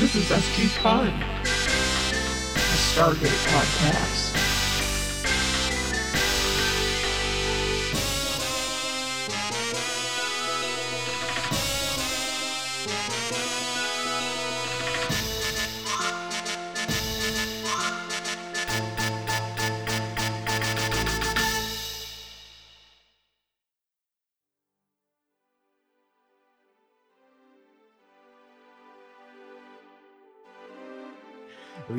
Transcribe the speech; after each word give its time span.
This 0.00 0.14
is 0.14 0.24
SG 0.30 0.66
Fun, 0.80 1.08
a 1.08 1.12
Stargate 2.88 3.36
podcast. 3.52 4.39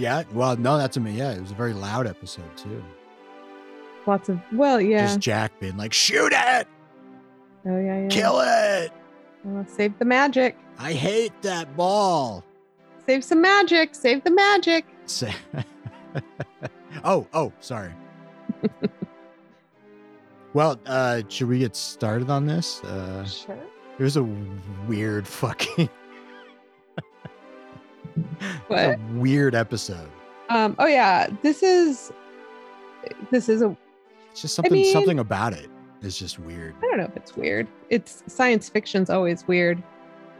Yeah. 0.02 0.24
Well, 0.34 0.58
no, 0.58 0.78
that's 0.78 0.98
a 0.98 1.00
me. 1.00 1.12
yeah. 1.12 1.32
It 1.32 1.42
was 1.42 1.52
a 1.52 1.56
very 1.56 1.74
loud 1.74 2.08
episode 2.08 2.56
too. 2.58 2.84
Lots 4.08 4.30
of 4.30 4.40
well, 4.52 4.82
yeah. 4.82 5.06
Just 5.06 5.20
Jack 5.20 5.60
being 5.60 5.78
like, 5.78 5.94
"Shoot 5.94 6.34
it, 6.36 6.68
oh 7.68 7.80
yeah, 7.80 8.02
yeah. 8.02 8.08
kill 8.10 8.42
it." 8.42 8.92
Save 9.68 9.98
the 10.00 10.06
magic. 10.06 10.58
I 10.80 10.94
hate 10.94 11.40
that 11.44 11.76
ball. 11.78 12.44
Save 13.06 13.24
some 13.24 13.42
magic. 13.42 13.94
Save 13.96 14.24
the 14.24 14.32
magic. 14.32 14.86
Say- 15.06 15.34
oh, 17.04 17.28
oh, 17.34 17.52
sorry. 17.60 17.92
well, 20.54 20.80
uh, 20.86 21.22
should 21.28 21.48
we 21.48 21.60
get 21.60 21.76
started 21.76 22.30
on 22.30 22.46
this? 22.46 22.84
Uh, 22.84 23.26
Sure. 23.26 23.58
it 23.98 24.04
was 24.04 24.18
a 24.18 24.24
weird 24.88 25.28
fucking 25.28 25.90
What? 28.68 28.80
a 28.80 29.00
weird 29.14 29.56
episode. 29.56 30.10
Um. 30.50 30.76
Oh 30.80 30.86
yeah. 30.88 31.28
This 31.42 31.64
is. 31.64 32.12
This 33.32 33.50
is 33.50 33.62
a. 33.62 33.76
It's 34.32 34.42
just 34.42 34.56
something 34.56 34.74
mean- 34.74 34.92
something 34.94 35.20
about 35.20 35.54
it 35.54 35.70
is 36.02 36.18
just 36.18 36.40
weird. 36.40 36.74
I 36.80 36.82
don't 36.82 36.98
know 36.98 37.06
if 37.06 37.16
it's 37.18 37.36
weird. 37.36 37.68
It's 37.90 38.24
science 38.28 38.70
fiction's 38.70 39.10
always 39.10 39.48
weird. 39.48 39.82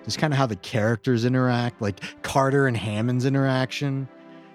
Just 0.06 0.18
kind 0.18 0.34
of 0.34 0.38
how 0.40 0.48
the 0.48 0.56
characters 0.56 1.26
interact, 1.26 1.82
like 1.82 2.00
Carter 2.24 2.68
and 2.68 2.76
Hammond's 2.76 3.26
interaction 3.26 4.08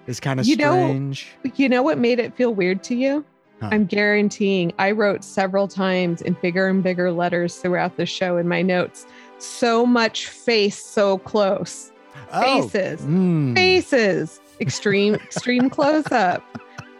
is 0.07 0.19
kind 0.19 0.39
of 0.39 0.45
You 0.47 0.55
know- 0.57 0.73
strange. 0.87 1.27
You 1.55 1.69
know 1.69 1.83
what 1.83 1.97
made 1.97 2.19
it 2.19 2.35
feel 2.35 2.53
weird 2.53 2.83
to 2.83 2.95
you? 2.95 3.23
Huh. 3.61 3.69
I'm 3.71 3.85
guaranteeing 3.85 4.71
I 4.77 4.91
wrote 4.91 5.23
several 5.23 5.67
times 5.67 6.21
in 6.21 6.35
bigger 6.41 6.67
and 6.67 6.83
bigger 6.83 7.11
letters 7.11 7.55
throughout 7.57 7.97
the 7.97 8.05
show 8.05 8.37
in 8.37 8.47
my 8.47 8.61
notes. 8.61 9.07
So 9.39 9.85
much 9.85 10.27
face 10.27 10.77
so 10.83 11.17
close. 11.19 11.91
Oh, 12.31 12.67
Faces. 12.67 13.01
mm. 13.01 13.55
Faces. 13.55 14.39
Extreme, 14.59 15.15
extreme 15.15 15.69
close 15.69 16.11
up. 16.11 16.43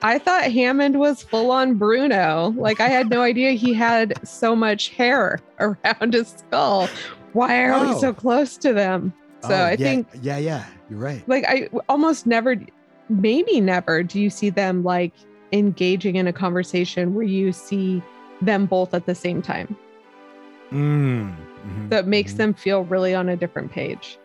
I 0.03 0.19
thought 0.19 0.43
Hammond 0.51 0.99
was 0.99 1.23
full 1.23 1.49
on 1.51 1.73
Bruno. 1.75 2.53
Like 2.55 2.79
I 2.79 2.87
had 2.87 3.09
no 3.09 3.21
idea 3.21 3.51
he 3.53 3.73
had 3.73 4.13
so 4.27 4.55
much 4.55 4.89
hair 4.89 5.39
around 5.59 6.13
his 6.13 6.29
skull. 6.37 6.87
Why 7.33 7.63
are 7.63 7.73
Oh. 7.73 7.93
we 7.93 7.99
so 7.99 8.13
close 8.13 8.57
to 8.57 8.73
them? 8.73 9.11
So 9.41 9.49
Oh, 9.53 9.55
I 9.55 9.71
yeah, 9.71 9.75
think 9.77 10.07
yeah, 10.21 10.37
yeah, 10.37 10.63
you're 10.89 10.99
right. 10.99 11.27
like 11.27 11.45
I 11.47 11.67
almost 11.89 12.25
never 12.27 12.55
maybe 13.09 13.61
never 13.61 14.03
do 14.03 14.19
you 14.19 14.29
see 14.29 14.49
them 14.49 14.83
like 14.83 15.13
engaging 15.53 16.15
in 16.17 16.27
a 16.27 16.33
conversation 16.33 17.13
where 17.13 17.23
you 17.25 17.51
see 17.53 18.01
them 18.41 18.65
both 18.65 18.93
at 18.93 19.05
the 19.05 19.15
same 19.15 19.41
time 19.41 19.75
Mm, 20.71 21.33
mhm, 21.65 21.89
that 21.89 22.07
makes 22.07 22.33
mhm. 22.33 22.37
them 22.37 22.53
feel 22.53 22.83
really 22.83 23.15
on 23.15 23.29
a 23.29 23.37
different 23.37 23.71
page 23.71 24.17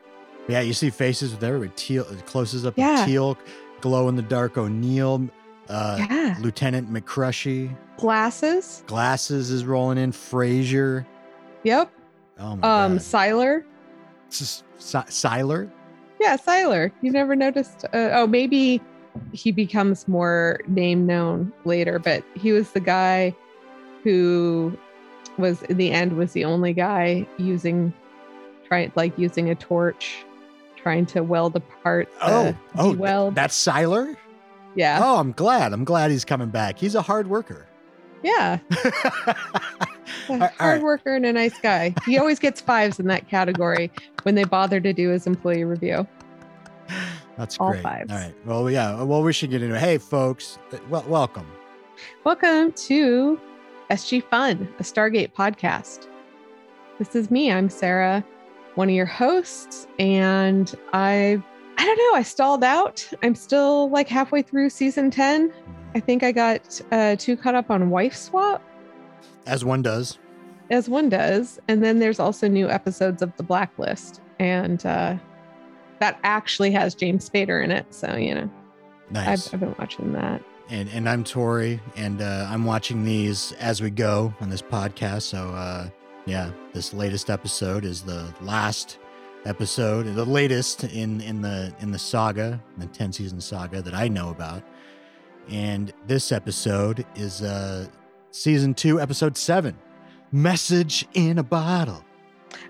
Yeah, 0.48 0.61
you 0.61 0.73
see 0.73 0.91
faces 0.91 1.33
with 1.33 1.45
everybody. 1.45 1.71
Teal'c 1.77 2.27
closes 2.27 2.67
up. 2.67 2.75
Yeah. 2.77 3.05
Teal'c, 3.07 3.37
glow 3.81 4.09
in 4.09 4.17
the 4.17 4.23
dark. 4.23 4.59
O'Neill, 4.59 5.28
uh, 5.69 5.97
yeah 6.11 6.37
Lieutenant 6.41 6.93
McCrushy, 6.93 7.75
glasses 7.97 8.83
glasses 8.87 9.50
is 9.50 9.65
rolling 9.65 9.99
in. 9.99 10.11
Fraiser. 10.12 11.06
yep 11.62 11.91
Oh 12.39 12.56
my 12.56 12.84
um 12.87 12.93
god. 12.94 12.99
siler 13.00 13.65
S- 14.31 14.65
Siler. 14.78 15.71
yeah 16.21 16.37
siler 16.37 16.91
you 17.03 17.12
never 17.12 17.37
noticed 17.37 17.84
uh, 17.93 18.11
oh 18.15 18.27
maybe 18.27 18.81
he 19.33 19.53
becomes 19.53 20.09
more 20.09 20.61
name 20.66 21.06
known 21.06 21.53
later 21.65 21.99
but 22.00 22.25
he 22.34 22.50
was 22.50 22.72
the 22.72 22.81
guy 22.81 23.34
who 24.03 24.77
was 25.39 25.62
in 25.65 25.77
the 25.77 25.91
end 25.93 26.16
was 26.16 26.33
the 26.33 26.45
only 26.45 26.72
guy 26.72 27.27
using 27.39 27.93
trying 28.66 28.91
like 28.97 29.16
using 29.19 29.50
a 29.50 29.55
torch 29.55 30.25
trying 30.82 31.06
to 31.06 31.22
weld 31.22 31.56
apart 31.56 32.09
Oh, 32.20 32.54
oh, 32.76 32.93
weld 32.94 33.34
that's 33.34 33.56
Siler. 33.56 34.16
yeah 34.75 35.00
Oh, 35.03 35.19
I'm 35.19 35.32
glad. 35.32 35.72
I'm 35.72 35.84
glad 35.84 36.10
he's 36.10 36.25
coming 36.25 36.48
back. 36.50 36.78
He's 36.78 36.94
a 36.94 37.03
hard 37.03 37.28
worker. 37.28 37.66
yeah 38.22 38.59
a 40.28 40.48
hard 40.59 40.82
worker 40.82 41.15
and 41.15 41.26
a 41.26 41.32
nice 41.32 41.59
guy 41.60 41.94
he 42.06 42.19
always 42.19 42.38
gets 42.38 42.60
fives 42.60 43.00
in 43.00 43.06
that 43.09 43.28
category 43.28 43.91
when 44.22 44.34
they 44.34 44.44
bother 44.44 44.81
to 44.81 44.92
do 44.92 45.09
his 45.10 45.26
employee 45.26 45.65
review 45.65 46.06
That's 47.38 47.59
All 47.59 47.71
great. 47.71 47.82
fives. 47.82 48.12
All 48.12 48.19
right. 48.19 48.34
Well, 48.44 48.71
yeah. 48.71 49.03
Well, 49.03 49.22
we 49.22 49.32
should 49.32 49.50
get 49.50 49.62
into 49.62 49.75
it. 49.75 49.78
Hey, 49.81 49.97
folks. 49.97 50.59
uh, 50.72 50.76
Well, 50.91 51.03
welcome. 51.09 51.47
Welcome 52.25 52.72
to 52.72 53.41
SG 53.91 54.22
Fun, 54.28 54.69
a 54.78 54.82
Stargate 54.82 55.32
podcast. 55.32 56.09
This 56.98 57.16
is 57.16 57.31
me. 57.31 57.50
I'm 57.50 57.71
Sarah, 57.71 58.22
one 58.75 58.88
of 58.88 58.94
your 58.94 59.06
hosts, 59.06 59.87
and 59.99 60.75
I 60.93 61.43
I 61.78 61.84
don't 61.84 61.99
know, 61.99 62.19
I 62.19 62.22
stalled 62.22 62.62
out. 62.65 63.06
I'm 63.22 63.34
still 63.34 63.91
like 63.91 64.09
halfway 64.09 64.43
through 64.43 64.71
season 64.71 65.10
10. 65.10 65.53
I 65.94 66.00
think 66.00 66.22
I 66.22 66.33
got 66.33 66.81
uh 66.93 67.16
too 67.16 67.37
caught 67.37 67.55
up 67.55 67.71
on 67.71 67.91
Wife 67.91 68.15
Swap 68.15 68.62
As 69.47 69.65
one 69.65 69.83
does. 69.83 70.19
as 70.71 70.88
one 70.88 71.09
does, 71.09 71.59
and 71.69 71.83
then 71.84 71.99
there's 71.99 72.19
also 72.21 72.49
new 72.49 72.69
episodes 72.69 73.21
of 73.22 73.37
The 73.37 73.43
Blacklist 73.43 74.21
and 74.38 74.84
uh 74.87 75.16
that 76.00 76.19
actually 76.25 76.71
has 76.72 76.94
James 76.94 77.28
Spader 77.28 77.62
in 77.62 77.71
it, 77.71 77.93
so 77.94 78.16
you 78.16 78.34
know, 78.34 78.50
Nice. 79.10 79.49
I've, 79.49 79.54
I've 79.54 79.60
been 79.60 79.75
watching 79.78 80.12
that. 80.15 80.43
and 80.71 80.89
and 80.91 81.09
I'm 81.09 81.22
Tori, 81.25 81.78
and 81.97 82.21
uh, 82.22 82.47
I'm 82.49 82.65
watching 82.65 83.04
these 83.04 83.53
as 83.60 83.81
we 83.83 83.91
go 83.91 84.33
on 84.41 84.49
this 84.50 84.62
podcast. 84.62 85.22
So 85.22 85.50
uh, 85.50 85.89
yeah, 86.27 86.50
this 86.72 86.93
latest 86.94 87.31
episode 87.31 87.84
is 87.84 88.03
the 88.03 88.33
last 88.41 88.99
episode, 89.44 90.05
the 90.15 90.25
latest 90.25 90.84
in 90.84 91.21
in 91.21 91.41
the 91.43 91.75
in 91.81 91.91
the 91.91 91.99
saga, 91.99 92.60
the 92.78 92.87
ten 92.87 93.12
season 93.12 93.41
saga 93.41 93.83
that 93.83 93.94
I 93.94 94.09
know 94.09 94.31
about. 94.31 94.62
And 95.49 95.93
this 96.06 96.31
episode 96.31 97.05
is 97.16 97.43
uh, 97.43 97.87
season 98.31 98.75
two, 98.75 99.00
episode 99.00 99.37
seven, 99.37 99.77
message 100.31 101.06
in 101.15 101.38
a 101.38 101.43
bottle. 101.43 102.05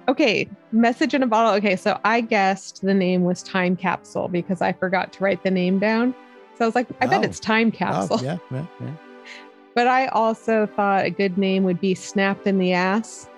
Okay, 0.09 0.49
message 0.73 1.13
in 1.13 1.23
a 1.23 1.27
bottle. 1.27 1.53
Okay, 1.55 1.77
so 1.77 1.99
I 2.05 2.21
guessed 2.23 2.81
the 2.83 2.95
name 2.95 3.25
was 3.25 3.43
Time 3.43 3.77
Capsule 3.77 4.29
because 4.29 4.63
I 4.63 4.73
forgot 4.73 5.13
to 5.15 5.25
write 5.25 5.43
the 5.43 5.51
name 5.51 5.79
down. 5.79 6.15
So 6.57 6.65
I 6.65 6.67
was 6.67 6.75
like, 6.75 6.89
I 7.01 7.07
bet 7.07 7.21
Oh. 7.21 7.25
it's 7.25 7.39
Time 7.41 7.71
Capsule. 7.71 8.19
Oh, 8.21 8.23
yeah, 8.23 8.39
yeah, 8.51 8.67
yeah. 8.81 8.95
But 9.75 9.87
I 9.89 10.07
also 10.09 10.67
thought 10.67 11.07
a 11.07 11.11
good 11.11 11.39
name 11.39 11.65
would 11.65 11.81
be 11.81 11.95
Snapped 11.95 12.47
in 12.47 12.59
the 12.59 12.75
Ass. 12.75 13.29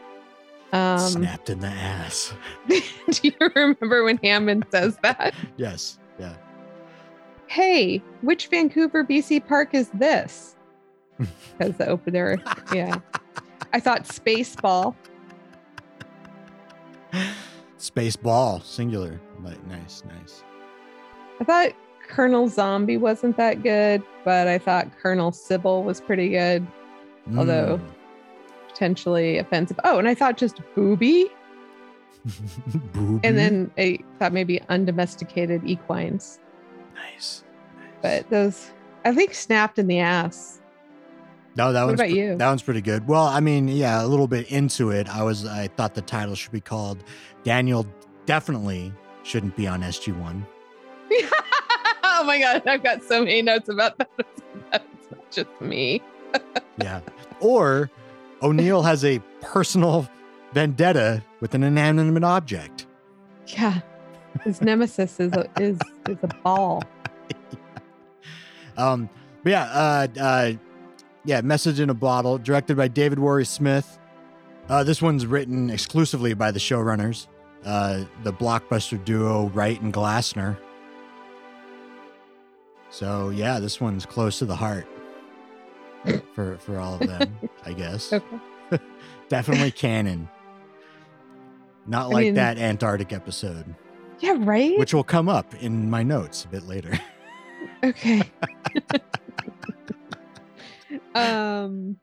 Um, 0.74 0.98
Snapped 0.98 1.50
in 1.50 1.60
the 1.60 1.68
ass. 1.68 2.34
do 2.68 2.80
you 3.22 3.32
remember 3.54 4.02
when 4.04 4.16
Hammond 4.18 4.66
says 4.70 4.98
that? 5.02 5.34
Yes, 5.56 5.98
yeah. 6.18 6.34
Hey, 7.46 8.02
which 8.22 8.48
Vancouver, 8.48 9.04
BC 9.04 9.46
park 9.46 9.74
is 9.74 9.88
this? 9.94 10.56
Because 11.56 11.76
the 11.76 11.86
opener, 11.86 12.42
yeah. 12.72 12.98
I 13.72 13.78
thought 13.78 14.02
Spaceball. 14.04 14.96
Space 17.78 18.16
ball, 18.16 18.60
singular. 18.60 19.20
Like, 19.42 19.64
nice, 19.68 20.02
nice. 20.08 20.42
I 21.40 21.44
thought 21.44 21.72
Colonel 22.08 22.48
Zombie 22.48 22.96
wasn't 22.96 23.36
that 23.36 23.62
good, 23.62 24.02
but 24.24 24.48
I 24.48 24.58
thought 24.58 24.88
Colonel 25.00 25.30
Sybil 25.32 25.84
was 25.84 26.00
pretty 26.00 26.30
good. 26.30 26.66
Although- 27.36 27.78
Mm. 27.78 27.93
Potentially 28.74 29.38
offensive. 29.38 29.78
Oh, 29.84 29.98
and 29.98 30.08
I 30.08 30.14
thought 30.14 30.36
just 30.36 30.60
booby, 30.74 31.28
Booby. 32.92 33.26
and 33.26 33.38
then 33.38 33.70
I 33.78 33.98
thought 34.18 34.32
maybe 34.32 34.60
undomesticated 34.68 35.62
equines. 35.64 36.40
nice. 36.94 37.44
But 38.02 38.28
those, 38.30 38.70
I 39.04 39.14
think, 39.14 39.32
snapped 39.34 39.78
in 39.78 39.86
the 39.86 40.00
ass. 40.00 40.60
No, 41.56 41.72
that 41.72 41.82
What 41.82 41.86
one's 41.90 42.00
about 42.00 42.08
pre- 42.10 42.18
you? 42.18 42.36
That 42.36 42.48
one's 42.48 42.62
pretty 42.62 42.80
good. 42.80 43.06
Well, 43.06 43.26
I 43.26 43.38
mean, 43.40 43.68
yeah, 43.68 44.04
a 44.04 44.06
little 44.06 44.26
bit 44.26 44.50
into 44.50 44.90
it. 44.90 45.08
I 45.08 45.22
was 45.22 45.46
I 45.46 45.68
thought 45.68 45.94
the 45.94 46.02
title 46.02 46.34
should 46.34 46.50
be 46.52 46.60
called 46.60 47.04
Daniel 47.44 47.86
definitely 48.26 48.92
shouldn't 49.22 49.54
be 49.56 49.66
on 49.68 49.82
SG 49.82 50.18
one. 50.18 50.44
oh 52.02 52.24
my 52.26 52.38
god, 52.40 52.66
I've 52.66 52.82
got 52.82 53.02
so 53.04 53.20
many 53.20 53.40
notes 53.42 53.68
about 53.68 53.96
that. 53.98 54.10
That's 54.72 55.10
not 55.12 55.30
just 55.30 55.48
me. 55.60 56.02
Yeah. 56.78 57.00
or 57.40 57.88
O'Neill 58.42 58.82
has 58.82 59.04
a 59.04 59.20
personal 59.40 60.08
vendetta 60.52 61.22
with 61.40 61.54
an 61.54 61.62
inanimate 61.62 62.24
object. 62.24 62.86
Yeah, 63.48 63.80
His 64.42 64.60
nemesis 64.62 65.20
is 65.20 65.32
a, 65.32 65.48
is 65.60 65.78
is 66.08 66.18
a 66.22 66.28
ball. 66.42 66.82
Um, 68.76 69.08
but 69.44 69.50
yeah, 69.50 69.62
uh, 69.66 70.06
uh, 70.18 70.52
yeah, 71.24 71.40
Message 71.42 71.78
in 71.78 71.90
a 71.90 71.94
Bottle, 71.94 72.38
directed 72.38 72.76
by 72.76 72.88
David 72.88 73.20
Warry-Smith. 73.20 74.00
Uh, 74.68 74.82
this 74.82 75.00
one's 75.00 75.26
written 75.26 75.70
exclusively 75.70 76.34
by 76.34 76.50
the 76.50 76.58
showrunners, 76.58 77.28
uh, 77.64 78.02
the 78.24 78.32
blockbuster 78.32 79.02
duo 79.04 79.46
Wright 79.50 79.80
and 79.80 79.94
Glassner. 79.94 80.58
So 82.90 83.30
yeah, 83.30 83.60
this 83.60 83.80
one's 83.80 84.04
close 84.06 84.40
to 84.40 84.44
the 84.44 84.56
heart 84.56 84.88
for 86.34 86.56
for 86.58 86.78
all 86.78 86.94
of 86.94 87.00
them, 87.06 87.36
I 87.64 87.72
guess. 87.72 88.12
Okay. 88.72 88.82
Definitely 89.28 89.70
canon. 89.70 90.28
Not 91.86 92.06
I 92.06 92.08
like 92.08 92.24
mean- 92.24 92.34
that 92.34 92.56
Antarctic 92.58 93.12
episode, 93.12 93.74
Yeah, 94.20 94.36
right. 94.38 94.78
which 94.78 94.94
will 94.94 95.04
come 95.04 95.28
up 95.28 95.54
in 95.62 95.90
my 95.90 96.02
notes 96.02 96.44
a 96.44 96.48
bit 96.48 96.62
later. 96.66 96.98
okay. 97.84 98.22
um, 101.14 101.96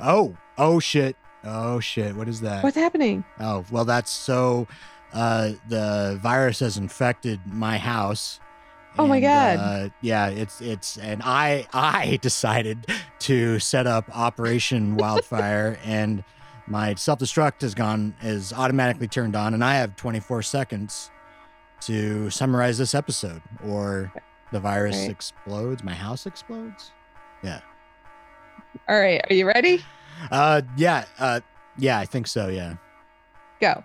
Oh, 0.00 0.36
oh 0.58 0.78
shit. 0.80 1.16
Oh 1.44 1.80
shit. 1.80 2.14
What 2.16 2.28
is 2.28 2.40
that? 2.42 2.62
what's 2.64 2.76
happening? 2.76 3.24
Oh, 3.40 3.64
well, 3.70 3.84
that's 3.84 4.10
so 4.10 4.66
uh, 5.12 5.52
the 5.68 6.18
virus 6.22 6.60
has 6.60 6.76
infected 6.76 7.40
my 7.46 7.78
house. 7.78 8.40
Oh 8.98 9.06
my 9.06 9.16
and, 9.16 9.24
God. 9.24 9.58
Uh, 9.58 9.88
yeah, 10.00 10.28
it's 10.28 10.60
it's 10.60 10.96
and 10.98 11.22
I 11.24 11.66
I 11.72 12.16
decided 12.22 12.86
to 13.20 13.58
set 13.58 13.86
up 13.86 14.04
Operation 14.16 14.96
Wildfire 14.96 15.78
and 15.84 16.24
my 16.66 16.94
self-destruct 16.94 17.60
has 17.60 17.74
gone 17.74 18.14
is 18.22 18.52
automatically 18.52 19.06
turned 19.08 19.36
on 19.36 19.54
and 19.54 19.62
I 19.62 19.74
have 19.76 19.94
24 19.96 20.42
seconds 20.42 21.10
to 21.82 22.28
summarize 22.30 22.78
this 22.78 22.94
episode 22.94 23.42
or 23.64 24.12
the 24.50 24.58
virus 24.60 24.96
Right. 24.96 25.10
explodes, 25.10 25.84
my 25.84 25.94
house 25.94 26.26
explodes. 26.26 26.90
Yeah. 27.42 27.60
All 28.88 28.98
right, 28.98 29.20
are 29.30 29.34
you 29.34 29.46
ready? 29.46 29.84
Uh 30.30 30.62
yeah, 30.76 31.04
uh 31.18 31.40
yeah, 31.78 31.98
I 31.98 32.06
think 32.06 32.26
so, 32.26 32.48
yeah. 32.48 32.74
Go. 33.60 33.84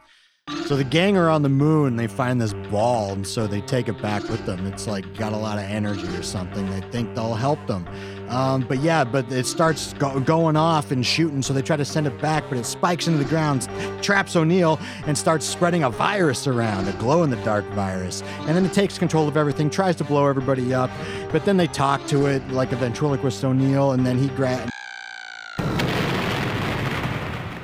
So 0.71 0.77
the 0.77 0.85
gang 0.85 1.17
are 1.17 1.29
on 1.29 1.41
the 1.41 1.49
moon. 1.49 1.97
They 1.97 2.07
find 2.07 2.39
this 2.39 2.53
ball, 2.53 3.11
and 3.11 3.27
so 3.27 3.45
they 3.45 3.59
take 3.59 3.89
it 3.89 4.01
back 4.01 4.23
with 4.29 4.45
them. 4.45 4.65
It's 4.65 4.87
like 4.87 5.17
got 5.17 5.33
a 5.33 5.37
lot 5.37 5.57
of 5.57 5.65
energy 5.65 6.07
or 6.15 6.23
something. 6.23 6.65
They 6.69 6.79
think 6.91 7.13
they'll 7.13 7.33
help 7.33 7.59
them. 7.67 7.85
Um, 8.29 8.61
but 8.61 8.79
yeah, 8.79 9.03
but 9.03 9.29
it 9.33 9.45
starts 9.45 9.91
go- 9.93 10.21
going 10.21 10.55
off 10.55 10.91
and 10.91 11.05
shooting. 11.05 11.41
So 11.41 11.51
they 11.51 11.61
try 11.61 11.75
to 11.75 11.83
send 11.83 12.07
it 12.07 12.17
back, 12.21 12.45
but 12.47 12.57
it 12.57 12.65
spikes 12.65 13.07
into 13.07 13.19
the 13.19 13.29
ground, 13.29 13.67
traps 14.01 14.35
O'Neill, 14.37 14.79
and 15.05 15.17
starts 15.17 15.45
spreading 15.45 15.83
a 15.83 15.89
virus 15.89 16.47
around, 16.47 16.87
a 16.87 16.93
glow 16.93 17.23
in 17.23 17.29
the 17.29 17.43
dark 17.43 17.65
virus. 17.71 18.21
And 18.47 18.55
then 18.55 18.65
it 18.65 18.71
takes 18.71 18.97
control 18.97 19.27
of 19.27 19.35
everything, 19.35 19.69
tries 19.69 19.97
to 19.97 20.05
blow 20.05 20.25
everybody 20.25 20.73
up. 20.73 20.89
But 21.33 21.43
then 21.43 21.57
they 21.57 21.67
talk 21.67 22.07
to 22.07 22.27
it 22.27 22.47
like 22.47 22.71
a 22.71 22.77
ventriloquist 22.77 23.43
O'Neill, 23.43 23.91
and 23.91 24.07
then 24.07 24.17
he 24.17 24.29
grabs. 24.29 24.71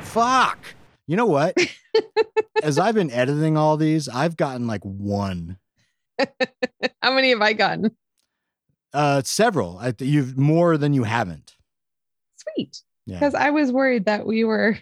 Fuck. 0.02 0.77
You 1.08 1.16
know 1.16 1.26
what? 1.26 1.58
As 2.64 2.78
I've 2.78 2.96
been 2.96 3.12
editing 3.12 3.58
all 3.58 3.78
these, 3.78 4.10
I've 4.10 4.36
gotten 4.36 4.68
like 4.68 4.84
one, 4.84 5.58
How 7.02 7.14
many 7.14 7.30
have 7.30 7.42
I 7.42 7.54
gotten? 7.54 7.96
uh, 8.94 9.22
several. 9.24 9.78
I, 9.78 9.94
you've 10.00 10.38
more 10.38 10.78
than 10.78 10.94
you 10.94 11.04
haven't. 11.04 11.56
Sweet. 12.36 12.82
Yeah. 13.06 13.20
Because 13.20 13.36
I 13.36 13.52
was 13.52 13.72
worried 13.72 14.06
that 14.06 14.26
we 14.26 14.44
were 14.44 14.78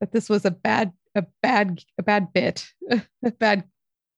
that 0.00 0.12
this 0.12 0.28
was 0.28 0.44
a 0.44 0.50
bad 0.50 0.92
a 1.14 1.24
bad 1.42 1.82
a 1.98 2.02
bad 2.02 2.32
bit 2.32 2.70
a 3.24 3.30
bad 3.30 3.64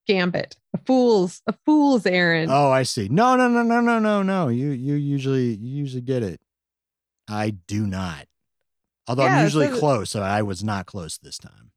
gambit 0.06 0.56
a 0.74 0.78
fool's 0.86 1.42
a 1.46 1.54
fool's 1.66 2.06
errand. 2.06 2.50
Oh, 2.50 2.70
I 2.70 2.82
see. 2.82 3.08
No, 3.08 3.36
no, 3.36 3.48
no, 3.48 3.62
no, 3.62 3.80
no, 3.80 3.98
no, 3.98 4.22
no. 4.22 4.48
You 4.48 4.70
you 4.70 4.94
usually 4.94 5.54
you 5.54 5.76
usually 5.76 6.02
get 6.02 6.22
it. 6.22 6.40
I 7.28 7.50
do 7.50 7.86
not. 7.86 8.26
Although 9.08 9.24
Yeah, 9.24 9.38
I'm 9.38 9.44
usually 9.44 9.68
so- 9.68 9.78
close, 9.78 10.10
so 10.10 10.22
I 10.22 10.42
was 10.42 10.62
not 10.62 10.86
close 10.86 11.18
this 11.18 11.38
time. 11.38 11.72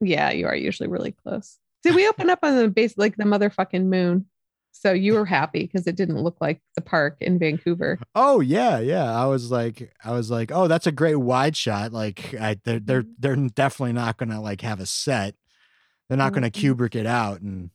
Yeah, 0.00 0.30
you 0.30 0.46
are 0.46 0.56
usually 0.56 0.88
really 0.88 1.12
close. 1.12 1.58
Did 1.82 1.94
we 1.94 2.08
open 2.08 2.30
up 2.30 2.38
on 2.42 2.56
the 2.56 2.68
base 2.68 2.94
like 2.96 3.16
the 3.16 3.24
motherfucking 3.24 3.84
moon? 3.84 4.26
So 4.72 4.92
you 4.92 5.14
were 5.14 5.24
happy 5.26 5.64
because 5.64 5.86
it 5.86 5.96
didn't 5.96 6.22
look 6.22 6.36
like 6.40 6.60
the 6.76 6.80
park 6.80 7.16
in 7.20 7.38
Vancouver. 7.40 7.98
Oh 8.14 8.38
yeah, 8.40 8.78
yeah. 8.78 9.10
I 9.12 9.26
was 9.26 9.50
like, 9.50 9.92
I 10.04 10.12
was 10.12 10.30
like, 10.30 10.52
oh, 10.52 10.68
that's 10.68 10.86
a 10.86 10.92
great 10.92 11.16
wide 11.16 11.56
shot. 11.56 11.92
Like, 11.92 12.34
I 12.34 12.56
they're 12.64 12.78
they're 12.78 13.02
Mm-hmm. 13.02 13.12
they're 13.18 13.36
definitely 13.48 13.94
not 13.94 14.16
gonna 14.16 14.40
like 14.40 14.60
have 14.60 14.78
a 14.78 14.86
set. 14.86 15.34
They're 16.08 16.16
not 16.18 16.32
gonna 16.32 16.50
Mhm. 16.50 16.76
Kubrick 16.76 16.94
it 16.94 17.06
out 17.06 17.40
and 17.40 17.70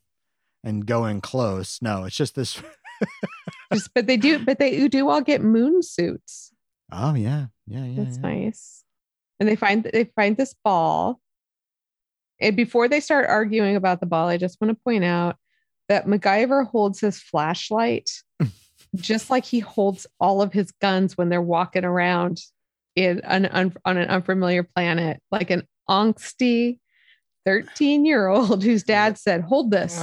and 0.63 0.86
go 0.86 1.06
in 1.06 1.19
close. 1.19 1.80
No, 1.81 2.06
it's 2.06 2.15
just 2.15 2.36
this. 2.36 2.62
Just 3.74 3.94
but 3.94 4.07
they 4.07 4.15
do 4.15 4.39
but 4.39 4.57
they 4.57 4.88
do 4.88 5.09
all 5.09 5.21
get 5.21 5.41
moon 5.41 5.81
suits. 5.83 6.53
Oh 6.91 7.13
yeah, 7.13 7.48
yeah, 7.68 7.83
yeah. 7.83 8.03
That's 8.03 8.18
yeah. 8.18 8.21
nice. 8.21 8.83
And 9.40 9.50
they 9.50 9.56
find 9.56 9.84
they 9.84 10.06
find 10.16 10.38
this 10.38 10.56
ball. 10.64 11.20
And 12.40 12.56
before 12.56 12.88
they 12.88 13.00
start 13.00 13.30
arguing 13.30 13.76
about 13.76 14.00
the 14.00 14.06
ball, 14.06 14.28
I 14.28 14.38
just 14.38 14.60
want 14.60 14.72
to 14.72 14.84
point 14.84 15.04
out 15.04 15.38
that 15.88 16.06
MacGyver 16.06 16.68
holds 16.68 17.00
his 17.00 17.20
flashlight 17.20 18.10
just 18.96 19.30
like 19.30 19.46
he 19.46 19.60
holds 19.60 20.08
all 20.20 20.42
of 20.42 20.54
his 20.54 20.72
guns 20.82 21.18
when 21.18 21.30
they're 21.30 21.42
walking 21.42 21.86
around 21.86 22.42
in 22.96 23.22
an 23.26 23.46
un, 23.48 23.74
on 23.86 23.98
an 23.98 24.10
unfamiliar 24.10 24.64
planet, 24.64 25.22
like 25.32 25.50
an 25.50 25.68
angsty 25.90 26.80
13 27.45 28.06
year 28.06 28.27
old 28.27 28.63
whose 28.63 28.83
dad 28.83 29.18
said, 29.18 29.42
Hold 29.42 29.71
this. 29.71 29.97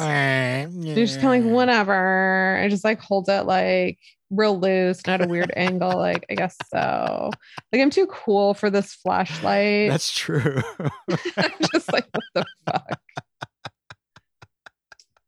They're 0.95 1.07
just 1.07 1.21
kind 1.21 1.41
of 1.43 1.47
like, 1.47 1.55
whatever. 1.55 2.59
I 2.63 2.69
just 2.69 2.85
like 2.85 3.01
hold 3.01 3.29
it 3.29 3.43
like 3.43 3.99
real 4.31 4.59
loose, 4.59 5.07
not 5.07 5.23
a 5.23 5.29
weird 5.29 5.53
angle. 5.57 5.97
Like, 5.97 6.25
I 6.31 6.35
guess 6.35 6.57
so. 6.73 7.31
Like, 7.73 7.83
I'm 7.83 7.91
too 7.91 8.07
cool 8.07 8.55
for 8.55 8.71
this 8.71 8.95
flashlight. 8.95 9.91
That's 9.91 10.13
true. 10.13 10.63
I'm 11.37 11.53
just 11.73 11.93
like, 11.93 12.07
what 12.13 12.25
the 12.35 12.45
fuck? 12.67 12.99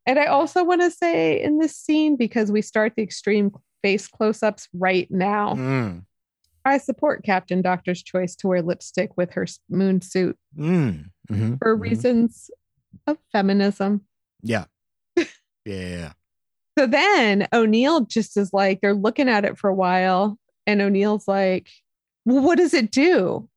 And 0.07 0.19
I 0.19 0.25
also 0.25 0.63
want 0.63 0.81
to 0.81 0.91
say 0.91 1.41
in 1.41 1.57
this 1.57 1.75
scene, 1.75 2.15
because 2.15 2.51
we 2.51 2.61
start 2.61 2.93
the 2.95 3.03
extreme 3.03 3.51
face 3.81 4.07
close 4.07 4.41
ups 4.43 4.67
right 4.73 5.09
now, 5.11 5.53
Mm, 5.55 6.04
I 6.65 6.79
support 6.79 7.23
Captain 7.23 7.61
Doctor's 7.61 8.01
choice 8.01 8.35
to 8.37 8.47
wear 8.47 8.61
lipstick 8.63 9.15
with 9.15 9.31
her 9.33 9.45
moon 9.69 10.01
suit 10.01 10.37
mm, 10.57 11.05
mhm, 11.31 11.59
for 11.59 11.77
mhm. 11.77 11.81
reasons 11.81 12.49
of 13.07 13.17
feminism. 13.31 14.01
Yeah. 14.41 14.65
Yeah, 15.67 15.73
yeah, 15.79 15.87
yeah. 15.87 16.11
So 16.77 16.85
then 16.85 17.47
O'Neill 17.51 18.01
just 18.01 18.37
is 18.37 18.53
like, 18.53 18.81
they're 18.81 18.93
looking 18.93 19.27
at 19.27 19.45
it 19.45 19.57
for 19.57 19.67
a 19.67 19.73
while, 19.73 20.37
and 20.67 20.79
O'Neill's 20.79 21.27
like, 21.27 21.71
well, 22.23 22.43
what 22.43 22.59
does 22.59 22.75
it 22.75 22.91
do? 22.91 23.49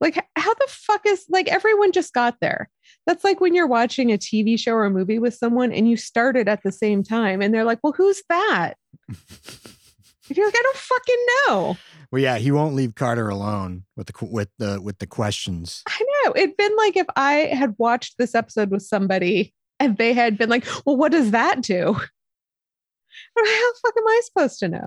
Like, 0.00 0.26
how 0.36 0.54
the 0.54 0.66
fuck 0.68 1.02
is 1.06 1.26
like 1.28 1.48
everyone 1.48 1.92
just 1.92 2.14
got 2.14 2.36
there? 2.40 2.70
That's 3.06 3.24
like 3.24 3.42
when 3.42 3.54
you're 3.54 3.66
watching 3.66 4.10
a 4.10 4.16
TV 4.16 4.58
show 4.58 4.72
or 4.72 4.86
a 4.86 4.90
movie 4.90 5.18
with 5.18 5.34
someone 5.34 5.70
and 5.70 5.86
you 5.86 5.98
started 5.98 6.48
at 6.48 6.62
the 6.62 6.72
same 6.72 7.02
time, 7.02 7.42
and 7.42 7.52
they're 7.52 7.64
like, 7.64 7.80
well, 7.82 7.92
who's 7.92 8.22
that? 8.30 8.74
And 10.28 10.36
you're 10.36 10.46
like, 10.46 10.56
I 10.56 10.62
don't 10.62 10.76
fucking 10.76 11.26
know. 11.48 11.76
Well, 12.10 12.22
yeah, 12.22 12.38
he 12.38 12.50
won't 12.50 12.74
leave 12.74 12.94
Carter 12.94 13.28
alone 13.28 13.84
with 13.96 14.06
the 14.06 14.24
with 14.26 14.48
the 14.58 14.80
with 14.80 14.98
the 14.98 15.06
questions. 15.06 15.82
I 15.88 16.00
know. 16.24 16.32
It'd 16.36 16.56
been 16.56 16.74
like 16.76 16.96
if 16.96 17.06
I 17.16 17.32
had 17.52 17.74
watched 17.78 18.16
this 18.18 18.34
episode 18.34 18.70
with 18.70 18.82
somebody 18.82 19.52
and 19.80 19.96
they 19.98 20.12
had 20.12 20.38
been 20.38 20.48
like, 20.48 20.64
well, 20.86 20.96
what 20.96 21.12
does 21.12 21.32
that 21.32 21.60
do? 21.62 21.92
How 23.36 23.42
the 23.44 23.74
fuck 23.82 23.94
am 23.96 24.06
I 24.08 24.20
supposed 24.24 24.58
to 24.60 24.68
know? 24.68 24.86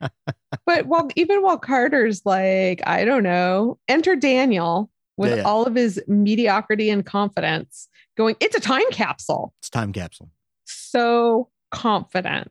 but 0.66 0.86
while 0.86 1.08
even 1.16 1.42
while 1.42 1.58
Carter's 1.58 2.22
like, 2.24 2.82
I 2.86 3.04
don't 3.04 3.22
know, 3.22 3.78
enter 3.88 4.16
Daniel 4.16 4.90
with 5.16 5.30
Yeah, 5.30 5.36
yeah. 5.36 5.42
all 5.42 5.64
of 5.64 5.74
his 5.74 6.02
mediocrity 6.06 6.90
and 6.90 7.04
confidence, 7.04 7.88
going, 8.16 8.36
it's 8.40 8.56
a 8.56 8.60
time 8.60 8.88
capsule. 8.90 9.52
it's 9.60 9.70
time 9.70 9.92
capsule. 9.92 10.30
So 10.64 11.50
confident. 11.70 12.50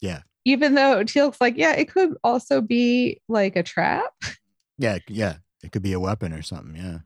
Yeah. 0.00 0.20
Even 0.44 0.74
though 0.74 1.04
Teal'c's 1.04 1.40
like, 1.40 1.56
yeah, 1.56 1.72
it 1.72 1.90
could 1.90 2.14
also 2.24 2.60
be 2.60 3.20
like 3.28 3.56
a 3.56 3.62
trap. 3.62 4.12
Yeah, 4.78 4.98
yeah. 5.08 5.36
It 5.62 5.72
could 5.72 5.82
be 5.82 5.92
a 5.92 6.00
weapon 6.00 6.32
or 6.32 6.42
something. 6.42 6.76
Yeah. 6.76 6.98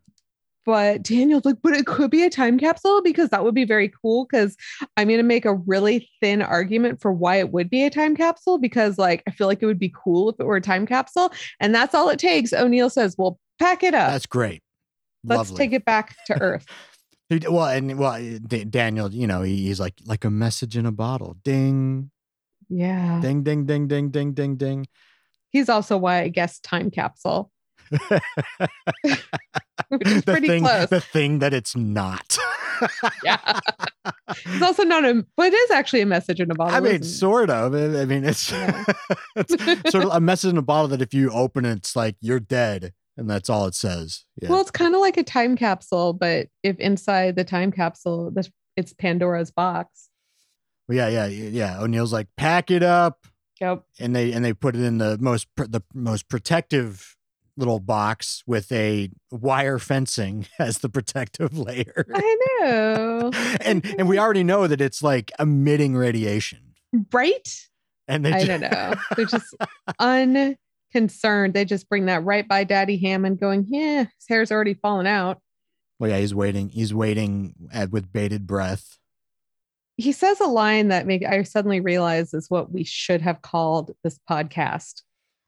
But 0.64 1.02
Daniel's 1.02 1.44
like, 1.44 1.56
but 1.62 1.74
it 1.74 1.86
could 1.86 2.10
be 2.10 2.22
a 2.22 2.30
time 2.30 2.58
capsule 2.58 3.02
because 3.02 3.30
that 3.30 3.42
would 3.42 3.54
be 3.54 3.64
very 3.64 3.88
cool. 4.00 4.26
Because 4.30 4.56
I'm 4.96 5.08
going 5.08 5.18
to 5.18 5.24
make 5.24 5.44
a 5.44 5.54
really 5.54 6.08
thin 6.20 6.40
argument 6.40 7.00
for 7.00 7.12
why 7.12 7.36
it 7.36 7.50
would 7.50 7.68
be 7.68 7.82
a 7.84 7.90
time 7.90 8.14
capsule. 8.14 8.58
Because, 8.58 8.96
like, 8.98 9.24
I 9.26 9.32
feel 9.32 9.48
like 9.48 9.62
it 9.62 9.66
would 9.66 9.78
be 9.78 9.92
cool 9.92 10.30
if 10.30 10.36
it 10.38 10.46
were 10.46 10.56
a 10.56 10.60
time 10.60 10.86
capsule. 10.86 11.32
And 11.58 11.74
that's 11.74 11.94
all 11.94 12.10
it 12.10 12.18
takes. 12.18 12.52
O'Neill 12.52 12.90
says, 12.90 13.16
well, 13.18 13.40
pack 13.58 13.82
it 13.82 13.94
up. 13.94 14.10
That's 14.12 14.26
great. 14.26 14.62
Let's 15.24 15.50
Lovely. 15.50 15.56
take 15.56 15.72
it 15.72 15.84
back 15.84 16.16
to 16.26 16.40
Earth. 16.40 16.66
Well, 17.48 17.64
and 17.64 17.98
well, 17.98 18.12
uh, 18.12 18.38
D- 18.46 18.64
Daniel, 18.64 19.10
you 19.10 19.26
know, 19.26 19.40
he, 19.40 19.56
he's 19.56 19.80
like 19.80 19.94
like 20.04 20.26
a 20.26 20.30
message 20.30 20.76
in 20.76 20.84
a 20.84 20.92
bottle. 20.92 21.38
Ding, 21.42 22.10
yeah. 22.72 23.20
ding, 23.20 23.42
ding, 23.42 23.66
ding, 23.66 23.88
ding, 23.88 24.10
ding, 24.10 24.32
ding, 24.32 24.56
ding. 24.56 24.86
He's 25.50 25.68
also 25.68 25.96
why 25.98 26.20
I 26.22 26.28
guess 26.28 26.58
time 26.60 26.90
capsule. 26.90 27.50
which 27.90 28.00
is 30.06 30.22
the 30.24 30.32
pretty 30.32 30.48
thing, 30.48 30.62
close. 30.64 30.88
the 30.88 31.00
thing 31.00 31.40
that 31.40 31.52
it's 31.52 31.76
not. 31.76 32.38
yeah. 33.24 33.60
It's 34.46 34.62
also 34.62 34.82
not 34.82 35.04
a, 35.04 35.24
but 35.36 35.52
it 35.52 35.54
is 35.54 35.70
actually 35.70 36.00
a 36.00 36.06
message 36.06 36.40
in 36.40 36.50
a 36.50 36.54
bottle. 36.54 36.74
I 36.74 36.80
mean, 36.80 37.02
sort 37.04 37.50
of. 37.50 37.72
I 37.74 38.00
I 38.02 38.04
mean, 38.04 38.24
it's, 38.24 38.50
Yeah. 38.50 38.84
it's 39.36 39.92
sort 39.92 40.04
of 40.04 40.10
a 40.12 40.20
message 40.20 40.50
in 40.50 40.56
a 40.58 40.62
bottle 40.62 40.88
that 40.88 41.00
if 41.02 41.14
you 41.14 41.30
open 41.30 41.64
it, 41.64 41.76
it's 41.76 41.94
like 41.94 42.16
you're 42.20 42.40
dead, 42.40 42.92
and 43.16 43.30
that's 43.30 43.48
all 43.48 43.66
it 43.66 43.74
says. 43.76 44.24
Yeah. 44.40 44.48
Well, 44.48 44.60
it's 44.60 44.72
kind 44.72 44.94
of 44.96 45.00
like 45.00 45.16
a 45.18 45.22
time 45.22 45.54
capsule, 45.54 46.14
but 46.14 46.48
if 46.64 46.78
inside 46.80 47.36
the 47.36 47.44
time 47.44 47.70
capsule, 47.70 48.30
this 48.32 48.50
it's 48.76 48.92
Pandora's 48.92 49.50
box. 49.52 50.08
Well, 50.88 50.96
yeah, 50.96 51.08
yeah, 51.08 51.26
yeah. 51.26 51.80
O'Neill's 51.80 52.12
like, 52.12 52.28
pack 52.36 52.70
it 52.70 52.82
up, 52.82 53.26
Yep. 53.60 53.84
and 54.00 54.14
they 54.16 54.32
and 54.32 54.44
they 54.44 54.52
put 54.52 54.74
it 54.76 54.82
in 54.82 54.98
the 54.98 55.16
most 55.18 55.46
pr- 55.54 55.64
the 55.64 55.82
most 55.94 56.28
protective 56.28 57.16
little 57.56 57.80
box 57.80 58.42
with 58.46 58.72
a 58.72 59.10
wire 59.30 59.78
fencing 59.78 60.46
as 60.58 60.78
the 60.78 60.88
protective 60.88 61.56
layer. 61.56 62.06
I 62.14 62.36
know. 62.60 63.30
and 63.60 63.84
and 63.98 64.08
we 64.08 64.18
already 64.18 64.42
know 64.44 64.66
that 64.66 64.80
it's 64.80 65.02
like 65.02 65.30
emitting 65.38 65.94
radiation. 65.94 66.74
right? 67.12 67.68
And 68.08 68.24
they 68.24 68.32
I 68.32 68.40
ju- 68.40 68.46
don't 68.48 68.60
know. 68.72 68.94
They're 69.16 69.26
just 69.26 69.54
unconcerned. 70.94 71.54
They 71.54 71.64
just 71.64 71.88
bring 71.88 72.06
that 72.06 72.24
right 72.24 72.46
by 72.46 72.64
Daddy 72.64 72.96
Hammond, 72.98 73.38
going, 73.40 73.66
"Yeah, 73.68 74.04
his 74.18 74.28
hair's 74.28 74.50
already 74.52 74.74
fallen 74.74 75.06
out." 75.06 75.40
Well, 75.98 76.10
yeah, 76.10 76.18
he's 76.18 76.34
waiting. 76.34 76.68
He's 76.70 76.92
waiting 76.92 77.54
at, 77.72 77.90
with 77.90 78.12
bated 78.12 78.46
breath. 78.46 78.98
He 80.02 80.12
says 80.12 80.40
a 80.40 80.46
line 80.46 80.88
that 80.88 81.06
make 81.06 81.24
I 81.24 81.42
suddenly 81.44 81.80
realize 81.80 82.34
is 82.34 82.50
what 82.50 82.72
we 82.72 82.82
should 82.84 83.20
have 83.22 83.40
called 83.42 83.92
this 84.02 84.18
podcast. 84.28 85.02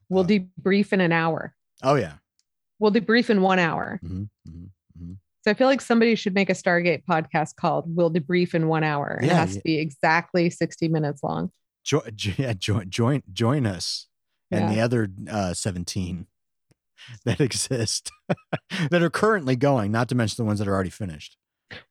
We'll 0.09 0.23
Oh. 0.23 0.27
debrief 0.27 0.93
in 0.93 1.01
an 1.01 1.11
hour. 1.11 1.53
Oh 1.83 1.95
yeah. 1.95 2.13
We'll 2.79 2.91
debrief 2.91 3.29
in 3.29 3.41
one 3.41 3.59
hour. 3.59 3.99
hmm 4.01 4.23
hmm 4.45 5.13
So 5.43 5.51
I 5.51 5.53
feel 5.53 5.67
like 5.67 5.81
somebody 5.81 6.15
should 6.15 6.33
make 6.33 6.49
a 6.49 6.53
Stargate 6.53 7.03
podcast 7.05 7.55
called 7.55 7.85
"We'll 7.87 8.11
Debrief 8.11 8.53
in 8.55 8.67
One 8.67 8.83
Hour." 8.83 9.19
Yeah, 9.21 9.27
it 9.27 9.35
has 9.35 9.49
yeah. 9.51 9.57
to 9.57 9.63
be 9.63 9.79
exactly 9.79 10.49
sixty 10.49 10.87
minutes 10.87 11.21
long. 11.23 11.51
Jo- 11.83 12.03
jo- 12.15 12.33
yeah, 12.37 12.53
join 12.53 12.89
join 12.89 13.21
join 13.31 13.65
us 13.65 14.07
and 14.51 14.73
the 14.73 14.79
other 14.81 15.09
uh, 15.29 15.53
seventeen 15.53 16.27
that 17.25 17.39
exist 17.41 18.09
that 18.89 19.01
are 19.03 19.09
currently 19.09 19.55
going. 19.55 19.91
Not 19.91 20.07
to 20.09 20.15
mention 20.15 20.37
the 20.43 20.47
ones 20.47 20.59
that 20.59 20.67
are 20.67 20.73
already 20.73 20.89
finished. 20.89 21.37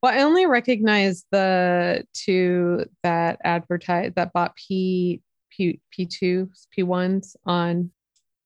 Well, 0.03 0.13
I 0.13 0.23
only 0.23 0.47
recognize 0.47 1.25
the 1.31 2.05
two 2.13 2.87
that 3.03 3.39
advertise 3.45 4.13
that 4.17 4.33
bought 4.33 4.57
P 4.57 5.21
P 5.51 5.81
P 5.91 6.07
twos 6.07 6.67
P 6.71 6.83
ones 6.83 7.37
on 7.47 7.91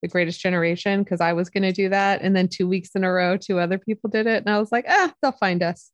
the 0.03 0.09
Greatest 0.09 0.41
Generation 0.41 1.03
because 1.03 1.21
I 1.21 1.33
was 1.33 1.51
going 1.51 1.65
to 1.65 1.73
do 1.73 1.89
that, 1.89 2.23
and 2.23 2.37
then 2.37 2.49
two 2.49 2.69
weeks 2.69 2.91
in 2.95 3.05
a 3.05 3.13
row, 3.13 3.37
two 3.37 3.59
other 3.59 3.79
people 3.79 4.11
did 4.11 4.27
it, 4.27 4.45
and 4.45 4.55
I 4.55 4.59
was 4.59 4.73
like, 4.73 4.85
ah, 4.89 5.13
they'll 5.23 5.33
find 5.33 5.63
us. 5.63 5.91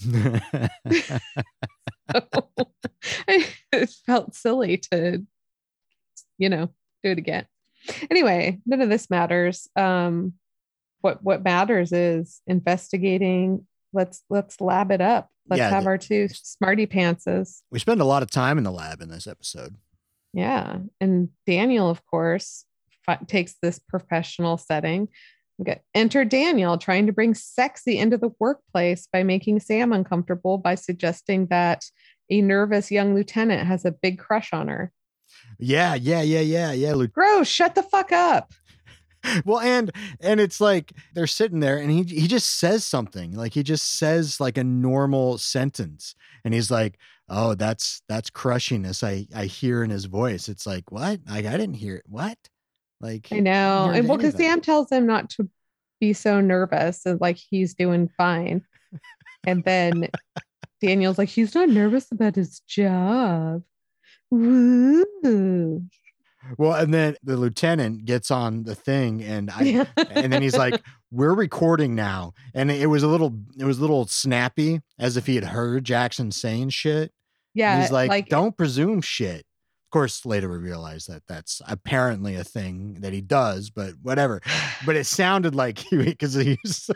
it 3.28 3.90
felt 4.06 4.34
silly 4.34 4.76
to, 4.76 5.24
you 6.38 6.48
know, 6.48 6.66
do 7.02 7.10
it 7.10 7.18
again. 7.18 7.46
Anyway, 8.10 8.58
none 8.66 8.80
of 8.80 8.88
this 8.88 9.10
matters. 9.10 9.68
Um, 9.76 10.34
what 11.00 11.22
what 11.22 11.44
matters 11.44 11.92
is 11.92 12.42
investigating. 12.46 13.66
Let's 13.92 14.22
let's 14.30 14.60
lab 14.60 14.90
it 14.92 15.00
up. 15.00 15.30
Let's 15.48 15.58
Yeah, 15.58 15.70
have 15.70 15.84
the- 15.84 15.90
our 15.90 15.98
two 15.98 16.28
smarty 16.28 16.86
pantses. 16.86 17.62
we 17.70 17.78
spend 17.78 18.00
a 18.00 18.04
lot 18.04 18.22
of 18.22 18.30
time 18.30 18.58
in 18.58 18.64
the 18.64 18.70
lab 18.72 19.00
in 19.00 19.08
this 19.08 19.26
episode. 19.26 19.76
Yeah, 20.32 20.78
and 21.00 21.30
Daniel, 21.46 21.90
of 21.90 22.04
course, 22.06 22.64
fi- 23.04 23.18
takes 23.26 23.56
this 23.60 23.78
professional 23.80 24.56
setting. 24.58 25.08
We 25.58 25.64
got 25.64 25.80
enter 25.94 26.24
Daniel 26.24 26.78
trying 26.78 27.06
to 27.06 27.12
bring 27.12 27.34
sexy 27.34 27.98
into 27.98 28.16
the 28.16 28.30
workplace 28.38 29.08
by 29.12 29.24
making 29.24 29.60
Sam 29.60 29.92
uncomfortable 29.92 30.56
by 30.56 30.76
suggesting 30.76 31.46
that 31.46 31.84
a 32.30 32.40
nervous 32.42 32.90
young 32.92 33.14
lieutenant 33.14 33.66
has 33.66 33.84
a 33.84 33.90
big 33.90 34.18
crush 34.18 34.52
on 34.52 34.68
her. 34.68 34.92
Yeah, 35.58 35.94
yeah, 35.94 36.22
yeah, 36.22 36.40
yeah, 36.40 36.72
yeah. 36.72 37.06
Gross, 37.12 37.48
shut 37.48 37.74
the 37.74 37.82
fuck 37.82 38.12
up. 38.12 38.52
Well, 39.44 39.60
and 39.60 39.90
and 40.20 40.40
it's 40.40 40.60
like 40.60 40.92
they're 41.14 41.26
sitting 41.26 41.60
there, 41.60 41.76
and 41.76 41.90
he 41.90 42.02
he 42.02 42.26
just 42.26 42.58
says 42.58 42.84
something 42.86 43.32
like 43.32 43.52
he 43.54 43.62
just 43.62 43.98
says 43.98 44.40
like 44.40 44.56
a 44.58 44.64
normal 44.64 45.38
sentence, 45.38 46.14
and 46.44 46.54
he's 46.54 46.70
like, 46.70 46.98
"Oh, 47.28 47.54
that's 47.54 48.02
that's 48.08 48.30
crushiness." 48.30 49.04
I 49.04 49.26
I 49.34 49.44
hear 49.44 49.84
in 49.84 49.90
his 49.90 50.06
voice. 50.06 50.48
It's 50.48 50.66
like, 50.66 50.90
what? 50.90 51.20
Like 51.28 51.46
I 51.46 51.56
didn't 51.56 51.74
hear 51.74 51.96
it. 51.96 52.04
What? 52.06 52.38
Like 53.00 53.28
I 53.30 53.40
know. 53.40 53.90
And 53.94 54.08
well, 54.08 54.16
because. 54.16 54.34
Sam 54.34 54.60
tells 54.60 54.90
him 54.90 55.06
not 55.06 55.30
to 55.30 55.48
be 56.00 56.12
so 56.12 56.40
nervous 56.40 57.04
and 57.06 57.20
like 57.20 57.36
he's 57.36 57.74
doing 57.74 58.08
fine. 58.16 58.64
And 59.46 59.64
then 59.64 60.08
Daniel's 60.80 61.18
like, 61.18 61.28
he's 61.28 61.54
not 61.54 61.68
nervous 61.68 62.10
about 62.10 62.34
his 62.34 62.60
job. 62.60 63.62
Woo. 64.30 65.84
Well, 66.58 66.72
and 66.74 66.92
then 66.92 67.16
the 67.22 67.36
lieutenant 67.36 68.04
gets 68.04 68.30
on 68.30 68.62
the 68.62 68.74
thing, 68.74 69.22
and 69.22 69.50
I 69.54 69.86
and 69.96 70.32
then 70.32 70.42
he's 70.42 70.56
like, 70.56 70.80
"We're 71.10 71.34
recording 71.34 71.94
now," 71.94 72.34
and 72.54 72.70
it 72.70 72.86
was 72.86 73.02
a 73.02 73.08
little, 73.08 73.38
it 73.58 73.64
was 73.64 73.78
a 73.78 73.80
little 73.80 74.06
snappy, 74.06 74.80
as 74.98 75.16
if 75.16 75.26
he 75.26 75.34
had 75.34 75.44
heard 75.44 75.84
Jackson 75.84 76.30
saying 76.30 76.70
shit. 76.70 77.02
And 77.02 77.10
yeah. 77.54 77.80
he's 77.80 77.92
like, 77.92 78.08
like 78.08 78.28
"Don't 78.28 78.56
presume 78.56 79.00
shit." 79.00 79.40
Of 79.40 79.92
course, 79.92 80.24
later 80.24 80.48
we 80.48 80.58
realize 80.58 81.06
that 81.06 81.22
that's 81.26 81.60
apparently 81.66 82.36
a 82.36 82.44
thing 82.44 82.98
that 83.00 83.12
he 83.12 83.20
does, 83.20 83.70
but 83.70 83.94
whatever. 84.02 84.40
But 84.86 84.94
it 84.96 85.04
sounded 85.04 85.54
like 85.54 85.78
he 85.78 85.96
because 85.96 86.34
he's 86.34 86.90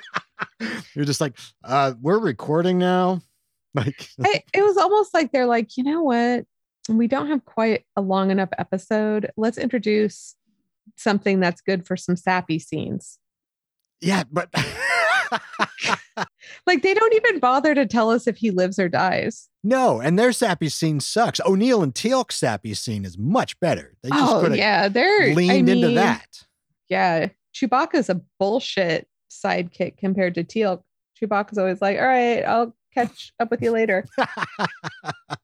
you're 0.94 1.04
just 1.04 1.20
like, 1.20 1.36
uh, 1.64 1.94
"We're 2.00 2.18
recording 2.20 2.78
now." 2.78 3.20
Like, 3.76 4.08
I- 4.22 4.44
it 4.54 4.62
was 4.62 4.76
almost 4.76 5.12
like 5.12 5.32
they're 5.32 5.46
like, 5.46 5.76
you 5.76 5.82
know 5.82 6.04
what? 6.04 6.46
We 6.88 7.06
don't 7.06 7.28
have 7.28 7.44
quite 7.44 7.84
a 7.96 8.02
long 8.02 8.30
enough 8.30 8.50
episode. 8.58 9.30
Let's 9.36 9.58
introduce 9.58 10.36
something 10.96 11.40
that's 11.40 11.60
good 11.60 11.86
for 11.86 11.96
some 11.96 12.16
sappy 12.16 12.58
scenes. 12.58 13.18
yeah, 14.00 14.24
but 14.30 14.50
Like 16.66 16.82
they 16.82 16.94
don't 16.94 17.14
even 17.14 17.40
bother 17.40 17.74
to 17.74 17.86
tell 17.86 18.10
us 18.10 18.26
if 18.26 18.36
he 18.36 18.50
lives 18.50 18.78
or 18.78 18.88
dies. 18.88 19.48
no, 19.62 20.00
and 20.00 20.18
their 20.18 20.32
sappy 20.32 20.68
scene 20.68 21.00
sucks. 21.00 21.40
O'Neill 21.44 21.82
and 21.82 21.94
Teal'c's 21.94 22.36
sappy 22.36 22.74
scene 22.74 23.04
is 23.04 23.18
much 23.18 23.58
better. 23.60 23.94
They 24.02 24.10
just 24.10 24.22
Oh 24.22 24.52
yeah, 24.52 24.88
they're 24.88 25.34
leaned 25.34 25.68
I 25.68 25.72
into 25.72 25.90
that. 25.94 26.44
Yeah, 26.88 27.28
Chewbacca's 27.54 28.08
a 28.08 28.20
bullshit 28.38 29.08
sidekick 29.30 29.96
compared 29.98 30.34
to 30.36 30.44
Teal. 30.44 30.84
Chewbacca's 31.20 31.58
always 31.58 31.80
like, 31.82 31.98
"All 31.98 32.06
right, 32.06 32.42
I'll 32.42 32.74
catch 32.92 33.32
up 33.40 33.50
with 33.50 33.62
you 33.62 33.72
later." 33.72 34.06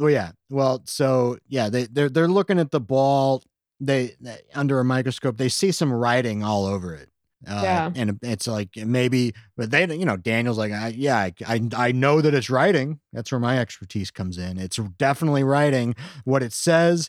well, 0.00 0.10
yeah. 0.10 0.32
Well, 0.50 0.82
so 0.86 1.38
yeah, 1.48 1.68
they 1.68 1.84
they're 1.84 2.08
they're 2.08 2.28
looking 2.28 2.58
at 2.58 2.70
the 2.72 2.80
ball. 2.80 3.42
They, 3.82 4.16
they 4.20 4.38
under 4.54 4.78
a 4.80 4.84
microscope, 4.84 5.36
they 5.38 5.48
see 5.48 5.70
some 5.72 5.92
writing 5.92 6.42
all 6.42 6.66
over 6.66 6.92
it. 6.94 7.08
Uh, 7.48 7.60
Yeah. 7.62 7.90
and 7.96 8.18
it's 8.22 8.46
like 8.46 8.68
maybe, 8.76 9.32
but 9.56 9.70
they, 9.70 9.86
you 9.96 10.04
know, 10.04 10.18
Daniel's 10.18 10.58
like, 10.58 10.72
I, 10.72 10.88
yeah, 10.88 11.16
I, 11.16 11.32
I, 11.46 11.60
I 11.74 11.92
know 11.92 12.20
that 12.20 12.34
it's 12.34 12.50
writing. 12.50 13.00
That's 13.14 13.32
where 13.32 13.38
my 13.38 13.58
expertise 13.58 14.10
comes 14.10 14.36
in. 14.36 14.58
It's 14.58 14.76
definitely 14.98 15.44
writing. 15.44 15.94
What 16.24 16.42
it 16.42 16.52
says, 16.52 17.08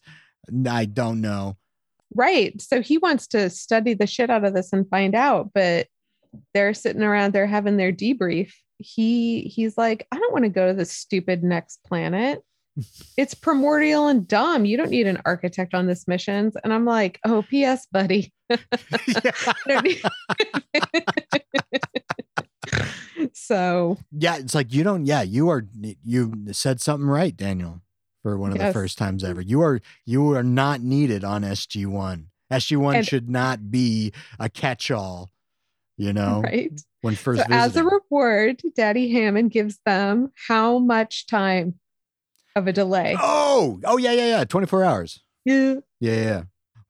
I 0.66 0.86
don't 0.86 1.20
know. 1.20 1.58
right. 2.16 2.60
So 2.62 2.82
he 2.82 2.98
wants 2.98 3.28
to 3.28 3.50
study 3.50 3.94
the 3.94 4.08
shit 4.08 4.30
out 4.30 4.46
of 4.46 4.54
this 4.54 4.72
and 4.72 4.88
find 4.90 5.14
out, 5.14 5.50
but 5.54 5.88
they're 6.54 6.74
sitting 6.74 7.04
around 7.04 7.34
there 7.34 7.48
having 7.48 7.76
their 7.76 7.92
debrief. 7.92 8.54
He 8.78 9.42
he's 9.42 9.78
like, 9.78 10.08
"I 10.14 10.18
don't 10.18 10.32
want 10.32 10.46
to 10.46 10.50
go 10.50 10.68
to 10.68 10.74
the 10.74 10.86
stupid 10.86 11.44
next 11.44 11.84
planet. 11.84 12.42
It's 13.18 13.34
primordial 13.34 14.08
and 14.08 14.28
dumb. 14.28 14.66
You 14.66 14.78
don't 14.78 14.90
need 14.90 15.08
an 15.08 15.22
architect 15.26 15.74
on 15.74 15.88
this 15.88 16.08
missions." 16.08 16.56
And 16.64 16.74
I'm 16.74 16.86
like, 16.86 17.20
"Oh, 17.26 17.44
PS, 17.44 17.88
buddy." 17.92 18.34
I 18.50 19.54
don't 19.68 19.84
need- 19.84 20.02
so 23.34 23.98
Yeah, 24.12 24.38
it's 24.38 24.56
like 24.56 24.74
you 24.74 24.84
don't. 24.84 25.06
Yeah, 25.06 25.22
you 25.22 25.50
are. 25.50 25.66
You 26.04 26.34
said 26.52 26.82
something 26.82 27.08
right, 27.08 27.36
Daniel, 27.36 27.82
for 28.24 28.38
one 28.38 28.52
of 28.52 28.58
the 28.58 28.74
first 28.74 28.98
times 28.98 29.24
ever. 29.24 29.42
You 29.42 29.62
are. 29.62 29.82
You 30.06 30.32
are 30.34 30.44
not 30.44 30.82
needed 30.82 31.24
on 31.24 31.44
SG 31.44 31.86
one. 31.86 32.28
SG 32.52 32.78
one 32.78 32.96
And- 32.98 33.08
should 33.08 33.30
not 33.30 33.72
be 33.72 34.12
a 34.40 34.50
catch-all. 34.50 35.32
You 35.98 36.14
know, 36.14 36.42
right. 36.42 36.72
when 37.02 37.14
first 37.16 37.42
So 37.42 37.48
as 37.54 37.76
a 37.76 37.84
reward, 37.84 38.60
Daddy 38.76 39.12
Hammond 39.12 39.52
gives 39.52 39.80
them 39.86 40.32
how 40.48 40.80
much 40.80 41.28
time 41.28 41.76
of 42.56 42.68
a 42.68 42.74
delay? 42.74 43.16
Oh, 43.20 43.80
oh 43.86 43.98
yeah, 43.98 44.12
yeah, 44.12 44.28
yeah. 44.28 44.44
Twenty 44.46 44.68
four 44.68 44.84
hours. 44.84 45.22
Yeah. 45.46 45.76
Yeah, 46.00 46.14
yeah. 46.14 46.22
yeah. 46.24 46.44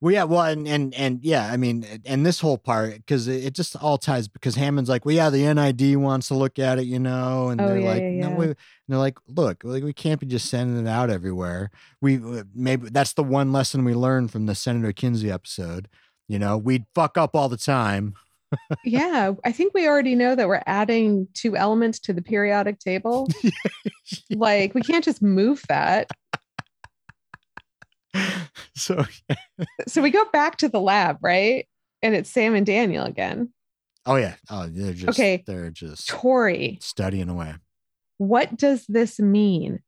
Well, 0.03 0.11
yeah, 0.11 0.23
well, 0.23 0.41
and 0.41 0.67
and 0.67 0.95
and 0.95 1.19
yeah, 1.23 1.45
I 1.51 1.57
mean, 1.57 1.85
and 2.05 2.25
this 2.25 2.39
whole 2.39 2.57
part 2.57 2.95
because 2.95 3.27
it, 3.27 3.45
it 3.45 3.53
just 3.53 3.75
all 3.75 3.99
ties 3.99 4.27
because 4.27 4.55
Hammond's 4.55 4.89
like, 4.89 5.05
well, 5.05 5.13
yeah, 5.13 5.29
the 5.29 5.53
NID 5.53 5.95
wants 5.97 6.29
to 6.29 6.33
look 6.33 6.57
at 6.57 6.79
it, 6.79 6.85
you 6.87 6.97
know, 6.97 7.49
and 7.49 7.61
Oh, 7.61 7.67
they're 7.67 7.79
yeah, 7.79 7.87
like, 7.91 8.01
yeah, 8.01 8.29
no, 8.29 8.29
yeah. 8.41 8.47
and 8.47 8.55
they're 8.87 8.97
like, 8.97 9.19
look, 9.27 9.63
like 9.63 9.83
we 9.83 9.93
can't 9.93 10.19
be 10.19 10.25
just 10.25 10.49
sending 10.49 10.87
it 10.87 10.89
out 10.89 11.11
everywhere. 11.11 11.69
We 12.01 12.17
uh, 12.17 12.45
maybe 12.55 12.89
that's 12.89 13.13
the 13.13 13.23
one 13.23 13.51
lesson 13.51 13.85
we 13.85 13.93
learned 13.93 14.31
from 14.31 14.47
the 14.47 14.55
Senator 14.55 14.91
Kinsey 14.91 15.29
episode. 15.31 15.87
You 16.27 16.39
know, 16.39 16.57
we'd 16.57 16.85
fuck 16.95 17.15
up 17.15 17.35
all 17.35 17.47
the 17.49 17.57
time. 17.57 18.15
Yeah, 18.83 19.31
I 19.45 19.51
think 19.51 19.73
we 19.73 19.87
already 19.87 20.15
know 20.15 20.35
that 20.35 20.47
we're 20.47 20.63
adding 20.65 21.27
two 21.33 21.55
elements 21.55 21.99
to 21.99 22.13
the 22.13 22.21
periodic 22.21 22.79
table. 22.79 23.27
like 24.31 24.73
we 24.73 24.81
can't 24.81 25.03
just 25.03 25.21
move 25.21 25.63
that. 25.69 26.09
so 28.75 29.05
So 29.87 30.01
we 30.01 30.09
go 30.11 30.25
back 30.31 30.57
to 30.57 30.69
the 30.69 30.79
lab, 30.81 31.17
right? 31.21 31.67
And 32.01 32.15
it's 32.15 32.29
Sam 32.29 32.55
and 32.55 32.65
Daniel 32.65 33.05
again. 33.05 33.53
oh 34.05 34.15
yeah. 34.15 34.35
Oh 34.49 34.67
they're 34.67 34.93
just 34.93 35.17
Okay. 35.19 35.43
they're 35.45 35.69
just 35.69 36.09
Tori, 36.09 36.77
studying 36.81 37.29
away. 37.29 37.55
what 38.17 38.57
does 38.57 38.85
this 38.87 39.19
mean? 39.19 39.79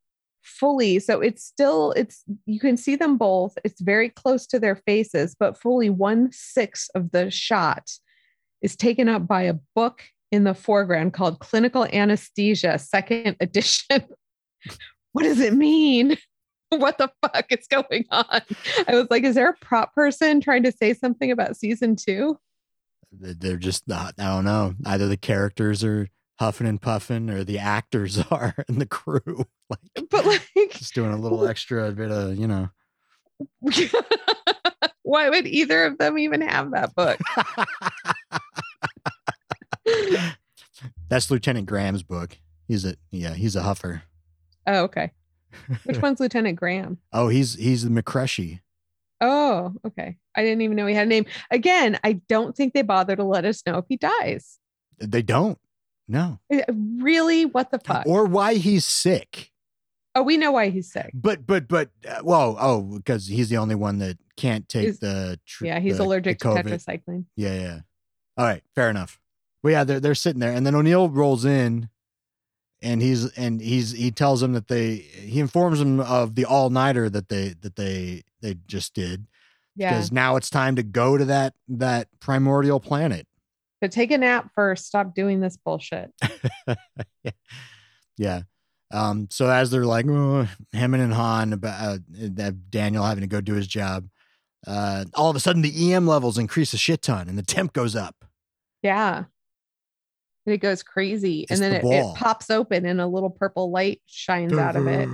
Fully. 0.44 1.00
So 1.00 1.22
it's 1.22 1.44
still, 1.44 1.94
it's 1.94 2.24
you 2.46 2.60
can 2.60 2.76
see 2.78 2.96
them 2.98 3.18
both. 3.18 3.58
It's 3.64 3.80
very 3.82 4.10
close 4.10 4.46
to 4.48 4.60
their 4.60 4.76
faces, 4.76 5.36
but 5.40 5.58
fully 5.60 5.90
one 5.90 6.30
sixth 6.32 6.90
of 6.96 7.12
the 7.12 7.32
shot 7.32 7.90
is 8.64 8.76
taken 8.76 9.08
up 9.08 9.28
by 9.28 9.44
a 9.44 9.54
book 9.76 10.02
in 10.32 10.44
the 10.46 10.56
foreground 10.56 11.14
called 11.14 11.40
Clinical 11.40 11.86
Anesthesia, 11.86 12.80
second 12.80 13.36
edition. 13.40 14.04
what 15.12 15.24
does 15.24 15.40
it 15.40 15.54
mean? 15.54 16.18
What 16.70 16.98
the 16.98 17.12
fuck 17.22 17.52
is 17.52 17.68
going 17.68 18.06
on? 18.10 18.42
I 18.88 18.96
was 18.96 19.06
like, 19.12 19.24
is 19.24 19.36
there 19.36 19.50
a 19.50 19.54
prop 19.64 19.94
person 19.94 20.42
trying 20.42 20.64
to 20.64 20.72
say 20.72 20.96
something 20.96 21.30
about 21.30 21.56
season 21.56 21.96
two? 21.96 22.40
They- 23.12 23.34
They're 23.34 23.58
just 23.58 23.88
not, 23.88 24.16
I 24.18 24.24
don't 24.34 24.44
know. 24.46 24.74
Either 24.84 25.08
the 25.08 25.16
characters 25.16 25.84
are 25.84 26.08
huffing 26.40 26.66
and 26.66 26.82
puffing 26.82 27.30
or 27.30 27.44
the 27.44 27.60
actors 27.60 28.18
are 28.32 28.56
and 28.68 28.82
the 28.82 28.88
crew. 28.88 29.46
Like 29.70 30.08
But 30.10 30.26
like, 30.26 30.48
just 30.72 30.96
doing 30.96 31.14
a 31.14 31.18
little 31.18 31.48
extra 31.48 31.92
bit 31.92 32.10
of, 32.10 32.40
you 32.40 32.48
know. 32.48 32.70
why 35.04 35.30
would 35.30 35.46
either 35.46 35.84
of 35.86 36.00
them 36.00 36.18
even 36.18 36.42
have 36.42 36.72
that 36.72 36.96
book? 36.96 37.20
That's 41.10 41.30
Lieutenant 41.32 41.68
Graham's 41.68 42.04
book. 42.04 42.38
He's 42.68 42.86
a 42.86 42.96
yeah, 43.12 43.34
he's 43.34 43.56
a 43.56 43.62
huffer. 43.62 44.02
Oh, 44.66 44.84
okay. 44.84 45.12
Which 45.86 45.98
one's 46.02 46.20
Lieutenant 46.20 46.58
Graham? 46.58 46.98
Oh, 47.12 47.28
he's 47.28 47.56
he's 47.56 47.84
the 47.88 47.90
McCrushy. 48.02 48.60
Oh, 49.22 49.74
okay. 49.86 50.18
I 50.36 50.42
didn't 50.44 50.62
even 50.62 50.76
know 50.76 50.86
he 50.88 50.96
had 50.96 51.06
a 51.08 51.10
name. 51.10 51.26
Again, 51.52 52.00
I 52.04 52.14
don't 52.28 52.56
think 52.56 52.74
they 52.74 52.82
bother 52.82 53.16
to 53.16 53.24
let 53.24 53.46
us 53.46 53.64
know 53.66 53.78
if 53.78 53.86
he 53.88 53.96
dies. 53.98 54.58
They 55.00 55.22
don't. 55.22 55.58
No. 56.08 56.40
Eh, 56.52 56.64
Really? 56.70 57.46
What 57.46 57.72
the 57.72 57.80
fuck? 57.80 58.06
Or 58.06 58.26
why 58.26 58.56
he's 58.56 58.84
sick. 58.86 59.52
oh, 60.16 60.24
we 60.24 60.36
know 60.38 60.52
why 60.52 60.70
he's 60.70 60.92
sick. 60.92 61.12
But 61.14 61.46
but 61.48 61.68
but 61.68 61.90
uh, 62.08 62.22
whoa, 62.22 62.58
oh, 62.60 62.82
because 62.82 63.28
he's 63.28 63.50
the 63.50 63.58
only 63.58 63.76
one 63.76 64.00
that 64.00 64.18
can't 64.36 64.68
take 64.68 64.84
He's- 64.84 65.00
the 65.00 65.40
tr- 65.46 65.66
Yeah, 65.68 65.80
he's 65.80 65.98
the- 65.98 66.04
allergic 66.04 66.40
the 66.40 66.54
to 66.56 66.64
tetracycline. 66.64 67.26
Yeah, 67.38 67.54
yeah. 67.54 67.80
All 68.38 68.46
right, 68.46 68.64
fair 68.76 68.90
enough. 68.90 69.20
Well, 69.62 69.72
yeah, 69.72 69.84
they're 69.84 70.00
they're 70.00 70.16
sitting 70.16 70.40
there, 70.40 70.52
and 70.52 70.66
then 70.66 70.76
O'Neill 70.76 71.10
rolls 71.10 71.46
in, 71.46 71.90
and 72.82 73.02
he's 73.02 73.32
and 73.38 73.62
he's 73.62 73.92
he 73.92 74.12
tells 74.12 74.42
them 74.42 74.54
that 74.54 74.68
they 74.68 74.96
he 74.96 75.40
informs 75.40 75.80
them 75.80 76.00
of 76.00 76.36
the 76.36 76.46
all 76.46 76.70
nighter 76.70 77.10
that 77.10 77.30
they 77.30 77.54
that 77.62 77.76
they 77.76 78.24
they 78.42 78.58
just 78.68 78.94
did 78.94 79.26
Yeah. 79.76 79.92
because 79.92 80.12
now 80.12 80.36
it's 80.36 80.50
time 80.50 80.76
to 80.76 80.84
go 80.84 81.18
to 81.18 81.26
that 81.26 81.54
that 81.70 82.08
primordial 82.20 82.80
planet. 82.80 83.26
But 83.80 83.92
take 83.92 84.12
a 84.12 84.18
nap 84.18 84.50
first. 84.56 84.86
Stop 84.88 85.14
doing 85.16 85.40
this 85.42 85.58
bullshit. 85.58 86.12
Yeah. 88.18 88.42
Um. 88.92 89.28
So 89.32 89.50
as 89.50 89.72
they're 89.72 89.86
like 89.86 90.06
"Oh," 90.08 90.48
Hammond 90.72 91.02
and 91.04 91.14
Han 91.14 91.52
about 91.54 91.82
uh, 91.82 91.98
that 92.12 92.70
Daniel 92.70 93.04
having 93.04 93.22
to 93.22 93.28
go 93.28 93.42
do 93.42 93.54
his 93.56 93.66
job, 93.68 94.08
uh, 94.68 95.06
all 95.16 95.30
of 95.32 95.36
a 95.36 95.40
sudden 95.40 95.64
the 95.64 95.94
EM 95.94 96.06
levels 96.06 96.38
increase 96.38 96.74
a 96.74 96.78
shit 96.78 97.02
ton, 97.02 97.28
and 97.28 97.38
the 97.38 97.42
temp 97.44 97.74
goes 97.74 97.96
up. 97.96 98.23
Yeah. 98.84 99.24
And 100.46 100.54
it 100.54 100.58
goes 100.58 100.84
crazy. 100.84 101.46
And 101.50 101.60
then 101.62 101.72
the 101.82 101.90
it, 101.90 102.00
it 102.06 102.16
pops 102.16 102.50
open 102.52 102.86
and 102.86 103.00
a 103.00 103.08
little 103.08 103.30
purple 103.30 103.72
light 103.72 104.02
shines 104.06 104.54
out 104.54 104.76
of 104.76 104.86
it. 104.88 105.08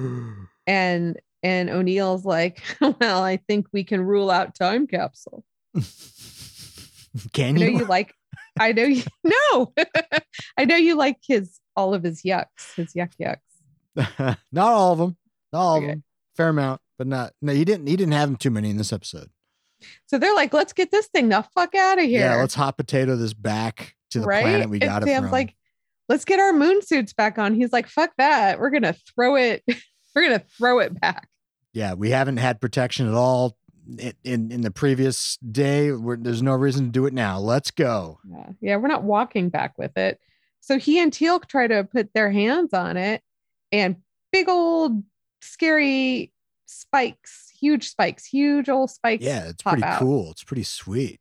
And 0.68 1.20
and 1.44 1.70
O'Neill's 1.70 2.26
like, 2.26 2.62
Well, 2.82 3.24
I 3.24 3.38
think 3.38 3.68
we 3.72 3.84
can 3.84 4.02
rule 4.02 4.30
out 4.32 4.56
time 4.56 4.88
capsule. 4.88 5.46
Can 7.34 7.56
I 7.56 7.60
know 7.60 7.66
you? 7.66 7.78
you 7.80 7.86
like 7.86 8.14
I 8.60 8.72
know 8.72 8.84
you 8.84 9.04
no. 9.24 9.74
I 10.58 10.66
know 10.66 10.76
you 10.76 10.96
like 10.96 11.18
his 11.28 11.60
all 11.76 11.94
of 11.94 12.04
his 12.04 12.22
yucks, 12.24 12.76
his 12.76 12.94
yuck 12.94 13.12
yucks. 13.22 14.38
not 14.52 14.72
all 14.74 14.94
of 14.94 15.00
them. 15.00 15.18
Not 15.54 15.60
all 15.60 15.76
Okay. 15.78 15.86
of 15.86 15.92
them. 15.92 16.04
Fair 16.38 16.50
amount, 16.50 16.82
but 16.98 17.08
not. 17.08 17.34
No, 17.42 17.54
he 17.54 17.66
didn't. 17.66 17.88
He 17.88 17.96
didn't 17.96 18.14
have 18.14 18.30
them 18.30 18.38
too 18.38 18.52
many 18.52 18.70
in 18.70 18.78
this 18.78 18.94
episode. 18.94 19.30
So 20.08 20.18
they're 20.18 20.36
like, 20.36 20.54
let's 20.54 20.74
get 20.74 20.92
this 20.92 21.08
thing 21.08 21.30
the 21.30 21.46
fuck 21.56 21.76
out 21.76 22.00
of 22.00 22.06
here. 22.06 22.22
Yeah, 22.22 22.36
let's 22.36 22.56
hot 22.56 22.78
potato 22.78 23.16
this 23.16 23.34
back 23.34 23.96
to 24.12 24.20
the 24.20 24.26
right? 24.26 24.42
planet 24.42 24.70
we 24.70 24.78
and 24.78 24.90
got 24.90 25.04
it 25.04 25.08
Sam's 25.08 25.26
from. 25.26 25.32
like, 25.32 25.56
let's 26.08 26.26
get 26.26 26.40
our 26.40 26.54
moon 26.54 26.82
suits 26.82 27.14
back 27.14 27.38
on. 27.38 27.54
He's 27.54 27.72
like, 27.72 27.88
fuck 27.88 28.12
that. 28.18 28.60
We're 28.60 28.72
gonna 28.72 28.96
throw 29.16 29.36
it, 29.36 29.64
we're 30.16 30.24
gonna 30.24 30.44
throw 30.58 30.80
it 30.80 31.00
back. 31.00 31.28
yeah, 31.74 31.94
we 31.94 32.10
haven't 32.10 32.38
had 32.38 32.60
protection 32.60 33.08
at 33.08 33.14
all 33.14 33.56
in 33.98 34.14
in, 34.24 34.52
in 34.52 34.62
the 34.62 34.72
previous 34.72 35.38
day. 35.38 35.92
We're, 35.92 36.18
there's 36.18 36.42
no 36.44 36.54
reason 36.54 36.86
to 36.86 36.92
do 36.92 37.06
it 37.06 37.14
now. 37.14 37.40
Let's 37.40 37.72
go. 37.72 38.20
Yeah. 38.30 38.50
yeah, 38.62 38.76
we're 38.78 38.88
not 38.88 39.04
walking 39.04 39.50
back 39.50 39.78
with 39.78 39.98
it. 39.98 40.20
So 40.62 40.78
he 40.78 41.00
and 41.00 41.12
Teal'c 41.12 41.48
try 41.48 41.68
to 41.68 41.84
put 41.86 42.14
their 42.14 42.32
hands 42.32 42.74
on 42.74 42.98
it, 42.98 43.22
and 43.72 43.96
big 44.32 44.50
old 44.50 45.04
scary 45.42 46.34
spikes, 46.66 47.49
huge 47.60 47.90
spikes, 47.90 48.26
huge 48.26 48.70
old 48.70 48.90
spikes. 48.92 49.24
Yeah, 49.24 49.50
it's 49.50 49.62
pretty 49.64 49.84
out. 49.84 50.00
cool. 50.00 50.32
It's 50.32 50.44
pretty 50.44 50.64
sweet. 50.64 51.20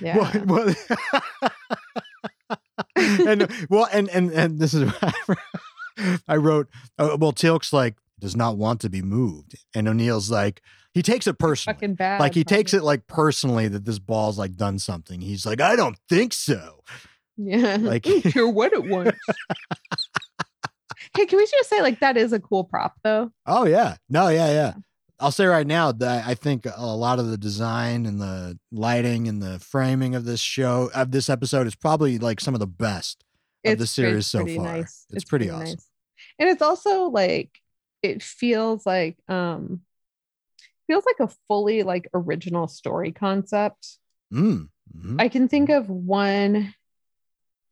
Yeah. 0.00 0.16
Well, 0.16 0.44
well- 0.46 0.74
and 2.96 3.50
well, 3.70 3.88
and 3.92 4.08
and 4.10 4.30
and 4.30 4.58
this 4.58 4.74
is 4.74 4.92
I, 6.28 6.36
wrote. 6.36 6.68
Uh, 6.98 7.16
well, 7.18 7.32
Teal'c's 7.32 7.72
like 7.72 7.96
does 8.18 8.36
not 8.36 8.56
want 8.56 8.80
to 8.82 8.90
be 8.90 9.02
moved, 9.02 9.56
and 9.74 9.88
O'Neill's 9.88 10.30
like 10.30 10.62
he 10.92 11.02
takes 11.02 11.26
it 11.26 11.38
personally. 11.38 11.74
Fucking 11.74 11.94
bad. 11.94 12.20
like 12.20 12.34
he 12.34 12.44
takes 12.44 12.74
it 12.74 12.82
like 12.82 13.06
personally 13.06 13.68
that 13.68 13.84
this 13.84 13.98
ball's 13.98 14.38
like 14.38 14.56
done 14.56 14.78
something. 14.78 15.20
He's 15.20 15.46
like, 15.46 15.60
I 15.60 15.76
don't 15.76 15.98
think 16.08 16.32
so. 16.32 16.82
Yeah. 17.36 17.76
like- 17.80 18.02
care 18.02 18.48
what 18.48 18.72
it 18.72 18.84
was. 18.84 19.12
hey, 21.16 21.26
can 21.26 21.38
we 21.38 21.46
just 21.46 21.70
say 21.70 21.80
like 21.80 22.00
that 22.00 22.16
is 22.16 22.32
a 22.32 22.40
cool 22.40 22.64
prop 22.64 22.94
though? 23.02 23.30
Oh 23.46 23.66
yeah, 23.66 23.96
no, 24.08 24.28
yeah, 24.28 24.50
yeah. 24.50 24.74
I'll 25.20 25.30
say 25.30 25.44
right 25.46 25.66
now 25.66 25.92
that 25.92 26.26
I 26.26 26.34
think 26.34 26.66
a 26.74 26.86
lot 26.86 27.18
of 27.18 27.26
the 27.28 27.36
design 27.36 28.06
and 28.06 28.20
the 28.20 28.58
lighting 28.72 29.28
and 29.28 29.42
the 29.42 29.58
framing 29.58 30.14
of 30.14 30.24
this 30.24 30.40
show 30.40 30.90
of 30.94 31.10
this 31.10 31.28
episode 31.28 31.66
is 31.66 31.74
probably 31.74 32.18
like 32.18 32.40
some 32.40 32.54
of 32.54 32.60
the 32.60 32.66
best 32.66 33.22
of 33.64 33.78
the 33.78 33.86
series 33.86 34.30
pretty- 34.32 34.56
so 34.56 34.62
far. 34.62 34.76
nice. 34.78 35.04
It's 35.10 35.24
pretty 35.24 35.50
awesome. 35.50 35.78
And 36.38 36.48
it's 36.48 36.62
also 36.62 37.04
like 37.10 37.50
it 38.02 38.22
feels 38.22 38.86
like 38.86 39.18
um 39.28 39.82
feels 40.86 41.04
like 41.04 41.20
a 41.28 41.32
fully 41.48 41.82
like 41.82 42.08
original 42.14 42.66
story 42.66 43.12
concept. 43.12 43.98
Mm. 44.32 44.68
mhm. 44.96 45.20
I 45.20 45.28
can 45.28 45.48
think 45.48 45.68
of 45.68 45.90
one 45.90 46.74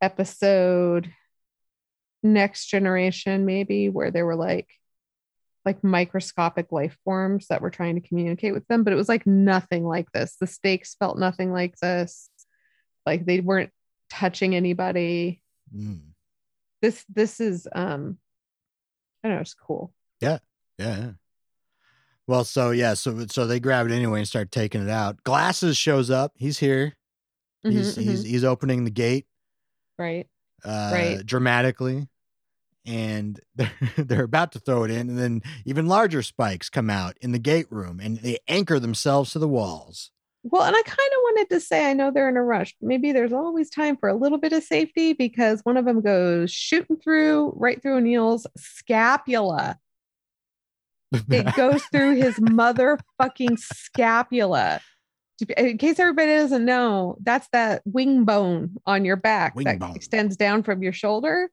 episode 0.01 1.11
next 2.21 2.67
generation 2.67 3.45
maybe 3.45 3.89
where 3.89 4.11
they 4.11 4.21
were 4.23 4.35
like 4.35 4.67
like 5.65 5.83
microscopic 5.83 6.71
life 6.71 6.97
forms 7.03 7.47
that 7.47 7.61
were 7.61 7.69
trying 7.69 7.95
to 7.95 8.07
communicate 8.07 8.53
with 8.53 8.67
them 8.67 8.83
but 8.83 8.93
it 8.93 8.95
was 8.95 9.09
like 9.09 9.27
nothing 9.27 9.85
like 9.85 10.11
this 10.11 10.35
the 10.39 10.47
stakes 10.47 10.95
felt 10.95 11.17
nothing 11.17 11.51
like 11.51 11.75
this 11.77 12.29
like 13.05 13.25
they 13.25 13.39
weren't 13.39 13.71
touching 14.09 14.55
anybody 14.55 15.41
Mm. 15.75 15.99
this 16.81 17.05
this 17.09 17.39
is 17.39 17.67
um 17.73 18.17
i 19.23 19.27
don't 19.27 19.35
know 19.37 19.41
it's 19.41 19.53
cool 19.53 19.93
Yeah, 20.19 20.39
yeah. 20.79 21.11
Well, 22.25 22.43
so 22.43 22.71
yeah, 22.71 22.93
so 22.93 23.25
so 23.27 23.47
they 23.47 23.59
grab 23.59 23.87
it 23.87 23.91
anyway 23.91 24.19
and 24.19 24.27
start 24.27 24.51
taking 24.51 24.83
it 24.83 24.89
out. 24.89 25.23
Glasses 25.23 25.77
shows 25.77 26.11
up. 26.11 26.31
He's 26.35 26.59
here. 26.59 26.95
He's 27.63 27.95
Mhm, 27.95 28.01
he's 28.03 28.23
mhm. 28.23 28.27
he's 28.27 28.43
opening 28.43 28.83
the 28.83 28.91
gate 28.91 29.25
right 29.97 30.27
uh 30.63 30.89
Right. 30.91 31.25
dramatically. 31.25 32.07
And 32.85 33.39
they're, 33.55 33.71
they're 33.97 34.23
about 34.23 34.51
to 34.53 34.59
throw 34.59 34.83
it 34.83 34.91
in, 34.91 35.09
and 35.09 35.17
then 35.19 35.41
even 35.65 35.87
larger 35.87 36.21
spikes 36.21 36.69
come 36.69 36.89
out 36.89 37.17
in 37.21 37.31
the 37.31 37.39
gate 37.39 37.67
room 37.69 37.99
and 37.99 38.17
they 38.19 38.37
anchor 38.47 38.79
themselves 38.79 39.31
to 39.31 39.39
the 39.39 39.47
walls. 39.47 40.11
well 40.43 40.63
and 40.63 40.75
i 40.75 40.81
kind 40.83 40.97
of 40.97 41.19
wanted 41.23 41.49
to 41.49 41.59
say 41.59 41.89
i 41.89 41.93
know 41.93 42.09
they're 42.11 42.29
in 42.29 42.37
a 42.37 42.41
rush 42.43 42.73
maybe 42.81 43.11
there's 43.11 43.33
always 43.33 43.69
time 43.69 43.97
for 43.97 44.07
a 44.07 44.15
little 44.15 44.37
bit 44.37 44.53
of 44.53 44.63
safety 44.63 45.11
because 45.11 45.59
one 45.65 45.75
of 45.75 45.83
them 45.83 45.99
goes 46.01 46.49
shooting 46.49 46.95
through 46.95 47.51
right 47.57 47.81
through 47.81 47.97
O'Neill's 47.97 48.47
scapula 48.57 49.77
it 51.29 51.55
goes 51.55 51.83
through 51.85 52.15
his 52.15 52.35
motherfucking 52.35 53.57
scapula. 53.57 54.79
In 55.57 55.77
case 55.77 55.97
everybody 55.99 56.31
doesn't 56.31 56.65
know, 56.65 57.17
that's 57.23 57.47
that 57.51 57.81
wing 57.85 58.25
bone 58.25 58.75
on 58.85 59.05
your 59.05 59.15
back 59.15 59.55
Wing 59.55 59.65
that 59.65 59.79
bone. 59.79 59.95
extends 59.95 60.35
down 60.37 60.61
from 60.63 60.83
your 60.83 60.93
shoulder. 60.93 61.49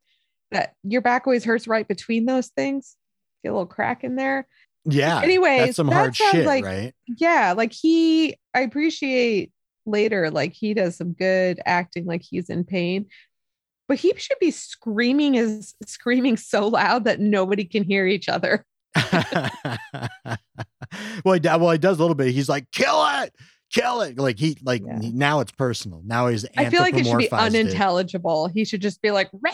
That 0.52 0.74
your 0.84 1.00
back 1.00 1.26
always 1.26 1.44
hurts 1.44 1.66
right 1.66 1.86
between 1.86 2.24
those 2.26 2.48
things. 2.48 2.96
Get 3.42 3.50
a 3.50 3.52
little 3.52 3.66
crack 3.66 4.04
in 4.04 4.16
there. 4.16 4.46
yeah. 4.84 5.20
Anyways, 5.22 5.60
that's 5.66 5.76
some 5.76 5.88
that 5.88 5.94
hard 5.94 6.16
sounds 6.16 6.32
shit, 6.32 6.46
like- 6.46 6.64
right? 6.64 6.94
Yeah, 7.18 7.54
like 7.56 7.72
he, 7.72 8.36
I 8.54 8.60
appreciate 8.60 9.50
later, 9.86 10.30
like 10.30 10.52
he 10.52 10.74
does 10.74 10.96
some 10.96 11.12
good 11.12 11.60
acting, 11.66 12.06
like 12.06 12.22
he's 12.22 12.48
in 12.50 12.64
pain. 12.64 13.06
But 13.88 13.98
he 13.98 14.12
should 14.16 14.38
be 14.40 14.50
screaming 14.50 15.36
is 15.36 15.74
screaming 15.86 16.36
so 16.36 16.66
loud 16.68 17.04
that 17.04 17.20
nobody 17.20 17.64
can 17.64 17.84
hear 17.84 18.04
each 18.06 18.28
other. 18.28 18.64
well, 21.24 21.34
he, 21.34 21.40
well, 21.40 21.70
he 21.70 21.78
does 21.78 21.98
a 21.98 22.00
little 22.00 22.14
bit. 22.16 22.32
He's 22.32 22.48
like, 22.48 22.70
kill 22.72 23.04
it, 23.22 23.32
kill 23.72 24.00
it. 24.02 24.18
Like 24.18 24.38
he, 24.38 24.56
like 24.64 24.82
Yeah. 24.84 25.00
he- 25.00 25.12
now 25.12 25.40
it's 25.40 25.52
personal. 25.52 26.02
Now 26.04 26.26
he's. 26.28 26.44
I 26.56 26.68
feel 26.70 26.80
like 26.80 26.94
it 26.94 27.06
should 27.06 27.18
be 27.18 27.28
anthropomorphized 27.28 27.54
it. 27.54 27.60
unintelligible. 27.60 28.48
He 28.48 28.64
should 28.64 28.82
just 28.82 29.00
be 29.02 29.10
like, 29.10 29.28
"Rah!" 29.32 29.52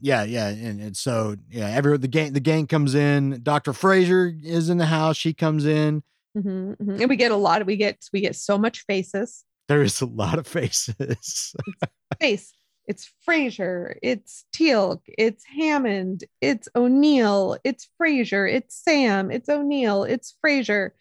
Yeah, 0.00 0.22
yeah, 0.24 0.48
and, 0.48 0.80
and 0.80 0.96
so 0.96 1.36
yeah, 1.50 1.68
every 1.68 1.96
the 1.98 2.08
gang 2.08 2.32
the 2.32 2.40
gang 2.40 2.66
comes 2.66 2.94
in. 2.94 3.40
Doctor 3.42 3.72
Fraiser 3.72 4.32
is 4.42 4.70
in 4.70 4.78
the 4.78 4.86
house. 4.86 5.16
She 5.16 5.32
comes 5.34 5.66
in. 5.66 6.02
Mhm, 6.36 6.76
mhm. 6.76 7.00
and 7.00 7.08
we 7.08 7.16
get 7.16 7.32
a 7.32 7.36
lot 7.36 7.60
of 7.60 7.66
we 7.66 7.76
get 7.76 8.04
we 8.12 8.20
get 8.20 8.36
so 8.36 8.58
much 8.58 8.84
faces. 8.86 9.44
There 9.66 9.82
is 9.82 10.00
a 10.00 10.06
lot 10.06 10.38
of 10.38 10.46
faces. 10.46 11.54
Face. 12.20 12.52
It's 12.86 13.12
Fraiser. 13.26 13.96
It's 14.02 14.44
Teal'c. 14.54 15.00
It's 15.18 15.44
Hammond. 15.44 16.24
It's 16.40 16.68
O'Neill. 16.74 17.58
It's 17.64 17.88
Fraiser. 17.98 18.46
It's 18.46 18.74
Sam. 18.74 19.30
It's 19.30 19.48
O'Neill. 19.48 20.04
It's 20.04 20.34
Fraiser. 20.40 20.94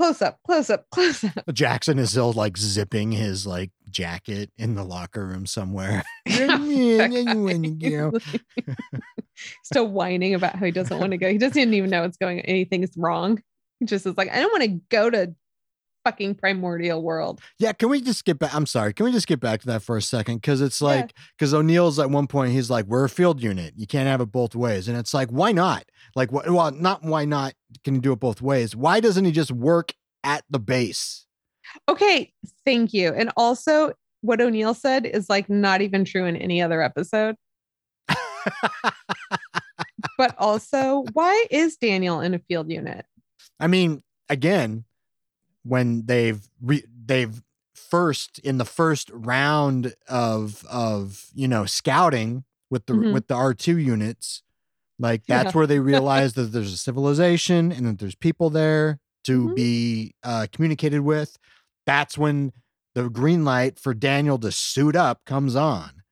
Close 0.00 0.22
up. 0.22 0.38
Close 0.46 0.70
up. 0.70 0.86
Close 0.92 1.24
up. 1.24 1.52
Jackson 1.52 1.98
is 1.98 2.12
still 2.12 2.32
like 2.32 2.56
zipping 2.56 3.12
his 3.12 3.46
like 3.46 3.70
jacket 3.90 4.50
in 4.56 4.74
the 4.74 4.82
locker 4.82 5.26
room 5.26 5.44
somewhere. 5.44 6.02
Oh, 6.26 8.18
still 9.64 9.88
whining 9.88 10.34
about 10.34 10.54
how 10.54 10.64
he 10.66 10.72
doesn't 10.72 10.98
want 10.98 11.10
to 11.12 11.18
go. 11.18 11.30
He 11.30 11.38
doesn't 11.38 11.74
even 11.74 11.90
know 11.90 12.02
what's 12.02 12.16
going. 12.16 12.40
Anything's 12.40 12.96
wrong. 12.96 13.42
He 13.78 13.86
just 13.86 14.06
is 14.06 14.16
like, 14.16 14.30
I 14.30 14.40
don't 14.40 14.52
want 14.52 14.64
to 14.64 14.80
go 14.90 15.10
to 15.10 15.34
fucking 16.10 16.34
primordial 16.34 17.02
world. 17.02 17.40
Yeah, 17.58 17.72
can 17.72 17.88
we 17.88 18.00
just 18.00 18.24
get 18.24 18.38
back? 18.38 18.54
I'm 18.54 18.66
sorry. 18.66 18.92
Can 18.92 19.06
we 19.06 19.12
just 19.12 19.26
get 19.26 19.40
back 19.40 19.60
to 19.60 19.66
that 19.68 19.82
for 19.82 19.96
a 19.96 20.02
second? 20.02 20.36
Because 20.36 20.60
it's 20.60 20.80
like, 20.80 21.14
because 21.38 21.54
O'Neill's 21.54 21.98
at 21.98 22.10
one 22.10 22.26
point, 22.26 22.52
he's 22.52 22.70
like, 22.70 22.86
we're 22.86 23.04
a 23.04 23.08
field 23.08 23.42
unit. 23.42 23.74
You 23.76 23.86
can't 23.86 24.08
have 24.08 24.20
it 24.20 24.26
both 24.26 24.54
ways. 24.54 24.88
And 24.88 24.98
it's 24.98 25.14
like, 25.14 25.28
why 25.30 25.52
not? 25.52 25.84
Like, 26.16 26.32
what? 26.32 26.50
Well, 26.50 26.70
not 26.72 27.02
why 27.02 27.24
not 27.24 27.54
can 27.84 27.94
you 27.94 28.00
do 28.00 28.12
it 28.12 28.20
both 28.20 28.42
ways? 28.42 28.74
Why 28.74 29.00
doesn't 29.00 29.24
he 29.24 29.30
just 29.30 29.52
work 29.52 29.92
at 30.24 30.44
the 30.50 30.58
base? 30.58 31.26
Okay, 31.88 32.32
thank 32.64 32.92
you. 32.92 33.12
And 33.14 33.30
also, 33.36 33.92
what 34.22 34.40
O'Neill 34.40 34.74
said 34.74 35.06
is 35.06 35.30
like 35.30 35.48
not 35.48 35.80
even 35.80 36.04
true 36.04 36.24
in 36.24 36.36
any 36.36 36.60
other 36.60 36.82
episode. 36.82 37.36
But 40.20 40.34
also, 40.36 41.06
why 41.14 41.46
is 41.50 41.78
Daniel 41.78 42.20
in 42.20 42.34
a 42.34 42.38
field 42.40 42.70
unit? 42.70 43.06
I 43.58 43.68
mean, 43.68 44.02
again, 44.28 44.84
when 45.62 46.06
they've 46.06 46.48
re- 46.60 46.84
they've 47.06 47.42
first 47.74 48.38
in 48.40 48.58
the 48.58 48.64
first 48.64 49.10
round 49.12 49.94
of 50.08 50.64
of 50.70 51.26
you 51.34 51.48
know 51.48 51.64
scouting 51.66 52.44
with 52.70 52.86
the 52.86 52.92
Mhm. 52.94 53.12
with 53.12 53.26
the 53.26 53.34
R 53.34 53.52
two 53.54 53.78
units, 53.78 54.42
like 54.98 55.24
that's 55.26 55.52
Yeah. 55.52 55.58
where 55.58 55.66
they 55.66 55.78
realize 55.92 56.34
that 56.34 56.52
there's 56.52 56.72
a 56.72 56.76
civilization 56.76 57.72
and 57.72 57.86
that 57.86 57.98
there's 57.98 58.14
people 58.14 58.50
there 58.50 58.98
to 59.24 59.48
Mhm. 59.48 59.54
be 59.56 60.14
uh, 60.22 60.46
communicated 60.52 61.00
with. 61.00 61.36
That's 61.86 62.16
when 62.16 62.52
the 62.94 63.08
green 63.08 63.44
light 63.44 63.78
for 63.78 63.94
Daniel 63.94 64.38
to 64.38 64.50
suit 64.52 64.96
up 64.96 65.24
comes 65.24 65.54
on. 65.56 66.02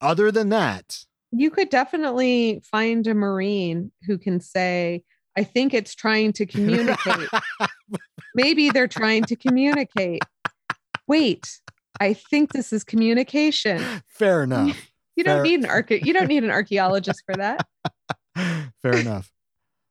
Other 0.00 0.30
than 0.30 0.48
that, 0.50 1.04
You 1.36 1.50
could 1.50 1.68
definitely 1.68 2.60
find 2.70 3.04
a 3.08 3.14
Marine 3.14 3.90
who 4.06 4.18
can 4.18 4.38
say, 4.40 5.02
I 5.36 5.42
think 5.42 5.74
it's 5.74 5.94
trying 5.94 6.32
to 6.34 6.46
communicate. 6.46 7.28
Maybe 8.34 8.70
they're 8.70 8.88
trying 8.88 9.24
to 9.24 9.36
communicate. 9.36 10.22
Wait, 11.06 11.60
I 12.00 12.14
think 12.14 12.52
this 12.52 12.72
is 12.72 12.84
communication. 12.84 13.82
fair 14.06 14.42
enough. 14.42 14.76
You 15.16 15.22
don't 15.22 15.44
need 15.44 15.60
an 15.60 15.66
arche- 15.66 16.04
you 16.04 16.12
don't 16.12 16.26
need 16.26 16.42
an 16.42 16.50
archaeologist 16.50 17.22
for 17.24 17.36
that. 17.36 17.64
fair 18.82 18.96
enough. 18.96 19.30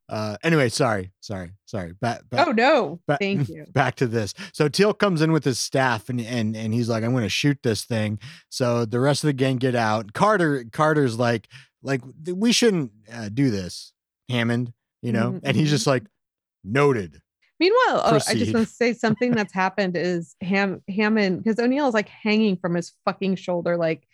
Uh, 0.09 0.35
anyway, 0.43 0.67
sorry, 0.67 1.13
sorry, 1.21 1.51
sorry. 1.65 1.93
Back, 2.01 2.29
back, 2.29 2.45
Oh 2.45 2.51
no. 2.51 2.99
Thank 3.21 3.47
you. 3.55 3.63
back 3.73 3.95
to 3.95 4.05
this. 4.05 4.33
So 4.53 4.67
Teal'c 4.67 4.97
comes 4.99 5.21
in 5.21 5.31
with 5.31 5.45
his 5.45 5.59
staff 5.59 6.09
and 6.09 6.19
and 6.19 6.57
and 6.57 6.73
he's 6.73 6.89
like, 6.89 7.05
I'm 7.05 7.13
gonna 7.13 7.29
shoot 7.29 7.57
this 7.63 7.85
thing. 7.85 8.19
So 8.49 8.83
the 8.83 8.99
rest 8.99 9.23
of 9.23 9.27
the 9.29 9.33
gang 9.33 9.55
get 9.59 9.75
out. 9.75 10.11
Carter 10.11 10.65
Carter's 10.73 11.17
like, 11.17 11.47
like 11.81 12.01
we 12.27 12.51
shouldn't 12.51 12.91
uh, 13.09 13.29
do 13.33 13.49
this, 13.49 13.93
Hammond, 14.27 14.73
you 15.01 15.13
know? 15.13 15.31
Mhm, 15.31 15.39
And 15.45 15.55
he's 15.55 15.67
mhm. 15.69 15.71
just 15.71 15.87
like, 15.87 16.03
noted. 16.65 17.21
Meanwhile, 17.63 18.01
oh, 18.03 18.19
I 18.27 18.33
just 18.33 18.53
want 18.53 18.67
to 18.67 18.73
say 18.73 18.91
something 18.91 19.31
that's 19.31 19.53
happened 19.53 19.95
is 19.95 20.35
Ham 20.41 20.81
Hammond 20.89 21.41
because 21.41 21.57
O'Neill 21.59 21.87
is 21.87 21.93
like 21.93 22.09
hanging 22.09 22.57
from 22.57 22.75
his 22.75 22.91
fucking 23.05 23.35
shoulder, 23.35 23.77
like 23.77 24.05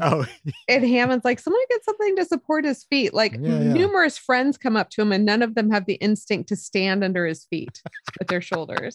Oh, 0.00 0.24
and 0.68 0.84
Hammond's 0.84 1.24
like, 1.24 1.40
someone 1.40 1.62
get 1.68 1.84
something 1.84 2.14
to 2.14 2.24
support 2.24 2.64
his 2.64 2.84
feet. 2.84 3.12
Like 3.12 3.32
Yeah, 3.32 3.58
yeah. 3.58 3.72
numerous 3.72 4.16
friends 4.16 4.56
come 4.56 4.76
up 4.76 4.90
to 4.90 5.02
him, 5.02 5.10
and 5.10 5.24
none 5.24 5.42
of 5.42 5.56
them 5.56 5.70
have 5.72 5.86
the 5.86 5.94
instinct 5.94 6.48
to 6.50 6.56
stand 6.56 7.02
under 7.02 7.26
his 7.26 7.44
feet 7.46 7.82
with 8.20 8.28
their 8.28 8.40
shoulders. 8.40 8.94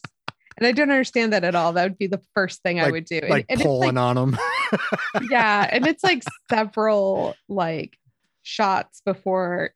And 0.55 0.65
I 0.65 0.71
don't 0.71 0.89
understand 0.91 1.33
that 1.33 1.43
at 1.43 1.53
all. 1.53 1.73
That 1.73 1.83
would 1.83 1.97
be 1.97 2.07
the 2.07 2.21
first 2.33 2.61
thing 2.61 2.79
I 2.79 2.91
would 2.91 3.03
do. 3.03 3.17
And- 3.17 3.29
like 3.29 3.45
and 3.49 3.59
it's 3.59 3.67
pulling 3.67 3.97
on 3.97 4.17
him. 4.17 4.37
yeah, 5.29 5.67
and 5.69 5.85
it's 5.85 6.03
like 6.03 6.23
several 6.49 7.35
like 7.49 7.97
shots 8.43 9.01
before 9.05 9.71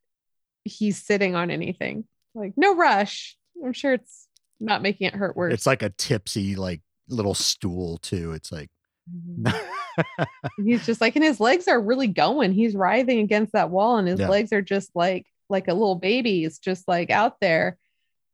he's 0.64 1.04
sitting 1.04 1.36
on 1.36 1.52
anything. 1.52 2.06
Like 2.34 2.54
no 2.56 2.76
rush. 2.76 3.36
I'm 3.66 3.74
sure 3.74 3.94
it's 3.94 4.28
not 4.60 4.82
making 4.82 5.08
it 5.08 5.16
hurt 5.16 5.36
worse. 5.36 5.54
it's 5.54 5.66
like 5.66 5.82
a 5.82 5.90
tipsy, 5.90 6.56
like 6.56 6.82
little 7.10 7.34
stool 7.34 7.98
too. 7.98 8.32
It's 8.34 8.52
like 8.52 8.70
mm-hmm. 9.14 10.24
he's 10.66 10.86
just 10.86 11.02
like 11.02 11.16
and 11.16 11.24
his 11.26 11.40
legs 11.40 11.68
are 11.68 11.80
really 11.80 12.08
going 12.08 12.52
he's 12.52 12.76
writhing 12.76 13.20
against 13.20 13.54
that 13.54 13.70
wall 13.70 13.98
and 13.98 14.08
his 14.08 14.20
Yeah. 14.20 14.30
legs 14.30 14.52
are 14.52 14.62
just 14.62 14.90
like 14.96 15.26
like 15.50 15.68
a 15.68 15.74
little 15.74 15.96
baby 15.96 16.42
he's 16.42 16.60
just 16.60 16.88
like 16.88 17.10
out 17.10 17.40
there 17.40 17.78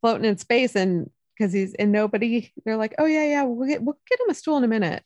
floating 0.02 0.26
in 0.26 0.38
space 0.38 0.76
and 0.76 1.10
because 1.38 1.54
he's 1.54 1.74
and 1.76 1.92
nobody 1.92 2.52
they're 2.66 2.78
like 2.78 2.96
oh 2.98 3.06
yeah 3.06 3.24
yeah 3.26 3.44
we'll 3.44 3.68
get 3.68 3.84
we'll 3.84 3.98
get 4.10 4.20
him 4.20 4.30
a 4.30 4.34
stool 4.34 4.58
in 4.58 4.64
a 4.64 4.68
minute 4.68 5.04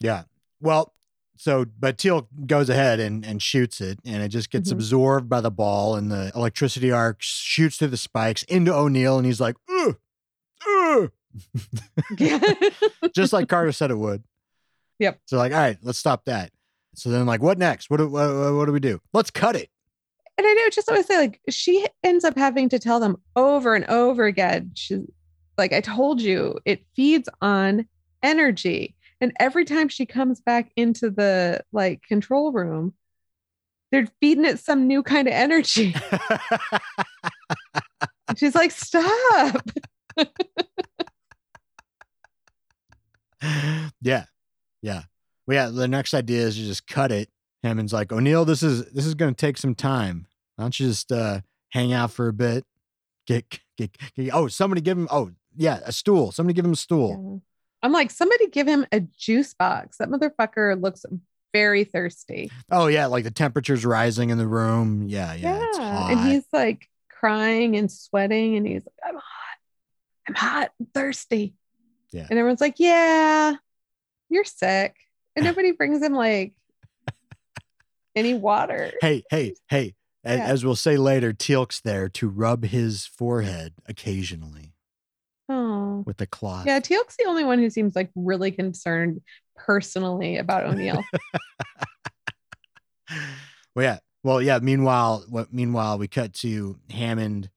Yeah. 0.00 0.24
Well, 0.60 0.93
so 1.36 1.64
but 1.78 1.98
Teal'c 1.98 2.26
goes 2.46 2.68
ahead 2.70 3.00
and 3.00 3.24
and 3.24 3.40
shoots 3.42 3.80
it, 3.80 3.98
and 4.04 4.22
it 4.22 4.28
just 4.28 4.50
gets 4.50 4.70
Mhm. 4.70 4.72
absorbed 4.72 5.28
by 5.28 5.40
the 5.40 5.50
ball, 5.50 5.96
and 5.96 6.10
the 6.10 6.30
electricity 6.34 6.90
arc 6.92 7.16
shoots 7.20 7.76
through 7.76 7.88
the 7.88 7.96
spikes 7.96 8.42
into 8.44 8.72
O'Neill, 8.74 9.16
and 9.18 9.26
he's 9.26 9.40
like, 9.40 9.56
Ugh, 9.68 9.96
ugh," 10.68 11.10
just 13.14 13.32
like 13.32 13.48
Carter 13.48 13.72
said 13.72 13.90
it 13.90 13.98
would. 13.98 14.22
Yep. 14.98 15.20
So 15.26 15.36
like, 15.36 15.52
all 15.52 15.58
right, 15.58 15.78
let's 15.82 15.98
stop 15.98 16.24
that. 16.26 16.50
So 16.94 17.10
then, 17.10 17.26
like, 17.26 17.42
what 17.42 17.58
next? 17.58 17.90
What 17.90 17.96
do 17.96 18.08
what, 18.08 18.54
what 18.54 18.66
do 18.66 18.72
we 18.72 18.80
do? 18.80 19.00
Let's 19.12 19.30
cut 19.30 19.56
it. 19.56 19.68
and 20.38 20.46
I 20.46 20.52
know 20.54 20.68
just 20.70 20.88
always 20.88 21.06
say 21.06 21.16
like 21.18 21.40
she 21.50 21.86
ends 22.04 22.24
up 22.24 22.36
having 22.36 22.68
to 22.68 22.78
tell 22.78 23.00
them 23.00 23.16
over 23.36 23.74
and 23.74 23.84
over 23.86 24.24
again. 24.26 24.70
She's 24.74 25.00
like, 25.58 25.72
I 25.72 25.80
told 25.80 26.20
you, 26.20 26.58
it 26.64 26.84
feeds 26.96 27.28
on 27.42 27.86
energy. 28.22 28.93
And 29.20 29.32
every 29.38 29.64
time 29.64 29.88
she 29.88 30.06
comes 30.06 30.40
back 30.40 30.72
into 30.76 31.10
the 31.10 31.62
like 31.72 32.02
control 32.02 32.52
room, 32.52 32.94
they're 33.90 34.08
feeding 34.20 34.44
it 34.44 34.58
some 34.58 34.86
new 34.86 35.02
kind 35.02 35.28
of 35.28 35.34
energy. 35.34 35.94
She's 38.36 38.54
like, 38.54 38.70
stop. 38.70 39.70
yeah, 44.00 44.24
yeah. 44.82 45.02
Well, 45.46 45.54
yeah. 45.54 45.68
The 45.68 45.88
next 45.88 46.14
idea 46.14 46.42
is 46.42 46.58
you 46.58 46.66
just 46.66 46.86
cut 46.86 47.12
it. 47.12 47.28
Hammond's 47.62 47.92
like, 47.92 48.12
O'Neill, 48.12 48.44
this 48.44 48.62
is 48.62 48.84
this 48.92 49.06
is 49.06 49.14
going 49.14 49.34
to 49.34 49.40
take 49.40 49.56
some 49.56 49.74
time. 49.74 50.26
Why 50.56 50.64
don't 50.64 50.80
you 50.80 50.88
just 50.88 51.12
uh, 51.12 51.40
hang 51.70 51.92
out 51.92 52.10
for 52.10 52.28
a 52.28 52.32
bit? 52.32 52.64
Get, 53.26 53.60
get, 53.76 53.96
get 54.16 54.34
oh, 54.34 54.48
somebody 54.48 54.80
give 54.80 54.98
him. 54.98 55.08
Oh, 55.10 55.30
yeah, 55.56 55.80
a 55.84 55.92
stool. 55.92 56.32
Somebody 56.32 56.54
give 56.54 56.64
him 56.64 56.72
a 56.72 56.76
stool. 56.76 57.10
Yeah. 57.10 57.38
I'm 57.84 57.92
like, 57.92 58.10
somebody 58.10 58.48
give 58.48 58.66
him 58.66 58.86
a 58.92 59.00
juice 59.00 59.52
box. 59.52 59.98
That 59.98 60.08
motherfucker 60.08 60.80
looks 60.80 61.04
very 61.52 61.84
thirsty. 61.84 62.50
Oh 62.70 62.86
yeah, 62.86 63.06
like 63.06 63.24
the 63.24 63.30
temperature's 63.30 63.84
rising 63.84 64.30
in 64.30 64.38
the 64.38 64.46
room. 64.46 65.04
Yeah, 65.06 65.34
yeah. 65.34 65.62
It's 65.62 65.78
hot. 65.78 66.10
And 66.10 66.20
he's 66.20 66.44
like 66.50 66.88
crying 67.10 67.76
and 67.76 67.92
sweating 67.92 68.56
and 68.56 68.66
he's 68.66 68.86
like, 68.86 68.94
I'm 69.06 69.16
hot. 69.16 69.58
I'm 70.28 70.34
hot 70.34 70.70
and 70.78 70.92
thirsty. 70.94 71.54
Yeah. 72.10 72.26
And 72.30 72.38
everyone's 72.38 72.62
like, 72.62 72.76
Yeah, 72.78 73.54
you're 74.30 74.44
sick. 74.44 74.96
And 75.36 75.44
nobody 75.44 75.72
brings 75.72 76.02
him 76.02 76.14
like 76.14 76.54
any 78.16 78.32
water. 78.32 78.92
hey, 79.02 79.24
hey, 79.30 79.54
hey. 79.68 79.94
Yeah. 80.24 80.30
As 80.32 80.64
we'll 80.64 80.74
say 80.74 80.96
later, 80.96 81.34
Teal'c's 81.34 81.82
there 81.82 82.08
to 82.08 82.30
rub 82.30 82.64
his 82.64 83.04
forehead 83.04 83.74
occasionally 83.86 84.73
Oh. 85.48 86.02
with 86.06 86.16
the 86.16 86.26
cloth. 86.26 86.66
Yeah, 86.66 86.80
Teal'c's 86.80 87.16
the 87.18 87.26
only 87.26 87.44
one 87.44 87.58
who 87.58 87.68
seems 87.68 87.94
like 87.94 88.10
really 88.14 88.50
concerned 88.50 89.20
personally 89.56 90.38
about 90.38 90.64
O'Neill. 90.64 91.04
well, 93.74 93.84
yeah. 93.84 93.98
Well, 94.22 94.40
yeah. 94.40 94.58
Meanwhile, 94.62 95.24
what? 95.28 95.52
Meanwhile, 95.52 95.98
we 95.98 96.08
cut 96.08 96.32
to 96.34 96.78
Hammond 96.90 97.50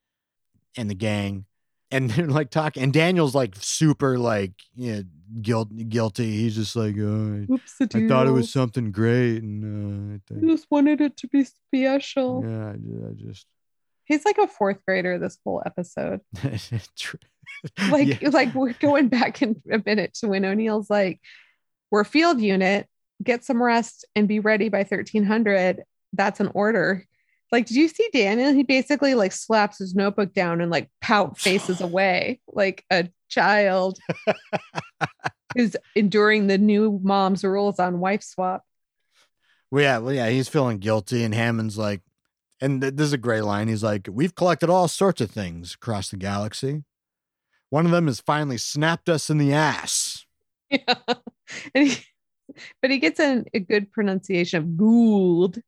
and 0.78 0.90
the 0.90 0.96
gang. 0.96 1.46
and 1.92 2.10
they're 2.10 2.28
like 2.28 2.50
talking, 2.50 2.84
and 2.84 2.92
Daniel's 2.92 3.34
like 3.34 3.56
super 3.58 4.20
like 4.20 4.52
you 4.76 4.94
know, 4.96 5.04
guilt 5.42 5.70
guilty. 5.90 6.30
He's 6.32 6.56
just 6.56 6.76
like, 6.76 6.96
oh, 7.00 7.46
Oops, 7.50 7.76
I, 7.82 7.88
I 7.96 8.08
thought 8.08 8.28
it 8.28 8.32
was 8.32 8.52
something 8.52 8.92
great, 8.92 9.42
and 9.42 9.64
uh, 9.64 10.18
I 10.34 10.36
I 10.36 10.40
think, 10.40 10.52
just 10.52 10.68
wanted 10.70 11.00
it 11.00 11.16
to 11.18 11.28
be 11.30 11.46
special. 11.46 12.44
yeah, 12.46 12.68
I 12.68 13.10
I 13.10 13.14
just, 13.16 13.48
He's 14.08 14.26
like 14.26 14.38
a 14.38 14.48
fourth 14.48 14.80
grader 14.86 15.20
this 15.20 15.38
whole 15.44 15.62
episode. 15.66 16.22
Like, 17.90 18.22
Yeah. 18.22 18.30
like 18.30 18.54
we're 18.54 18.74
going 18.74 19.08
back 19.08 19.42
in 19.42 19.62
a 19.72 19.82
minute 19.84 20.14
to 20.16 20.28
when 20.28 20.46
O'Neill's 20.46 20.90
like, 20.90 21.20
we're 21.90 22.04
field 22.04 22.40
unit, 22.40 22.88
get 23.24 23.44
some 23.44 23.62
rest 23.64 24.06
and 24.16 24.28
be 24.28 24.40
ready 24.40 24.70
by 24.70 24.80
1300. 24.80 25.84
That's 26.14 26.40
an 26.40 26.52
order. 26.54 27.04
Like, 27.52 27.66
did 27.66 27.78
you 27.78 27.88
see 27.88 28.08
Daniel? 28.14 28.54
He 28.54 28.64
basically 28.64 29.16
like 29.16 29.32
slaps 29.32 29.80
his 29.80 29.96
notebook 29.96 30.34
down 30.34 30.62
and 30.62 30.70
like 30.70 30.90
pout 31.02 31.38
faces 31.40 31.82
away 31.82 32.42
like 32.48 32.84
a 32.92 33.10
child 33.30 33.98
who's 35.56 35.76
enduring 35.96 36.48
the 36.48 36.58
new 36.58 37.00
mom's 37.04 37.44
rules 37.44 37.80
on 37.80 38.00
wife 38.00 38.22
swap. 38.24 38.64
Well, 39.72 39.84
yeah, 39.84 39.98
well, 39.98 40.14
yeah, 40.14 40.30
he's 40.30 40.48
feeling 40.48 40.78
guilty, 40.78 41.24
and 41.24 41.34
Hammond's 41.34 41.78
like, 41.78 42.02
and 42.62 42.82
th- 42.82 42.96
this 42.96 43.08
is 43.08 43.14
a 43.14 43.18
great 43.18 43.44
line. 43.44 43.68
He's 43.68 43.84
like, 43.84 44.08
"We've 44.12 44.36
collected 44.36 44.70
all 44.70 44.88
sorts 44.88 45.22
of 45.22 45.32
things 45.32 45.74
across 45.76 46.10
the 46.10 46.18
galaxy. 46.18 46.84
One 47.70 47.86
of 47.86 47.92
them 47.92 48.08
has 48.08 48.20
finally 48.22 48.58
snapped 48.58 49.10
us 49.10 49.30
in 49.30 49.38
the 49.38 49.54
ass." 49.54 50.26
Yeah. 50.70 50.96
And 51.74 51.88
he, 51.88 51.98
but 52.82 52.92
he 52.92 52.98
gets 53.00 53.22
an, 53.22 53.46
a 53.54 53.60
good 53.60 53.90
pronunciation 53.90 54.58
of 54.58 54.66
Goa'uld 54.72 55.62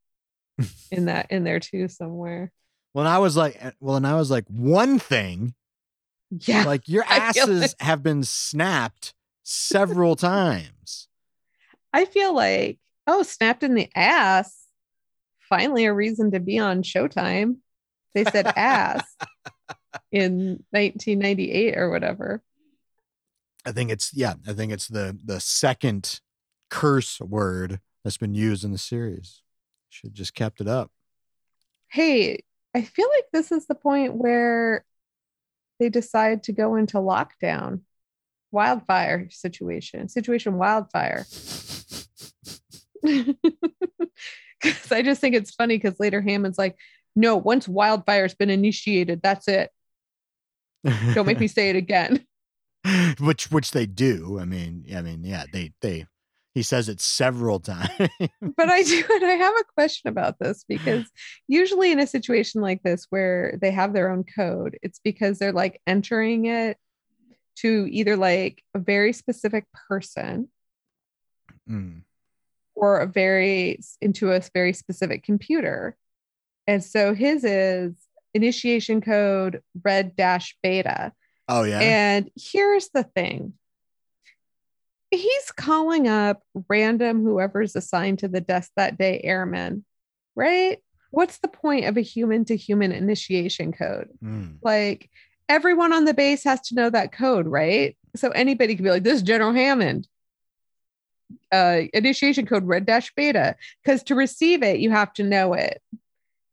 in 0.91 1.05
that 1.05 1.27
in 1.31 1.45
there 1.45 1.61
too 1.61 1.87
somewhere. 1.87 2.51
Well, 2.93 3.05
and 3.05 3.13
I 3.13 3.19
was 3.19 3.37
like, 3.37 3.55
eh, 3.63 3.71
well, 3.79 3.95
and 3.95 4.05
I 4.05 4.15
was 4.15 4.29
like, 4.29 4.43
one 4.49 4.99
thing, 4.99 5.53
Yeah. 6.31 6.63
like 6.65 6.89
your 6.89 7.05
asses 7.07 7.75
have 7.79 8.03
been 8.03 8.23
snapped 8.23 9.13
several 9.43 10.15
times. 10.17 11.07
I 11.93 12.03
feel 12.03 12.35
like, 12.35 12.77
oh, 13.07 13.23
snapped 13.23 13.63
in 13.63 13.73
the 13.75 13.89
ass. 13.95 14.53
Finally, 15.49 15.85
a 15.85 15.93
reason 15.93 16.31
to 16.31 16.39
be 16.39 16.59
on 16.59 16.83
Showtime. 16.83 17.57
They 18.13 18.23
said 18.23 18.47
ass 18.55 19.03
in 20.11 20.63
1998 20.69 21.77
or 21.77 21.89
whatever. 21.89 22.41
I 23.65 23.71
think 23.71 23.91
it's 23.91 24.13
yeah, 24.13 24.35
I 24.47 24.53
think 24.53 24.71
it's 24.71 24.87
the 24.87 25.17
the 25.23 25.39
second 25.39 26.21
curse 26.69 27.19
word 27.19 27.79
that's 28.03 28.17
been 28.17 28.33
used 28.33 28.63
in 28.63 28.71
the 28.71 28.77
series. 28.77 29.41
Should 29.89 30.13
just 30.13 30.33
kept 30.33 30.61
it 30.61 30.67
up. 30.67 30.91
Hey, 31.87 32.43
I 32.75 32.83
feel 32.83 33.09
like 33.15 33.25
this 33.33 33.51
is 33.51 33.65
the 33.65 33.75
point 33.75 34.15
where 34.15 34.85
they 35.79 35.89
decide 35.89 36.43
to 36.43 36.51
go 36.51 36.75
into 36.75 36.97
lockdown, 36.97 37.81
wildfire 38.51 39.29
situation, 39.31 40.07
situation 40.07 40.57
wildfire. 40.57 41.25
Because 44.63 44.91
I 44.91 45.01
just 45.01 45.21
think 45.21 45.35
it's 45.35 45.51
funny 45.51 45.77
because 45.77 45.99
later 45.99 46.21
Hammond's 46.21 46.57
like, 46.57 46.77
no, 47.15 47.37
once 47.37 47.67
wildfire's 47.67 48.35
been 48.35 48.49
initiated, 48.49 49.21
that's 49.21 49.47
it. 49.47 49.71
Don't 51.13 51.25
make 51.25 51.39
me 51.39 51.47
say 51.47 51.69
it 51.69 51.75
again. 51.75 52.25
which 53.19 53.51
which 53.51 53.71
they 53.71 53.85
do. 53.85 54.37
I 54.39 54.45
mean, 54.45 54.85
I 54.95 55.01
mean, 55.01 55.23
yeah, 55.23 55.45
they 55.51 55.73
they 55.81 56.05
he 56.53 56.61
says 56.61 56.89
it 56.89 56.99
several 56.99 57.59
times. 57.59 57.89
but 58.57 58.69
I 58.69 58.83
do, 58.83 59.03
and 59.13 59.25
I 59.25 59.35
have 59.35 59.53
a 59.59 59.73
question 59.75 60.09
about 60.09 60.39
this 60.39 60.65
because 60.67 61.09
usually 61.47 61.91
in 61.91 61.99
a 61.99 62.07
situation 62.07 62.61
like 62.61 62.83
this 62.83 63.07
where 63.09 63.57
they 63.61 63.71
have 63.71 63.93
their 63.93 64.11
own 64.11 64.23
code, 64.23 64.77
it's 64.81 64.99
because 65.03 65.39
they're 65.39 65.53
like 65.53 65.81
entering 65.87 66.45
it 66.45 66.77
to 67.57 67.87
either 67.89 68.17
like 68.17 68.63
a 68.73 68.79
very 68.79 69.13
specific 69.13 69.65
person 69.87 70.49
Mm. 71.69 72.01
Or 72.79 72.99
a 72.99 73.05
very 73.05 73.79
into 73.99 74.31
a 74.31 74.41
very 74.53 74.71
specific 74.71 75.21
computer. 75.23 75.97
And 76.65 76.81
so 76.81 77.13
his 77.13 77.43
is 77.43 77.93
initiation 78.33 79.01
code 79.01 79.61
red 79.83 80.15
dash 80.15 80.55
beta. 80.63 81.11
Oh 81.49 81.63
yeah. 81.63 81.79
And 81.79 82.29
here's 82.37 82.89
the 82.89 83.03
thing. 83.03 83.53
He's 85.11 85.51
calling 85.51 86.07
up 86.07 86.41
random 86.69 87.21
whoever's 87.21 87.75
assigned 87.75 88.19
to 88.19 88.29
the 88.29 88.39
desk 88.39 88.71
that 88.77 88.97
day 88.97 89.19
airmen, 89.23 89.83
right? 90.35 90.77
What's 91.11 91.39
the 91.39 91.47
point 91.47 91.85
of 91.85 91.97
a 91.97 92.01
human 92.01 92.45
to 92.45 92.55
human 92.55 92.93
initiation 92.93 93.73
code? 93.73 94.09
Mm. 94.23 94.59
Like 94.61 95.09
everyone 95.49 95.91
on 95.91 96.05
the 96.05 96.13
base 96.13 96.45
has 96.45 96.61
to 96.67 96.75
know 96.75 96.89
that 96.89 97.11
code, 97.11 97.47
right? 97.47 97.97
So 98.15 98.29
anybody 98.29 98.75
could 98.75 98.83
be 98.83 98.91
like, 98.91 99.03
this 99.03 99.15
is 99.15 99.23
General 99.23 99.51
Hammond. 99.51 100.07
Uh, 101.51 101.81
initiation 101.93 102.45
code 102.45 102.65
red 102.65 102.85
dash 102.85 103.13
beta. 103.15 103.55
Because 103.83 104.03
to 104.03 104.15
receive 104.15 104.63
it, 104.63 104.79
you 104.79 104.91
have 104.91 105.13
to 105.13 105.23
know 105.23 105.53
it. 105.53 105.81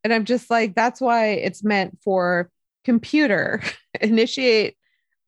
And 0.04 0.12
I'm 0.12 0.24
just 0.24 0.50
like, 0.50 0.74
that's 0.74 1.00
why 1.00 1.28
it's 1.28 1.64
meant 1.64 1.98
for 2.02 2.50
computer 2.84 3.62
initiate 4.00 4.76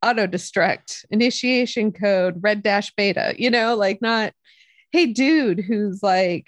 auto 0.05 0.27
destruct 0.27 1.05
initiation 1.11 1.93
code 1.93 2.39
red 2.41 2.63
dash 2.63 2.95
beta, 2.95 3.35
you 3.37 3.51
know, 3.51 3.75
like 3.75 4.01
not, 4.01 4.33
hey, 4.93 5.07
dude, 5.07 5.61
who's 5.61 6.03
like 6.03 6.47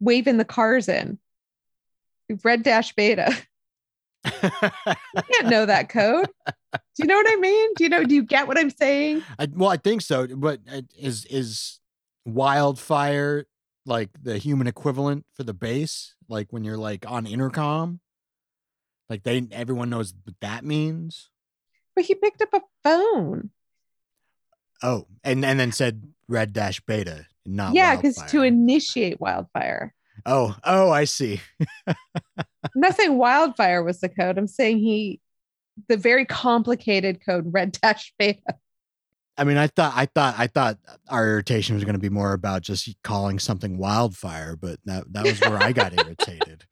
waving 0.00 0.38
the 0.38 0.44
cars 0.44 0.88
in 0.88 1.18
red 2.42 2.62
dash 2.62 2.94
beta. 2.94 3.34
You 4.24 5.22
can't 5.32 5.48
know 5.48 5.66
that 5.66 5.90
code. 5.90 6.28
Do 6.72 6.80
you 6.96 7.04
know 7.04 7.16
what 7.16 7.26
I 7.28 7.36
mean? 7.36 7.74
Do 7.74 7.84
you 7.84 7.90
know? 7.90 8.04
Do 8.04 8.14
you 8.14 8.22
get 8.22 8.48
what 8.48 8.58
I'm 8.58 8.70
saying? 8.70 9.22
I, 9.38 9.48
well, 9.52 9.68
I 9.68 9.76
think 9.76 10.00
so. 10.00 10.26
But 10.26 10.60
is 10.98 11.26
is 11.26 11.78
wildfire 12.24 13.46
like 13.86 14.10
the 14.22 14.38
human 14.38 14.66
equivalent 14.66 15.26
for 15.34 15.42
the 15.42 15.54
base? 15.54 16.14
Like 16.28 16.52
when 16.52 16.64
you're 16.64 16.78
like 16.78 17.04
on 17.10 17.26
intercom, 17.26 18.00
like 19.08 19.22
they 19.22 19.46
everyone 19.52 19.90
knows 19.90 20.14
what 20.24 20.36
that 20.40 20.64
means. 20.64 21.30
But 21.94 22.04
he 22.04 22.14
picked 22.14 22.42
up 22.42 22.54
a 22.54 22.60
phone. 22.82 23.50
Oh, 24.82 25.06
and 25.22 25.44
and 25.44 25.58
then 25.58 25.72
said 25.72 26.02
red 26.28 26.52
dash 26.52 26.80
beta, 26.80 27.26
not 27.46 27.74
yeah, 27.74 27.96
because 27.96 28.22
to 28.30 28.42
initiate 28.42 29.20
wildfire. 29.20 29.94
oh 30.26 30.56
oh 30.64 30.90
I 30.90 31.04
see. 31.04 31.40
I'm 31.86 31.96
not 32.74 32.96
saying 32.96 33.16
wildfire 33.16 33.82
was 33.82 34.00
the 34.00 34.08
code. 34.08 34.38
I'm 34.38 34.48
saying 34.48 34.78
he, 34.78 35.20
the 35.88 35.96
very 35.96 36.24
complicated 36.24 37.24
code 37.24 37.52
red 37.52 37.72
dash 37.80 38.12
beta. 38.18 38.56
I 39.36 39.44
mean, 39.44 39.56
I 39.56 39.66
thought 39.66 39.92
I 39.96 40.06
thought 40.06 40.34
I 40.38 40.46
thought 40.46 40.78
our 41.08 41.28
irritation 41.28 41.74
was 41.74 41.84
going 41.84 41.94
to 41.94 42.00
be 42.00 42.08
more 42.08 42.32
about 42.32 42.62
just 42.62 42.88
calling 43.02 43.38
something 43.38 43.78
wildfire, 43.78 44.56
but 44.56 44.78
that 44.84 45.12
that 45.12 45.24
was 45.24 45.40
where 45.40 45.62
I 45.62 45.72
got 45.72 45.92
irritated. 45.92 46.64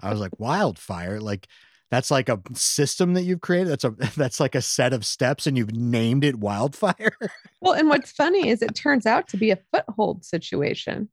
I 0.00 0.10
was 0.10 0.20
like, 0.20 0.38
wildfire, 0.38 1.20
like 1.20 1.46
that's 1.90 2.10
like 2.10 2.28
a 2.28 2.40
system 2.54 3.14
that 3.14 3.22
you've 3.22 3.40
created. 3.40 3.68
That's 3.68 3.84
a 3.84 3.90
that's 4.16 4.40
like 4.40 4.54
a 4.54 4.62
set 4.62 4.92
of 4.92 5.04
steps, 5.04 5.46
and 5.46 5.56
you've 5.56 5.74
named 5.74 6.24
it 6.24 6.36
wildfire. 6.36 7.16
Well, 7.60 7.74
and 7.74 7.88
what's 7.88 8.12
funny 8.12 8.48
is 8.48 8.62
it 8.62 8.74
turns 8.74 9.06
out 9.06 9.28
to 9.28 9.36
be 9.36 9.50
a 9.50 9.58
foothold 9.72 10.24
situation. 10.24 11.08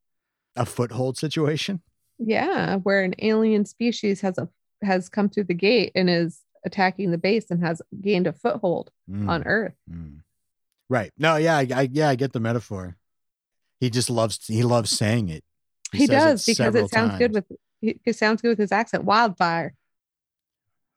a 0.56 0.66
foothold 0.66 1.18
situation. 1.18 1.82
Yeah, 2.20 2.78
where 2.78 3.04
an 3.04 3.16
alien 3.20 3.66
species 3.66 4.22
has 4.22 4.38
a 4.38 4.48
has 4.84 5.10
come 5.10 5.30
through 5.30 5.46
the 5.46 5.54
gate 5.54 5.92
and 5.96 6.10
is 6.10 6.43
attacking 6.66 7.12
the 7.12 7.18
base 7.18 7.50
and 7.52 7.64
has 7.64 7.82
gained 8.02 8.28
a 8.28 8.34
foothold 8.34 8.92
Mm, 9.10 9.30
on 9.30 9.44
Earth. 9.46 9.74
mm. 9.92 10.20
Right. 10.90 11.12
No. 11.18 11.36
Yeah. 11.38 11.58
I, 11.58 11.68
I 11.74 11.90
yeah. 11.92 12.10
I 12.10 12.16
get 12.16 12.34
the 12.34 12.40
metaphor. 12.40 12.98
He 13.80 13.90
just 13.90 14.10
loves 14.10 14.46
he 14.48 14.64
loves 14.64 14.92
saying 14.92 15.30
it. 15.30 15.44
He, 15.92 16.08
says 16.08 16.24
does 16.24 16.46
because 16.46 16.76
it 16.76 16.90
sounds 16.90 17.18
good 17.18 17.34
with 17.34 17.46
it 17.82 18.16
sounds 18.16 18.42
good 18.42 18.50
with 18.50 18.60
his 18.60 18.72
accent. 18.72 19.04
Wildfire. 19.04 19.74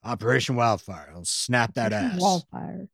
Operation 0.04 0.54
Wildfire. 0.56 1.10
I'll 1.14 1.24
snap 1.24 1.74
that 1.74 1.92
ass. 1.92 2.20
Wildfire. 2.20 2.88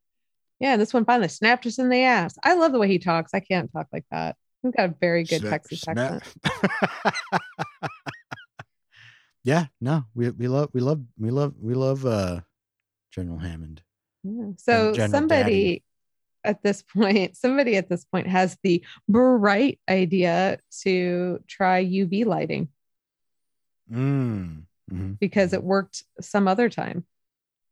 Yeah, 0.61 0.77
this 0.77 0.95
one 0.95 1.05
finally 1.05 1.29
snapped 1.29 1.67
us 1.67 1.79
in 1.79 1.89
the 1.89 2.03
ass. 2.03 2.37
I 2.43 2.55
love 2.55 2.73
the 2.73 2.79
way 2.79 2.89
he 2.89 2.99
talks. 2.99 3.35
I 3.35 3.41
can't 3.41 3.71
talk 3.73 3.89
like 3.93 4.05
that. 4.11 4.37
He's 4.63 4.73
got 4.73 4.91
a 4.91 4.95
very 5.01 5.25
good 5.25 5.41
Snap- 5.41 5.51
Texas 5.51 5.81
snap. 5.81 5.99
accent. 5.99 7.13
yeah, 9.45 9.67
no, 9.81 10.05
we 10.15 10.31
we 10.31 10.47
love 10.49 10.71
we 10.73 10.81
love 10.81 11.03
we 11.19 11.31
love 11.31 11.55
we 11.61 11.75
love 11.75 12.07
uh 12.07 12.41
General 13.13 13.39
Hammond. 13.39 13.83
Yeah. 14.25 14.53
So 14.57 14.93
General 14.95 15.11
somebody 15.11 15.43
Daddy. 15.45 15.85
at 16.45 16.63
this 16.63 16.83
point, 16.83 17.37
somebody 17.45 17.77
at 17.77 17.89
this 17.89 18.05
point 18.05 18.27
has 18.27 18.57
the 18.63 18.85
bright 19.09 19.79
idea 19.89 20.59
to 20.83 21.41
try 21.47 21.85
UV 21.85 22.25
lighting 22.27 22.69
Mm. 23.91 24.63
mhm. 24.91 25.19
because 25.19 25.53
it 25.53 25.63
worked 25.63 26.05
some 26.21 26.49
other 26.49 26.71
time. 26.71 27.05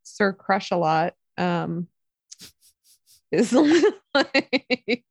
Sir 0.03 0.33
Crush 0.33 0.71
a 0.71 0.77
lot 0.77 1.15
um, 1.39 1.87
is 3.33 3.53
like 4.15 5.05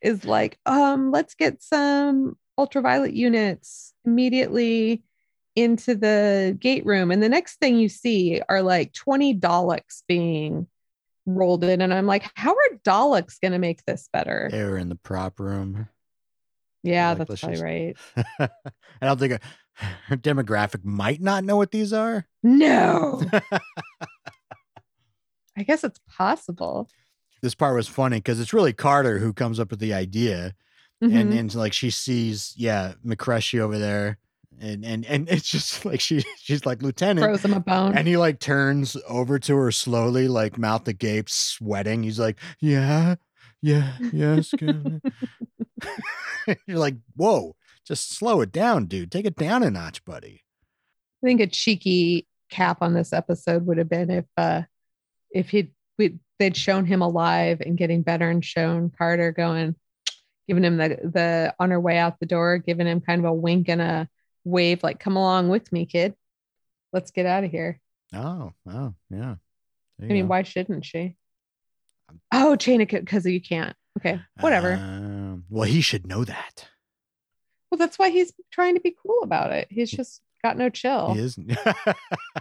is 0.00 0.24
like 0.24 0.58
um 0.66 1.10
let's 1.10 1.34
get 1.34 1.62
some 1.62 2.36
ultraviolet 2.56 3.12
units 3.12 3.92
immediately 4.04 5.02
into 5.56 5.94
the 5.94 6.56
gate 6.60 6.84
room, 6.86 7.10
and 7.10 7.22
the 7.22 7.28
next 7.28 7.56
thing 7.60 7.78
you 7.78 7.88
see 7.88 8.40
are 8.48 8.62
like 8.62 8.92
20 8.92 9.38
Daleks 9.38 10.02
being 10.08 10.66
rolled 11.26 11.64
in. 11.64 11.80
And 11.80 11.94
I'm 11.94 12.06
like, 12.06 12.30
how 12.34 12.52
are 12.52 12.78
Daleks 12.84 13.40
going 13.40 13.52
to 13.52 13.58
make 13.58 13.84
this 13.84 14.08
better? 14.12 14.48
They 14.50 14.64
were 14.64 14.76
in 14.78 14.88
the 14.88 14.96
prop 14.96 15.38
room. 15.40 15.88
Yeah, 16.82 17.10
like, 17.10 17.28
that's 17.28 17.40
probably 17.40 17.54
just- 17.56 17.62
right. 17.64 17.96
I 19.00 19.06
don't 19.06 19.18
think 19.18 19.32
a, 19.34 19.40
her 20.06 20.16
demographic 20.16 20.84
might 20.84 21.20
not 21.22 21.44
know 21.44 21.56
what 21.56 21.70
these 21.70 21.92
are. 21.92 22.26
No, 22.42 23.22
I 25.56 25.62
guess 25.62 25.84
it's 25.84 26.00
possible. 26.08 26.88
this 27.42 27.54
part 27.54 27.74
was 27.76 27.86
funny 27.88 28.16
because 28.18 28.40
it's 28.40 28.52
really 28.52 28.72
Carter 28.72 29.18
who 29.18 29.32
comes 29.32 29.60
up 29.60 29.70
with 29.70 29.78
the 29.80 29.94
idea, 29.94 30.54
and 31.00 31.12
Mhm. 31.32 31.38
and 31.38 31.54
like 31.54 31.72
she 31.72 31.90
sees, 31.90 32.54
yeah, 32.56 32.94
McCrushy 33.04 33.60
over 33.60 33.78
there, 33.78 34.18
and 34.60 34.84
and 34.84 35.04
and 35.06 35.28
it's 35.30 35.48
just 35.48 35.84
like 35.84 36.00
she 36.00 36.24
she's 36.38 36.66
like 36.66 36.82
Lieutenant, 36.82 37.24
throws 37.24 37.44
him 37.44 37.54
a 37.54 37.60
bone. 37.60 37.96
and 37.96 38.06
he 38.06 38.16
like 38.16 38.40
turns 38.40 38.96
over 39.08 39.38
to 39.40 39.56
her 39.56 39.72
slowly, 39.72 40.28
like 40.28 40.58
mouth 40.58 40.86
agape, 40.88 41.28
sweating. 41.28 42.02
He's 42.02 42.18
like, 42.18 42.38
yeah, 42.60 43.16
yeah, 43.62 43.96
yes. 44.12 44.52
good." 44.56 45.00
You're 46.66 46.78
like, 46.78 46.96
whoa, 47.16 47.56
just 47.86 48.10
slow 48.14 48.40
it 48.42 48.52
down, 48.52 48.86
dude. 48.86 49.10
Take 49.10 49.26
it 49.26 49.36
down 49.36 49.62
a 49.62 49.70
notch, 49.70 50.04
buddy. 50.04 50.42
I 51.22 51.26
think 51.26 51.40
a 51.40 51.46
cheeky 51.46 52.26
cap 52.50 52.78
on 52.82 52.94
this 52.94 53.12
episode 53.12 53.66
would 53.66 53.78
have 53.78 53.88
been 53.88 54.10
if 54.10 54.26
uh 54.36 54.62
if 55.30 55.50
he'd 55.50 55.72
we 55.98 56.18
they'd 56.38 56.56
shown 56.56 56.84
him 56.84 57.02
alive 57.02 57.60
and 57.60 57.76
getting 57.76 58.02
better 58.02 58.28
and 58.28 58.44
shown 58.44 58.90
Carter 58.96 59.32
going, 59.32 59.74
giving 60.46 60.64
him 60.64 60.76
the 60.76 60.88
the 61.02 61.54
on 61.58 61.70
her 61.70 61.80
way 61.80 61.98
out 61.98 62.20
the 62.20 62.26
door, 62.26 62.58
giving 62.58 62.86
him 62.86 63.00
kind 63.00 63.20
of 63.20 63.24
a 63.26 63.32
wink 63.32 63.68
and 63.68 63.80
a 63.80 64.08
wave, 64.44 64.82
like, 64.82 65.00
come 65.00 65.16
along 65.16 65.48
with 65.48 65.72
me, 65.72 65.86
kid. 65.86 66.14
Let's 66.92 67.10
get 67.10 67.26
out 67.26 67.44
of 67.44 67.50
here. 67.50 67.80
Oh, 68.14 68.52
oh, 68.68 68.94
yeah. 69.10 69.36
I 70.00 70.04
mean, 70.04 70.24
go. 70.24 70.30
why 70.30 70.42
shouldn't 70.42 70.84
she? 70.84 71.16
Oh, 72.32 72.56
chain 72.56 72.78
because 72.78 73.26
you 73.26 73.40
can't. 73.40 73.76
Okay, 73.98 74.20
whatever. 74.40 74.74
Um, 74.74 75.44
well, 75.48 75.68
he 75.68 75.80
should 75.80 76.06
know 76.06 76.24
that. 76.24 76.68
well, 77.70 77.78
that's 77.78 77.98
why 77.98 78.10
he's 78.10 78.32
trying 78.50 78.74
to 78.74 78.80
be 78.80 78.96
cool 79.04 79.22
about 79.22 79.52
it. 79.52 79.68
He's 79.70 79.90
just 79.90 80.20
got 80.42 80.58
no 80.58 80.68
chill. 80.68 81.14
He 81.14 81.20
isn't. 81.20 81.56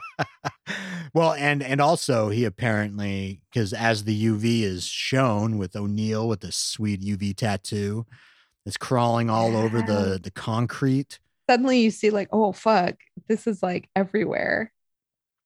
well, 1.14 1.34
and 1.34 1.62
and 1.62 1.80
also 1.80 2.30
he 2.30 2.44
apparently 2.44 3.42
because 3.52 3.72
as 3.72 4.04
the 4.04 4.26
UV 4.26 4.62
is 4.64 4.86
shown 4.86 5.58
with 5.58 5.76
O'Neill 5.76 6.28
with 6.28 6.42
the 6.42 6.52
sweet 6.52 7.02
UV 7.02 7.36
tattoo, 7.36 8.06
it's 8.66 8.78
crawling 8.78 9.30
all 9.30 9.56
over 9.56 9.82
the 9.82 10.20
the 10.22 10.32
concrete. 10.32 11.20
Suddenly 11.50 11.80
you 11.82 11.92
see 11.92 12.10
like, 12.10 12.30
oh 12.32 12.52
fuck, 12.54 12.96
this 13.28 13.48
is 13.48 13.62
like 13.62 13.90
everywhere. 13.96 14.72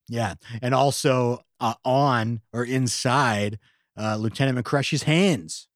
Yeah, 0.09 0.35
and 0.61 0.73
also 0.73 1.43
uh, 1.59 1.73
on 1.83 2.41
or 2.53 2.63
inside 2.63 3.59
uh, 3.99 4.15
Lieutenant 4.17 4.57
McCrushy's 4.57 5.03
hands. 5.03 5.67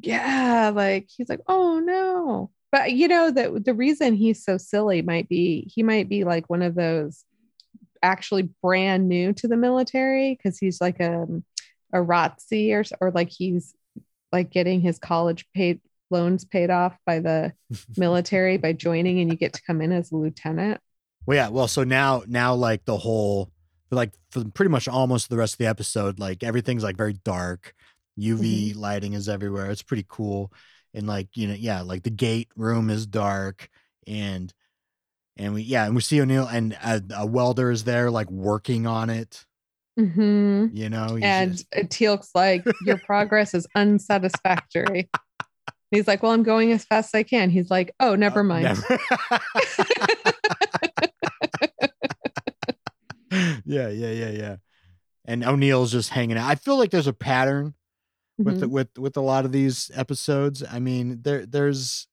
yeah 0.00 0.72
like 0.74 1.08
he's 1.14 1.28
like 1.28 1.40
oh 1.48 1.78
no 1.78 2.50
but 2.70 2.92
you 2.92 3.06
know 3.08 3.30
that 3.30 3.64
the 3.64 3.74
reason 3.74 4.14
he's 4.14 4.42
so 4.42 4.56
silly 4.56 5.02
might 5.02 5.28
be 5.28 5.70
he 5.74 5.82
might 5.82 6.08
be 6.08 6.24
like 6.24 6.48
one 6.48 6.62
of 6.62 6.74
those 6.74 7.24
actually 8.02 8.48
brand 8.62 9.06
new 9.08 9.32
to 9.34 9.46
the 9.46 9.56
military 9.56 10.34
because 10.34 10.58
he's 10.58 10.80
like 10.80 10.98
a 11.00 11.26
a 11.92 11.98
ROTC 11.98 12.72
or 12.72 12.84
or 13.02 13.10
like 13.10 13.28
he's 13.28 13.74
like 14.32 14.50
getting 14.50 14.80
his 14.80 14.98
college 14.98 15.44
paid 15.54 15.80
loans 16.12 16.44
paid 16.44 16.70
off 16.70 16.96
by 17.04 17.18
the 17.18 17.52
military 17.96 18.56
by 18.58 18.72
joining 18.72 19.18
and 19.20 19.30
you 19.30 19.36
get 19.36 19.54
to 19.54 19.62
come 19.66 19.80
in 19.80 19.90
as 19.90 20.12
a 20.12 20.16
lieutenant 20.16 20.80
Well, 21.26 21.36
yeah. 21.36 21.48
Well, 21.48 21.68
so 21.68 21.82
now, 21.84 22.22
now, 22.28 22.54
like 22.54 22.84
the 22.84 22.96
whole, 22.96 23.50
like 23.90 24.12
for 24.30 24.44
pretty 24.44 24.70
much 24.70 24.86
almost 24.88 25.28
the 25.30 25.36
rest 25.36 25.54
of 25.54 25.58
the 25.58 25.66
episode, 25.66 26.18
like 26.18 26.42
everything's 26.44 26.84
like 26.84 26.96
very 26.96 27.14
dark. 27.24 27.74
UV 28.18 28.74
lighting 28.76 29.14
is 29.14 29.28
everywhere. 29.28 29.70
It's 29.70 29.82
pretty 29.82 30.04
cool, 30.08 30.52
and 30.94 31.06
like 31.06 31.28
you 31.34 31.48
know, 31.48 31.54
yeah, 31.54 31.80
like 31.82 32.02
the 32.02 32.10
gate 32.10 32.48
room 32.56 32.90
is 32.90 33.06
dark, 33.06 33.68
and 34.06 34.52
and 35.36 35.54
we 35.54 35.62
yeah, 35.62 35.86
and 35.86 35.94
we 35.94 36.02
see 36.02 36.20
O'Neill 36.20 36.46
and 36.46 36.74
a, 36.74 37.02
a 37.18 37.26
welder 37.26 37.70
is 37.70 37.84
there, 37.84 38.10
like 38.10 38.30
working 38.30 38.86
on 38.86 39.08
it. 39.10 39.46
hmm 39.96 40.66
You 40.72 40.88
know, 40.90 41.18
and 41.22 41.52
just- 41.52 41.70
Teal'c's 41.90 42.30
like, 42.34 42.64
Your 42.84 42.98
progress 43.06 43.54
is 43.54 43.66
unsatisfactory. 43.74 45.08
He's 45.92 46.08
like, 46.08 46.22
Well, 46.22 46.32
I'm 46.32 46.42
going 46.42 46.72
as 46.72 46.84
fast 46.84 47.14
as 47.14 47.18
I 47.20 47.22
can. 47.22 47.50
He's 47.50 47.70
like, 47.70 47.94
Oh, 48.00 48.16
never 48.16 48.40
uh, 48.40 48.44
mind. 48.44 48.64
never- 48.64 48.98
yeah, 53.64 53.88
yeah, 53.88 54.10
yeah, 54.10 54.30
yeah. 54.30 54.56
And 55.24 55.44
O'Neill's 55.44 55.92
just 55.92 56.10
hanging 56.10 56.36
out. 56.36 56.48
I 56.50 56.54
feel 56.56 56.76
like 56.78 56.90
there's 56.90 57.06
a 57.06 57.12
pattern 57.12 57.74
with 58.38 58.60
the, 58.60 58.66
Mhm. 58.66 58.70
with 58.70 58.98
with 58.98 59.16
a 59.16 59.20
lot 59.20 59.44
of 59.44 59.52
these 59.52 59.90
episodes. 59.94 60.62
I 60.68 60.78
mean, 60.80 61.20
there 61.22 61.46
there's 61.46 62.08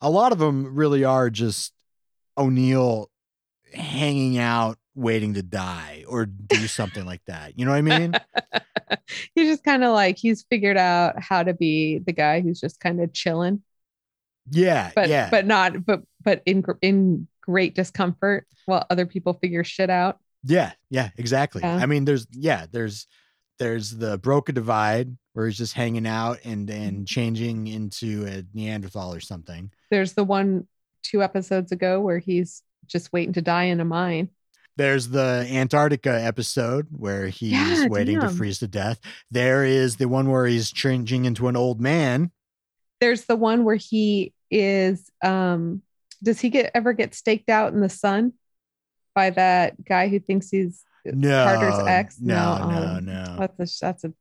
a 0.00 0.10
lot 0.10 0.32
of 0.32 0.38
them 0.38 0.74
really 0.74 1.04
are 1.04 1.30
just 1.30 1.72
O'Neill 2.36 3.10
hanging 3.72 4.38
out, 4.38 4.78
waiting 4.94 5.34
to 5.34 5.42
die 5.42 6.04
or 6.08 6.26
do 6.26 6.66
something 6.66 7.06
like 7.06 7.22
that. 7.26 7.58
You 7.58 7.64
know 7.64 7.70
what 7.70 7.78
I 7.78 7.82
mean? 7.82 8.14
he's 9.34 9.48
just 9.48 9.64
kind 9.64 9.84
of 9.84 9.92
like 9.92 10.16
he's 10.18 10.42
figured 10.50 10.76
out 10.76 11.20
how 11.22 11.42
to 11.42 11.54
be 11.54 11.98
the 11.98 12.12
guy 12.12 12.40
who's 12.40 12.60
just 12.60 12.80
kind 12.80 13.00
of 13.00 13.12
chilling, 13.12 13.62
Yeah, 14.50 14.90
but 14.94 15.08
yeah, 15.08 15.28
but 15.30 15.46
not 15.46 15.84
but 15.84 16.02
but 16.22 16.42
in 16.46 16.64
in 16.82 17.28
great 17.40 17.74
discomfort 17.74 18.46
while 18.66 18.86
other 18.90 19.06
people 19.06 19.34
figure 19.34 19.64
shit 19.64 19.90
out. 19.90 20.18
yeah, 20.44 20.72
yeah. 20.90 21.10
Exactly. 21.16 21.62
Yeah. 21.62 21.76
I 21.76 21.86
mean, 21.86 22.04
there's 22.04 22.26
yeah, 22.32 22.66
there's 22.70 23.06
there's 23.58 23.90
the 23.90 24.18
Broca 24.18 24.52
Divide 24.52 25.16
where 25.34 25.46
he's 25.46 25.58
just 25.58 25.74
hanging 25.74 26.06
out 26.06 26.38
and 26.44 26.68
Mm-hmm. 26.68 26.82
and 26.82 27.08
changing 27.08 27.66
into 27.68 28.26
a 28.26 28.44
Neanderthal 28.54 29.14
or 29.14 29.20
something. 29.20 29.70
There's 29.90 30.12
the 30.14 30.24
one 30.24 30.66
two 31.02 31.22
episodes 31.22 31.72
ago 31.72 32.00
where 32.00 32.18
he's 32.18 32.62
just 32.86 33.12
waiting 33.12 33.32
to 33.34 33.42
die 33.42 33.64
in 33.64 33.80
a 33.80 33.84
mine. 33.84 34.28
There's 34.76 35.08
the 35.08 35.46
Antarctica 35.50 36.10
episode 36.22 36.86
where 36.90 37.26
he's 37.26 37.52
Yeah, 37.52 37.88
waiting 37.88 38.20
to 38.20 38.28
freeze 38.28 38.58
to 38.60 38.68
death. 38.68 39.00
There 39.30 39.64
is 39.64 39.96
the 39.96 40.08
one 40.08 40.30
where 40.30 40.46
he's 40.46 40.72
changing 40.72 41.24
into 41.24 41.48
an 41.48 41.56
old 41.56 41.80
man. 41.80 42.30
There's 43.00 43.24
the 43.24 43.36
one 43.36 43.64
where 43.64 43.76
he 43.76 44.32
is 44.50 45.10
um 45.24 45.82
does 46.22 46.40
he 46.40 46.50
get 46.50 46.70
ever 46.74 46.92
get 46.92 47.14
staked 47.14 47.48
out 47.48 47.72
in 47.72 47.80
the 47.80 47.88
sun 47.88 48.32
by 49.14 49.30
that 49.30 49.82
guy 49.84 50.08
who 50.08 50.20
thinks 50.20 50.50
he's 50.50 50.84
No, 51.04 51.44
Carter's 51.44 51.88
ex? 51.88 52.20
No, 52.20 52.58
No, 52.58 52.68
no, 52.68 52.86
um, 52.98 53.04
no. 53.04 53.36
that's 53.38 53.58
a 53.58 53.84
that's 53.84 54.04
a 54.04 54.12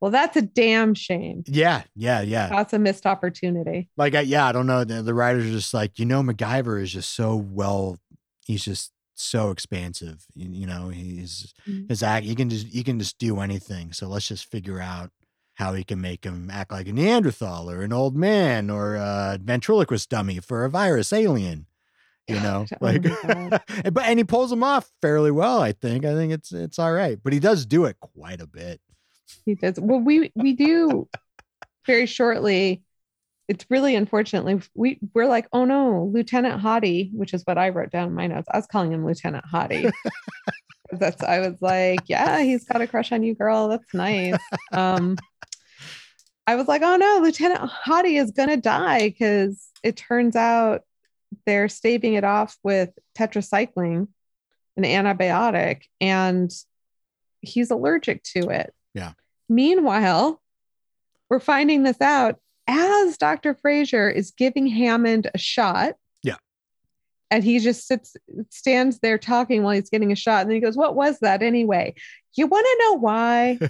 well 0.00 0.10
that's 0.10 0.36
a 0.36 0.42
damn 0.42 0.94
shame. 0.94 1.44
Yeah, 1.46 1.82
yeah, 1.94 2.22
yeah. 2.22 2.48
That's 2.48 2.72
a 2.72 2.78
missed 2.78 3.04
opportunity. 3.06 3.90
Like, 3.96 4.14
I, 4.14 4.22
yeah, 4.22 4.46
I 4.46 4.52
don't 4.52 4.66
know. 4.66 4.84
The, 4.84 5.02
the 5.02 5.14
writers 5.14 5.46
are 5.46 5.50
just 5.50 5.74
like, 5.74 5.98
you 5.98 6.06
know, 6.06 6.22
MacGyver 6.22 6.80
is 6.82 6.92
just 6.92 7.12
so 7.14 7.36
well. 7.36 7.98
He's 8.46 8.64
just 8.64 8.90
so 9.22 9.50
expansive. 9.50 10.24
You, 10.34 10.48
you 10.50 10.66
know, 10.66 10.88
he's 10.88 11.52
Mhm. 11.68 11.88
his 11.88 12.02
act. 12.02 12.26
He 12.26 12.34
can 12.34 12.48
just 12.50 12.66
he 12.68 12.82
can 12.82 12.98
just 12.98 13.18
do 13.18 13.40
anything. 13.40 13.92
So 13.92 14.08
let's 14.08 14.26
just 14.28 14.50
figure 14.50 14.80
out 14.80 15.10
how 15.54 15.74
he 15.74 15.84
can 15.84 16.00
make 16.00 16.24
him 16.24 16.50
act 16.50 16.72
like 16.72 16.88
a 16.88 16.92
Neanderthal 16.92 17.70
or 17.70 17.82
an 17.82 17.92
old 17.92 18.16
man 18.16 18.70
or 18.70 18.94
a 18.96 19.38
ventriloquist 19.42 20.08
dummy 20.08 20.40
for 20.40 20.64
a 20.64 20.70
virus 20.70 21.12
alien. 21.12 21.66
You 22.28 22.36
know, 22.40 22.66
oh 22.72 22.76
like, 22.80 23.02
but 23.92 24.04
and 24.04 24.18
he 24.18 24.24
pulls 24.24 24.50
them 24.50 24.62
off 24.62 24.90
fairly 25.02 25.30
well. 25.30 25.60
I 25.60 25.72
think. 25.72 26.04
I 26.04 26.14
think 26.14 26.32
it's 26.32 26.52
it's 26.52 26.78
all 26.78 26.92
right. 26.92 27.18
But 27.22 27.32
he 27.32 27.40
does 27.40 27.66
do 27.66 27.84
it 27.86 27.96
quite 28.00 28.40
a 28.40 28.46
bit. 28.46 28.80
He 29.44 29.54
does. 29.54 29.78
Well, 29.80 30.00
we 30.00 30.32
we 30.34 30.52
do 30.54 31.08
very 31.86 32.06
shortly. 32.06 32.82
It's 33.50 33.66
really 33.68 33.96
unfortunately 33.96 34.60
we 34.76 35.00
we're 35.12 35.26
like, 35.26 35.48
oh 35.52 35.64
no, 35.64 36.08
Lieutenant 36.14 36.62
Hottie, 36.62 37.12
which 37.12 37.34
is 37.34 37.42
what 37.44 37.58
I 37.58 37.70
wrote 37.70 37.90
down 37.90 38.06
in 38.06 38.14
my 38.14 38.28
notes. 38.28 38.46
I 38.48 38.56
was 38.56 38.68
calling 38.68 38.92
him 38.92 39.04
Lieutenant 39.04 39.44
Hottie. 39.44 39.90
That's 40.92 41.20
I 41.20 41.40
was 41.40 41.60
like, 41.60 41.98
yeah, 42.06 42.42
he's 42.42 42.64
got 42.64 42.80
a 42.80 42.86
crush 42.86 43.10
on 43.10 43.24
you, 43.24 43.34
girl. 43.34 43.66
That's 43.66 43.92
nice. 43.92 44.38
Um, 44.72 45.16
I 46.46 46.54
was 46.54 46.68
like, 46.68 46.82
oh 46.82 46.94
no, 46.94 47.18
Lieutenant 47.24 47.68
Hottie 47.68 48.20
is 48.20 48.30
gonna 48.30 48.56
die 48.56 49.08
because 49.08 49.68
it 49.82 49.96
turns 49.96 50.36
out 50.36 50.82
they're 51.44 51.68
staving 51.68 52.14
it 52.14 52.22
off 52.22 52.56
with 52.62 52.90
tetracycline, 53.18 54.06
an 54.76 54.84
antibiotic, 54.84 55.82
and 56.00 56.52
he's 57.40 57.72
allergic 57.72 58.22
to 58.22 58.48
it. 58.50 58.72
Yeah. 58.94 59.14
Meanwhile, 59.48 60.40
we're 61.28 61.40
finding 61.40 61.82
this 61.82 62.00
out 62.00 62.38
as 62.70 63.16
Dr. 63.18 63.54
Fraiser 63.54 64.08
is 64.08 64.30
giving 64.30 64.66
Hammond 64.66 65.28
a 65.34 65.38
shot. 65.38 65.94
Yeah. 66.22 66.36
And 67.30 67.42
he 67.44 67.58
just 67.58 67.86
sits, 67.86 68.16
stands 68.48 69.00
there 69.00 69.18
talking 69.18 69.62
while 69.62 69.74
he's 69.74 69.90
getting 69.90 70.12
a 70.12 70.16
shot. 70.16 70.42
And 70.42 70.50
then 70.50 70.54
he 70.54 70.60
goes, 70.60 70.76
What 70.76 70.94
was 70.94 71.18
that 71.20 71.42
anyway? 71.42 71.94
You 72.36 72.46
want 72.46 72.64
to 72.66 72.78
know 72.84 72.98
why? 72.98 73.58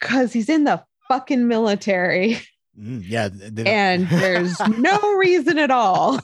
Because 0.00 0.32
he's 0.32 0.48
in 0.48 0.64
the 0.64 0.82
fucking 1.08 1.46
military 1.46 2.38
Mm, 2.76 3.02
yeah, 3.06 3.28
th- 3.28 3.52
they 3.52 3.62
don't- 3.64 3.72
and 3.72 4.08
there's 4.08 4.58
no 4.78 4.98
reason 5.16 5.58
at 5.58 5.70
all. 5.70 6.18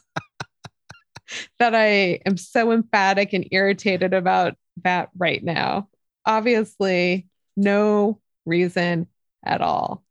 that 1.59 1.75
I 1.75 2.21
am 2.25 2.39
so 2.39 2.73
emphatic 2.73 3.35
and 3.35 3.47
irritated 3.53 4.15
about 4.15 4.57
that 4.83 5.11
right 5.17 5.45
now. 5.45 5.89
Obviously, 6.25 7.29
no 7.57 8.19
reason 8.47 9.09
at 9.45 9.61
all. 9.61 10.03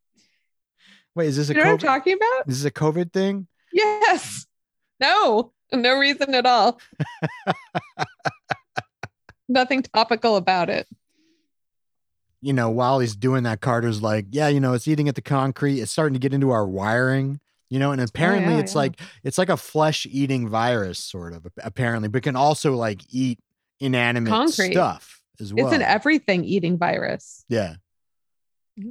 Wait, 1.17 1.29
is 1.29 1.35
this 1.37 1.49
a 1.49 1.53
You 1.55 1.61
know 1.61 1.71
what 1.71 1.71
I'm 1.71 1.77
COVID? 1.77 1.81
talking 1.81 2.13
about? 2.13 2.45
This 2.45 2.57
is 2.57 2.65
a 2.65 2.69
COVID 2.69 3.11
thing? 3.11 3.47
Yes. 3.73 4.45
No, 4.99 5.51
no 5.73 5.97
reason 5.97 6.35
at 6.35 6.45
all. 6.45 6.79
Nothing 9.49 9.81
topical 9.81 10.35
about 10.35 10.69
it. 10.69 10.87
You 12.39 12.53
know, 12.53 12.69
while 12.69 12.99
he's 12.99 13.15
doing 13.15 13.43
that, 13.43 13.61
Carter's 13.61 13.99
like, 13.99 14.27
yeah, 14.29 14.47
you 14.47 14.59
know, 14.59 14.73
it's 14.73 14.87
eating 14.87 15.09
at 15.09 15.15
the 15.15 15.23
concrete. 15.23 15.79
It's 15.79 15.91
starting 15.91 16.13
to 16.13 16.19
get 16.19 16.33
into 16.33 16.51
our 16.51 16.67
wiring. 16.67 17.39
You 17.71 17.79
know, 17.79 17.91
and 17.91 17.99
oh, 17.99 18.03
apparently 18.03 18.53
yeah, 18.53 18.59
it's 18.59 18.73
yeah. 18.73 18.81
like 18.81 19.01
it's 19.23 19.39
like 19.39 19.49
a 19.49 19.57
flesh 19.57 20.05
eating 20.11 20.47
virus, 20.47 20.99
sort 20.99 21.33
of 21.33 21.47
apparently, 21.63 22.09
but 22.09 22.21
can 22.21 22.35
also 22.35 22.75
like 22.75 23.01
eat 23.09 23.39
inanimate 23.79 24.29
Concrete. 24.29 24.73
stuff 24.73 25.19
as 25.39 25.51
well. 25.51 25.65
It's 25.65 25.75
an 25.75 25.81
everything 25.81 26.45
eating 26.45 26.77
virus. 26.77 27.43
yeah. 27.49 27.77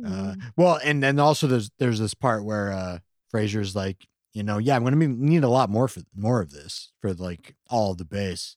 Uh, 0.06 0.34
well, 0.56 0.78
and 0.82 1.02
then 1.02 1.18
also 1.18 1.46
there's 1.46 1.70
there's 1.78 1.98
this 2.00 2.14
part 2.14 2.44
where 2.44 2.72
uh 2.72 2.98
Fraiser's 3.30 3.76
like, 3.76 4.06
you 4.32 4.42
know, 4.42 4.58
yeah, 4.58 4.76
I'm 4.76 4.84
gonna 4.84 4.96
be, 4.96 5.06
need 5.06 5.44
a 5.44 5.48
lot 5.48 5.70
more 5.70 5.88
for 5.88 6.00
more 6.14 6.40
of 6.40 6.50
this 6.50 6.92
for 7.00 7.12
like 7.14 7.54
all 7.70 7.94
the 7.94 8.04
base. 8.04 8.56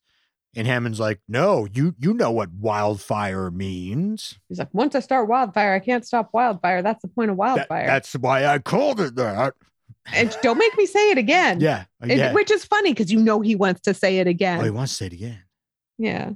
And 0.55 0.65
Hammond's 0.65 0.99
like, 0.99 1.19
no, 1.27 1.67
you 1.71 1.93
you 1.99 2.13
know 2.15 2.31
what 2.31 2.51
wildfire 2.51 3.51
means. 3.51 4.39
He's 4.49 4.57
like, 4.57 4.73
once 4.73 4.95
I 4.95 4.99
start 4.99 5.27
wildfire, 5.29 5.73
I 5.75 5.79
can't 5.79 6.05
stop 6.05 6.29
wildfire. 6.33 6.81
That's 6.81 7.01
the 7.03 7.07
point 7.07 7.29
of 7.29 7.37
That- 7.37 7.39
wildfire. 7.69 7.85
that's 7.87 8.13
why 8.13 8.45
I 8.45 8.57
called 8.59 8.99
it 8.99 9.15
that. 9.15 9.53
and 10.11 10.35
don't 10.41 10.57
make 10.57 10.75
me 10.77 10.87
say 10.87 11.11
it 11.11 11.19
again. 11.19 11.59
Yeah, 11.61 11.83
And- 12.01 12.33
Which 12.33 12.49
is 12.49 12.65
funny 12.65 12.91
because 12.93 13.11
you 13.11 13.19
know 13.21 13.41
he 13.41 13.55
wants 13.55 13.81
to 13.81 13.93
say 13.93 14.17
it 14.17 14.25
again. 14.27 14.59
Oh, 14.59 14.63
he 14.63 14.71
wants 14.71 14.93
to 14.93 14.97
say 14.97 15.05
it 15.07 15.13
again. 15.13 15.43
Yeah. 15.99 16.31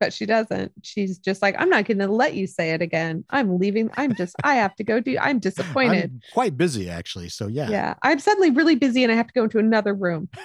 But 0.00 0.12
she 0.12 0.26
doesn't. 0.26 0.72
She's 0.82 1.18
just 1.18 1.42
like, 1.42 1.54
I'm 1.58 1.68
not 1.68 1.84
going 1.84 1.98
to 1.98 2.08
let 2.08 2.34
you 2.34 2.46
say 2.46 2.70
it 2.70 2.80
again. 2.80 3.24
I'm 3.30 3.58
leaving. 3.58 3.90
I'm 3.96 4.14
just, 4.14 4.34
I 4.42 4.54
have 4.54 4.74
to 4.76 4.84
go 4.84 4.98
do, 4.98 5.16
I'm 5.20 5.38
disappointed. 5.38 6.10
I'm 6.10 6.20
quite 6.32 6.56
busy 6.56 6.88
actually, 6.88 7.28
so 7.28 7.46
yeah. 7.46 7.68
yeah. 7.68 7.94
I'm 8.02 8.18
suddenly 8.18 8.50
really 8.50 8.76
busy 8.76 9.02
and 9.04 9.12
I 9.12 9.14
have 9.14 9.26
to 9.26 9.34
go 9.34 9.44
into 9.44 9.58
another 9.58 9.94
room. 9.94 10.28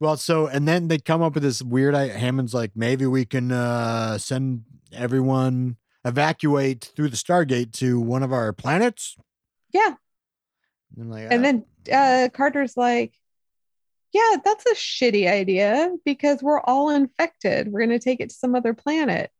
Well, 0.00 0.16
so 0.16 0.48
and 0.48 0.66
then 0.66 0.88
they 0.88 0.98
come 0.98 1.22
up 1.22 1.34
with 1.34 1.44
this 1.44 1.62
weird. 1.62 1.94
I 1.94 2.08
Hammond's 2.08 2.52
like, 2.52 2.72
maybe 2.74 3.06
we 3.06 3.24
can 3.24 3.52
uh 3.52 4.18
send 4.18 4.64
everyone 4.92 5.76
evacuate 6.04 6.90
through 6.96 7.10
the 7.10 7.16
Stargate 7.16 7.70
to 7.74 8.00
one 8.00 8.24
of 8.24 8.32
our 8.32 8.52
planets. 8.52 9.16
Yeah. 9.72 9.94
And, 10.98 11.08
like, 11.08 11.28
And 11.30 11.34
"Uh, 11.34 11.42
then 11.42 11.64
uh, 11.92 12.28
Carter's 12.30 12.76
like, 12.76 13.14
yeah, 14.12 14.36
that's 14.44 14.66
a 14.66 14.74
shitty 14.74 15.30
idea 15.30 15.90
because 16.04 16.42
we're 16.42 16.60
all 16.60 16.90
infected. 16.90 17.68
We're 17.72 17.80
going 17.80 17.98
to 17.98 17.98
take 17.98 18.20
it 18.20 18.28
to 18.28 18.34
some 18.34 18.54
other 18.54 18.74
planet. 18.74 19.30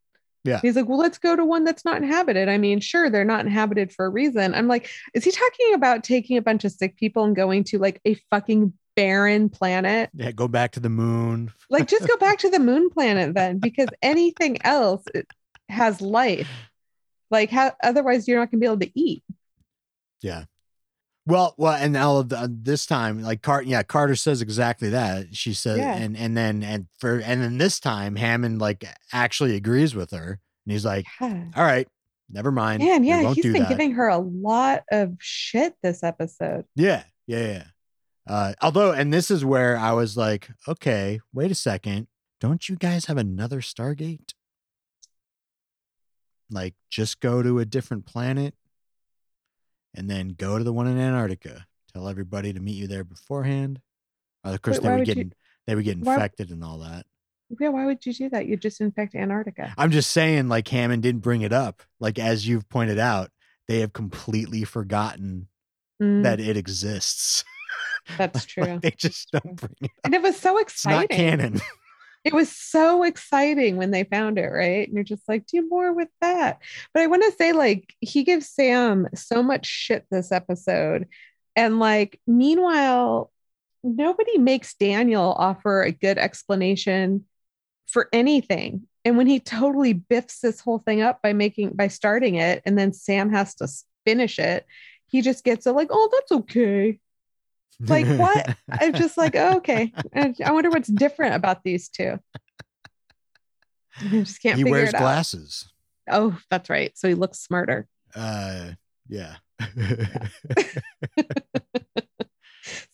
Yeah. 0.45 0.61
He's 0.61 0.75
like, 0.75 0.89
well, 0.89 0.99
let's 0.99 1.19
go 1.19 1.37
to 1.37 1.45
one 1.45 1.65
that's 1.65 1.85
not 1.85 1.99
inhabited. 2.03 2.49
I 2.49 2.59
mean, 2.59 2.81
sure, 2.81 3.11
they're 3.11 3.25
not 3.25 3.45
inhabited 3.45 3.93
for 3.93 4.07
a 4.07 4.11
reason. 4.11 4.55
I'm 4.55 4.67
like, 4.67 4.91
is 5.15 5.25
he 5.25 5.31
talking 5.31 5.75
about 5.75 6.03
taking 6.03 6.37
a 6.37 6.43
bunch 6.43 6.65
of 6.65 6.73
sick 6.73 6.97
people 6.97 7.25
and 7.25 7.37
going 7.37 7.65
to 7.65 7.79
like 7.79 8.01
a 8.05 8.15
fucking 8.31 8.73
barren 8.97 9.51
planet? 9.51 10.11
yeah, 10.15 10.33
go 10.33 10.49
back 10.49 10.73
to 10.73 10.81
the 10.81 10.89
moon. 10.89 11.53
Like, 11.71 11.89
just 11.89 12.07
go 12.07 12.19
back 12.19 12.41
to 12.41 12.51
the 12.51 12.59
moon 12.59 12.91
planet 12.91 13.35
then, 13.35 13.59
because 13.59 13.89
anything 14.03 14.59
else 14.63 15.03
has 15.71 16.03
life. 16.03 16.51
Like, 17.31 17.49
how 17.49 17.73
otherwise 17.83 18.29
you're 18.29 18.39
not 18.39 18.51
going 18.51 18.61
to 18.61 18.65
be 18.65 18.67
able 18.67 18.81
to 18.81 18.99
eat. 18.99 19.25
Yeah. 20.21 20.45
Well, 21.25 21.55
well, 21.57 21.75
and 21.75 21.97
all 21.97 22.19
of 22.19 22.31
the, 22.31 22.51
this 22.53 22.85
time, 22.85 23.23
like 23.23 23.43
Carter, 23.43 23.69
yeah, 23.69 23.83
Carter 23.85 24.17
says 24.17 24.43
exactly 24.43 24.91
that. 24.91 25.37
She 25.37 25.55
said, 25.55 25.79
Yeah. 25.79 25.95
and 25.95 26.17
and 26.17 26.37
then 26.37 26.63
and 26.65 26.87
for 26.99 27.19
and 27.21 27.41
then 27.41 27.59
this 27.59 27.79
time, 27.79 28.17
Hammond 28.17 28.61
like 28.61 28.85
actually 29.13 29.55
agrees 29.55 29.95
with 29.95 30.11
her, 30.11 30.41
and 30.67 30.73
he's 30.73 30.85
like, 30.85 31.07
Yeah. 31.21 31.45
"All 31.55 31.63
right, 31.65 31.87
never 32.29 32.51
mind. 32.51 32.83
Man, 32.83 33.05
yeah, 33.05 33.33
he's 33.33 33.45
been 33.45 33.53
that." 33.53 33.69
giving 33.69 33.93
her 33.93 34.09
a 34.09 34.19
lot 34.19 34.83
of 34.91 35.15
shit 35.21 35.75
this 35.81 36.03
episode. 36.03 36.65
Yeah, 36.75 37.05
yeah, 37.29 37.39
yeah. 37.47 37.65
Uh, 38.27 38.55
although, 38.61 38.91
and 38.93 39.13
this 39.13 39.31
is 39.31 39.45
where 39.45 39.77
I 39.77 39.93
was 39.93 40.17
like, 40.17 40.49
okay, 40.69 41.21
wait 41.33 41.51
a 41.51 41.57
second. 41.57 42.07
Don't 42.41 42.69
you 42.69 42.77
guys 42.77 43.07
have 43.07 43.17
another 43.17 43.61
Stargate? 43.61 44.33
Like, 46.51 46.75
just 46.91 47.21
go 47.21 47.43
to 47.43 47.59
a 47.59 47.65
different 47.65 48.07
planet 48.07 48.55
and 49.95 50.09
then 50.11 50.29
go 50.31 50.59
to 50.59 50.65
the 50.65 50.73
one 50.73 50.87
in 50.87 50.99
Antarctica. 50.99 51.67
Tell 51.93 52.09
everybody 52.09 52.53
to 52.53 52.61
meet 52.61 52.77
you 52.77 52.87
there 52.87 53.05
beforehand. 53.05 53.81
Uh, 54.45 54.51
of 54.51 54.63
course, 54.63 54.79
Wait, 54.81 54.89
they 54.91 54.97
would 54.97 55.05
get 55.07 55.17
you- 55.19 55.31
they 55.67 55.75
would 55.75 55.85
get 55.85 55.99
why- 55.99 56.15
infected 56.15 56.51
and 56.51 56.65
all 56.65 56.79
that. 56.79 57.07
Yeah, 57.61 57.69
why 57.69 57.85
would 57.85 58.05
you 58.07 58.15
do 58.15 58.31
that? 58.31 58.47
You 58.47 58.57
just 58.57 58.81
infect 58.81 59.15
Antarctica. 59.15 59.75
I'm 59.77 59.91
just 59.91 60.11
saying, 60.11 60.49
like 60.49 60.67
Hammond 60.69 61.03
didn't 61.03 61.21
bring 61.21 61.43
it 61.43 61.53
up. 61.53 61.83
Like 62.01 62.19
as 62.19 62.49
you've 62.49 62.67
pointed 62.71 62.99
out, 62.99 63.31
they 63.69 63.81
have 63.81 63.93
completely 63.93 64.65
forgotten 64.65 65.49
Mm, 66.03 66.23
that 66.25 66.41
it 66.41 66.57
exists. 66.57 67.45
that's 68.19 68.35
Like, 68.59 68.67
true. 68.69 68.79
they 68.83 68.91
just 68.93 69.31
don't 69.31 69.55
bring 69.55 69.77
it. 69.83 69.91
And 70.03 70.15
it 70.15 70.23
was 70.23 70.37
so 70.39 70.59
It's 70.59 70.85
not 70.87 71.05
exciting. 71.05 71.17
canon. 71.39 71.61
It 72.25 72.33
was 72.33 72.51
so 72.51 73.03
exciting 73.03 73.77
when 73.77 73.91
they 73.91 74.05
found 74.05 74.39
it, 74.39 74.47
right? 74.47 74.87
And 74.87 74.95
you're 74.95 75.05
just 75.05 75.29
like, 75.29 75.47
do 75.47 75.69
more 75.69 75.93
with 75.93 76.09
that. 76.21 76.61
But 76.95 77.03
I 77.03 77.09
want 77.09 77.25
to 77.25 77.33
say, 77.33 77.53
like, 77.53 77.95
he 78.01 78.23
gives 78.23 78.49
Sam 78.49 79.09
so 79.15 79.43
much 79.43 79.67
shit 79.67 80.07
this 80.11 80.31
episode. 80.31 81.09
And 81.57 81.81
like, 81.81 82.21
meanwhile, 82.27 83.33
nobody 83.83 84.39
makes 84.39 84.75
Daniel 84.75 85.35
offer 85.37 85.83
a 85.83 85.93
good 85.93 86.19
explanation 86.19 87.27
for 87.89 88.09
anything. 88.13 88.87
And 89.05 89.17
when 89.17 89.27
he 89.27 89.41
totally 89.41 89.93
biffs 89.93 90.41
this 90.41 90.61
whole 90.61 90.79
thing 90.79 91.03
up 91.03 91.21
by 91.23 91.33
making 91.33 91.71
by 91.71 91.89
starting 91.89 92.37
it, 92.37 92.63
and 92.65 92.79
then 92.79 92.93
Sam 92.93 93.33
has 93.33 93.57
to 93.57 93.69
finish 94.07 94.39
it, 94.39 94.65
he 95.09 95.21
just 95.23 95.45
gets 95.45 95.67
it 95.67 95.73
like, 95.73 95.89
oh, 95.91 96.09
that's 96.13 96.33
okay. 96.41 97.01
Like, 97.81 98.07
what? 98.19 98.57
I'm 98.71 98.93
just 98.93 99.17
like, 99.17 99.35
oh, 99.37 99.57
okay. 99.57 99.93
I 100.15 100.53
wonder 100.53 100.71
what's 100.71 100.89
different 100.89 101.35
about 101.35 101.65
these 101.65 101.89
two. 101.89 102.19
I 104.01 104.09
just 104.09 104.41
can't 104.43 104.57
he 104.57 104.63
figure 104.63 104.71
wears 104.79 104.89
it 104.91 104.95
out. 104.95 105.01
glasses. 105.01 105.69
Oh, 106.11 106.39
that's 106.51 106.71
right. 106.71 106.97
So 106.97 107.09
he 107.09 107.15
looks 107.15 107.39
smarter. 107.41 107.87
Uh, 108.15 108.73
yeah. 109.09 109.37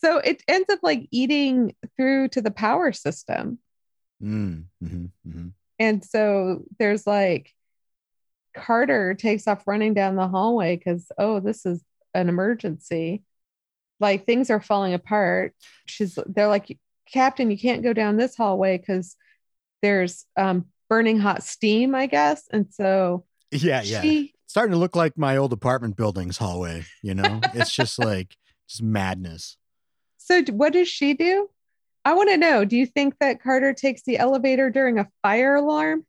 So 0.00 0.18
it 0.18 0.42
ends 0.48 0.68
up 0.70 0.78
like 0.82 1.08
eating 1.10 1.74
through 1.96 2.28
to 2.28 2.40
the 2.40 2.50
power 2.50 2.92
system. 2.92 3.58
mm, 4.22 4.64
mhm, 4.82 5.10
mhm. 5.26 5.52
And 5.78 6.04
so 6.04 6.64
there's 6.78 7.06
like 7.06 7.52
Carter 8.56 9.14
takes 9.14 9.46
off 9.46 9.66
running 9.66 9.94
down 9.94 10.16
the 10.16 10.28
hallway 10.28 10.76
because, 10.76 11.10
oh, 11.18 11.40
this 11.40 11.66
is 11.66 11.82
an 12.14 12.28
emergency. 12.28 13.22
Like 14.00 14.26
things 14.26 14.50
are 14.50 14.60
falling 14.60 14.94
apart. 14.94 15.54
She's 15.86 16.18
they're 16.26 16.48
like, 16.48 16.78
Captain, 17.10 17.50
you 17.50 17.58
can't 17.58 17.82
go 17.82 17.92
down 17.92 18.16
this 18.16 18.36
hallway 18.36 18.78
because 18.78 19.16
there's 19.82 20.24
um 20.36 20.66
burning 20.88 21.18
hot 21.18 21.42
steam, 21.42 21.94
I 21.94 22.06
guess. 22.06 22.48
And 22.52 22.66
so 22.72 23.24
Yeah, 23.50 23.82
yeah. 23.82 24.02
she 24.02 24.34
Starting 24.46 24.72
to 24.72 24.78
look 24.78 24.96
like 24.96 25.18
my 25.18 25.36
old 25.36 25.52
apartment 25.52 25.96
building's 25.96 26.38
hallway. 26.38 26.84
You 27.02 27.14
know, 27.14 27.40
it's 27.54 27.72
just 27.72 27.98
like 28.04 28.34
just 28.66 28.82
madness. 28.82 29.56
so 30.16 30.42
what 30.52 30.72
does 30.72 30.88
she 30.88 31.14
do? 31.14 31.48
I 32.04 32.14
want 32.14 32.30
to 32.30 32.38
know. 32.38 32.64
Do 32.64 32.76
you 32.76 32.86
think 32.86 33.18
that 33.18 33.42
Carter 33.42 33.74
takes 33.74 34.02
the 34.02 34.18
elevator 34.18 34.70
during 34.70 34.98
a 34.98 35.08
fire 35.22 35.56
alarm? 35.56 36.06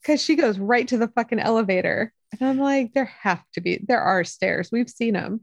Because 0.00 0.22
she 0.22 0.36
goes 0.36 0.58
right 0.58 0.86
to 0.88 0.98
the 0.98 1.08
fucking 1.08 1.40
elevator. 1.40 2.12
And 2.32 2.48
I'm 2.48 2.58
like, 2.58 2.92
there 2.92 3.06
have 3.22 3.42
to 3.54 3.60
be, 3.60 3.84
there 3.88 4.00
are 4.00 4.22
stairs. 4.22 4.70
We've 4.70 4.88
seen 4.88 5.14
them. 5.14 5.40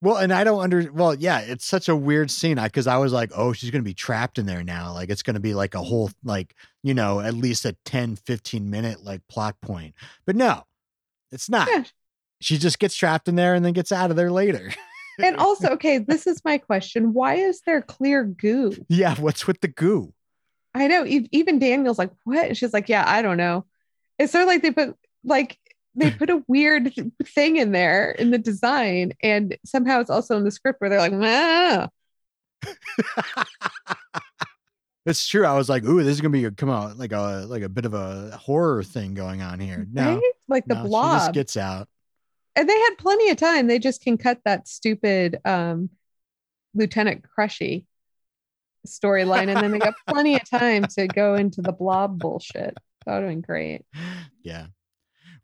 Well, 0.00 0.16
and 0.16 0.32
I 0.32 0.44
don't 0.44 0.62
under. 0.62 0.92
Well, 0.92 1.14
yeah, 1.14 1.40
it's 1.40 1.64
such 1.64 1.88
a 1.88 1.96
weird 1.96 2.30
scene 2.30 2.58
I 2.58 2.66
because 2.66 2.86
I 2.86 2.98
was 2.98 3.12
like, 3.12 3.32
oh, 3.34 3.52
she's 3.52 3.70
gonna 3.70 3.82
be 3.82 3.94
trapped 3.94 4.38
in 4.38 4.46
there 4.46 4.62
now. 4.62 4.92
Like 4.92 5.10
it's 5.10 5.22
gonna 5.22 5.40
be 5.40 5.54
like 5.54 5.74
a 5.74 5.82
whole 5.82 6.10
like 6.22 6.54
you 6.82 6.94
know 6.94 7.20
at 7.20 7.34
least 7.34 7.64
a 7.64 7.76
10, 7.84 8.16
15 8.16 8.70
minute 8.70 9.04
like 9.04 9.26
plot 9.28 9.56
point. 9.60 9.94
But 10.24 10.36
no, 10.36 10.62
it's 11.32 11.50
not. 11.50 11.68
Yeah. 11.68 11.84
She 12.40 12.58
just 12.58 12.78
gets 12.78 12.94
trapped 12.94 13.26
in 13.26 13.34
there 13.34 13.54
and 13.54 13.64
then 13.64 13.72
gets 13.72 13.90
out 13.90 14.10
of 14.10 14.16
there 14.16 14.30
later. 14.30 14.72
And 15.18 15.36
also, 15.38 15.70
okay, 15.70 15.98
this 15.98 16.28
is 16.28 16.44
my 16.44 16.58
question. 16.58 17.12
Why 17.12 17.34
is 17.34 17.62
there 17.62 17.82
clear 17.82 18.22
goo? 18.22 18.72
yeah, 18.88 19.16
what's 19.16 19.46
with 19.46 19.60
the 19.60 19.68
goo? 19.68 20.12
I 20.74 20.86
know 20.86 21.04
even 21.06 21.58
Daniel's 21.58 21.98
like, 21.98 22.12
what? 22.22 22.48
And 22.48 22.56
she's 22.56 22.72
like, 22.72 22.88
yeah, 22.88 23.02
I 23.04 23.22
don't 23.22 23.36
know. 23.36 23.64
It's 24.18 24.30
sort 24.30 24.42
of 24.42 24.48
like 24.48 24.62
they 24.62 24.70
put 24.70 24.96
like 25.24 25.58
they 25.94 26.10
put 26.10 26.30
a 26.30 26.42
weird 26.46 26.92
thing 27.24 27.56
in 27.56 27.72
there 27.72 28.12
in 28.12 28.30
the 28.30 28.38
design, 28.38 29.12
and 29.22 29.56
somehow 29.64 30.00
it's 30.00 30.10
also 30.10 30.36
in 30.36 30.44
the 30.44 30.50
script 30.50 30.80
where 30.80 30.90
they're 30.90 31.00
like, 31.00 31.90
It's 35.06 35.26
true. 35.28 35.44
I 35.44 35.54
was 35.56 35.68
like, 35.68 35.84
"Ooh, 35.84 36.02
this 36.02 36.14
is 36.14 36.20
gonna 36.20 36.32
be 36.32 36.44
a, 36.44 36.50
come 36.50 36.70
out 36.70 36.98
like 36.98 37.12
a 37.12 37.44
like 37.48 37.62
a 37.62 37.68
bit 37.68 37.84
of 37.84 37.94
a 37.94 38.36
horror 38.36 38.82
thing 38.82 39.14
going 39.14 39.42
on 39.42 39.60
here." 39.60 39.86
No, 39.90 40.14
right? 40.16 40.32
Like 40.48 40.66
the 40.66 40.74
no, 40.76 40.84
blob. 40.84 41.18
just 41.20 41.32
gets 41.32 41.56
out. 41.56 41.88
and 42.56 42.68
they 42.68 42.78
had 42.78 42.94
plenty 42.98 43.30
of 43.30 43.36
time. 43.36 43.66
They 43.66 43.78
just 43.78 44.02
can 44.02 44.18
cut 44.18 44.40
that 44.44 44.68
stupid 44.68 45.38
um, 45.44 45.90
Lieutenant 46.74 47.24
Crushy 47.24 47.86
storyline, 48.86 49.48
and 49.48 49.56
then 49.56 49.70
they 49.72 49.78
got 49.78 49.94
plenty 50.08 50.36
of 50.36 50.48
time 50.48 50.86
to 50.96 51.06
go 51.06 51.34
into 51.34 51.62
the 51.62 51.72
blob 51.72 52.18
bullshit. 52.18 52.76
That 53.06 53.14
would 53.14 53.22
have 53.22 53.30
been 53.30 53.40
great. 53.40 53.84
Yeah. 54.42 54.66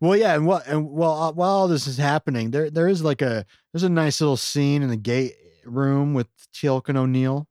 Well, 0.05 0.17
yeah, 0.17 0.35
and 0.35 0.45
what 0.45 0.67
and 0.67 0.89
well, 0.91 1.11
uh, 1.13 1.31
while 1.31 1.49
all 1.49 1.67
this 1.67 1.87
is 1.87 1.97
happening, 1.97 2.51
there 2.51 2.69
there 2.69 2.87
is 2.87 3.03
like 3.03 3.21
a 3.21 3.45
there's 3.73 3.83
a 3.83 3.89
nice 3.89 4.21
little 4.21 4.37
scene 4.37 4.81
in 4.83 4.89
the 4.89 4.97
gate 4.97 5.33
room 5.65 6.13
with 6.13 6.27
Teal'c 6.53 6.89
and 6.89 6.97
O'Neill. 6.97 7.47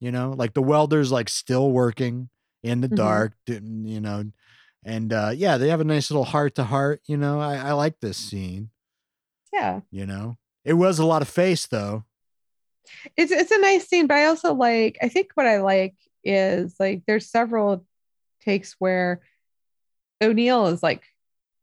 You 0.00 0.10
know, 0.10 0.30
like 0.36 0.54
the 0.54 0.62
welder's 0.62 1.12
like 1.12 1.28
still 1.28 1.70
working 1.70 2.28
in 2.62 2.80
the 2.80 2.88
Mhm. 2.88 2.96
dark, 2.96 3.32
you 3.46 4.00
know, 4.00 4.24
and 4.84 5.12
uh 5.12 5.32
yeah, 5.34 5.58
they 5.58 5.68
have 5.68 5.80
a 5.80 5.84
nice 5.84 6.10
little 6.10 6.24
heart 6.24 6.56
to 6.56 6.64
heart. 6.64 7.02
You 7.06 7.16
know, 7.16 7.40
I, 7.40 7.56
I 7.56 7.72
like 7.72 8.00
this 8.00 8.16
scene. 8.16 8.70
Yeah, 9.52 9.80
You 9.90 10.06
know, 10.06 10.38
it 10.64 10.72
was 10.74 10.98
a 10.98 11.06
lot 11.06 11.22
of 11.22 11.28
face 11.28 11.66
though. 11.66 12.04
it's 13.16 13.30
it's 13.30 13.50
a 13.52 13.58
nice 13.60 13.86
scene, 13.86 14.06
but 14.06 14.16
I 14.16 14.26
also 14.26 14.54
like. 14.54 14.98
I 15.02 15.08
think 15.08 15.30
what 15.34 15.46
I 15.46 15.58
like 15.60 15.94
is 16.24 16.74
like 16.80 17.02
there's 17.06 17.28
several 17.30 17.84
takes 18.40 18.74
where 18.78 19.20
O'Neill 20.20 20.66
is 20.68 20.82
like 20.82 21.02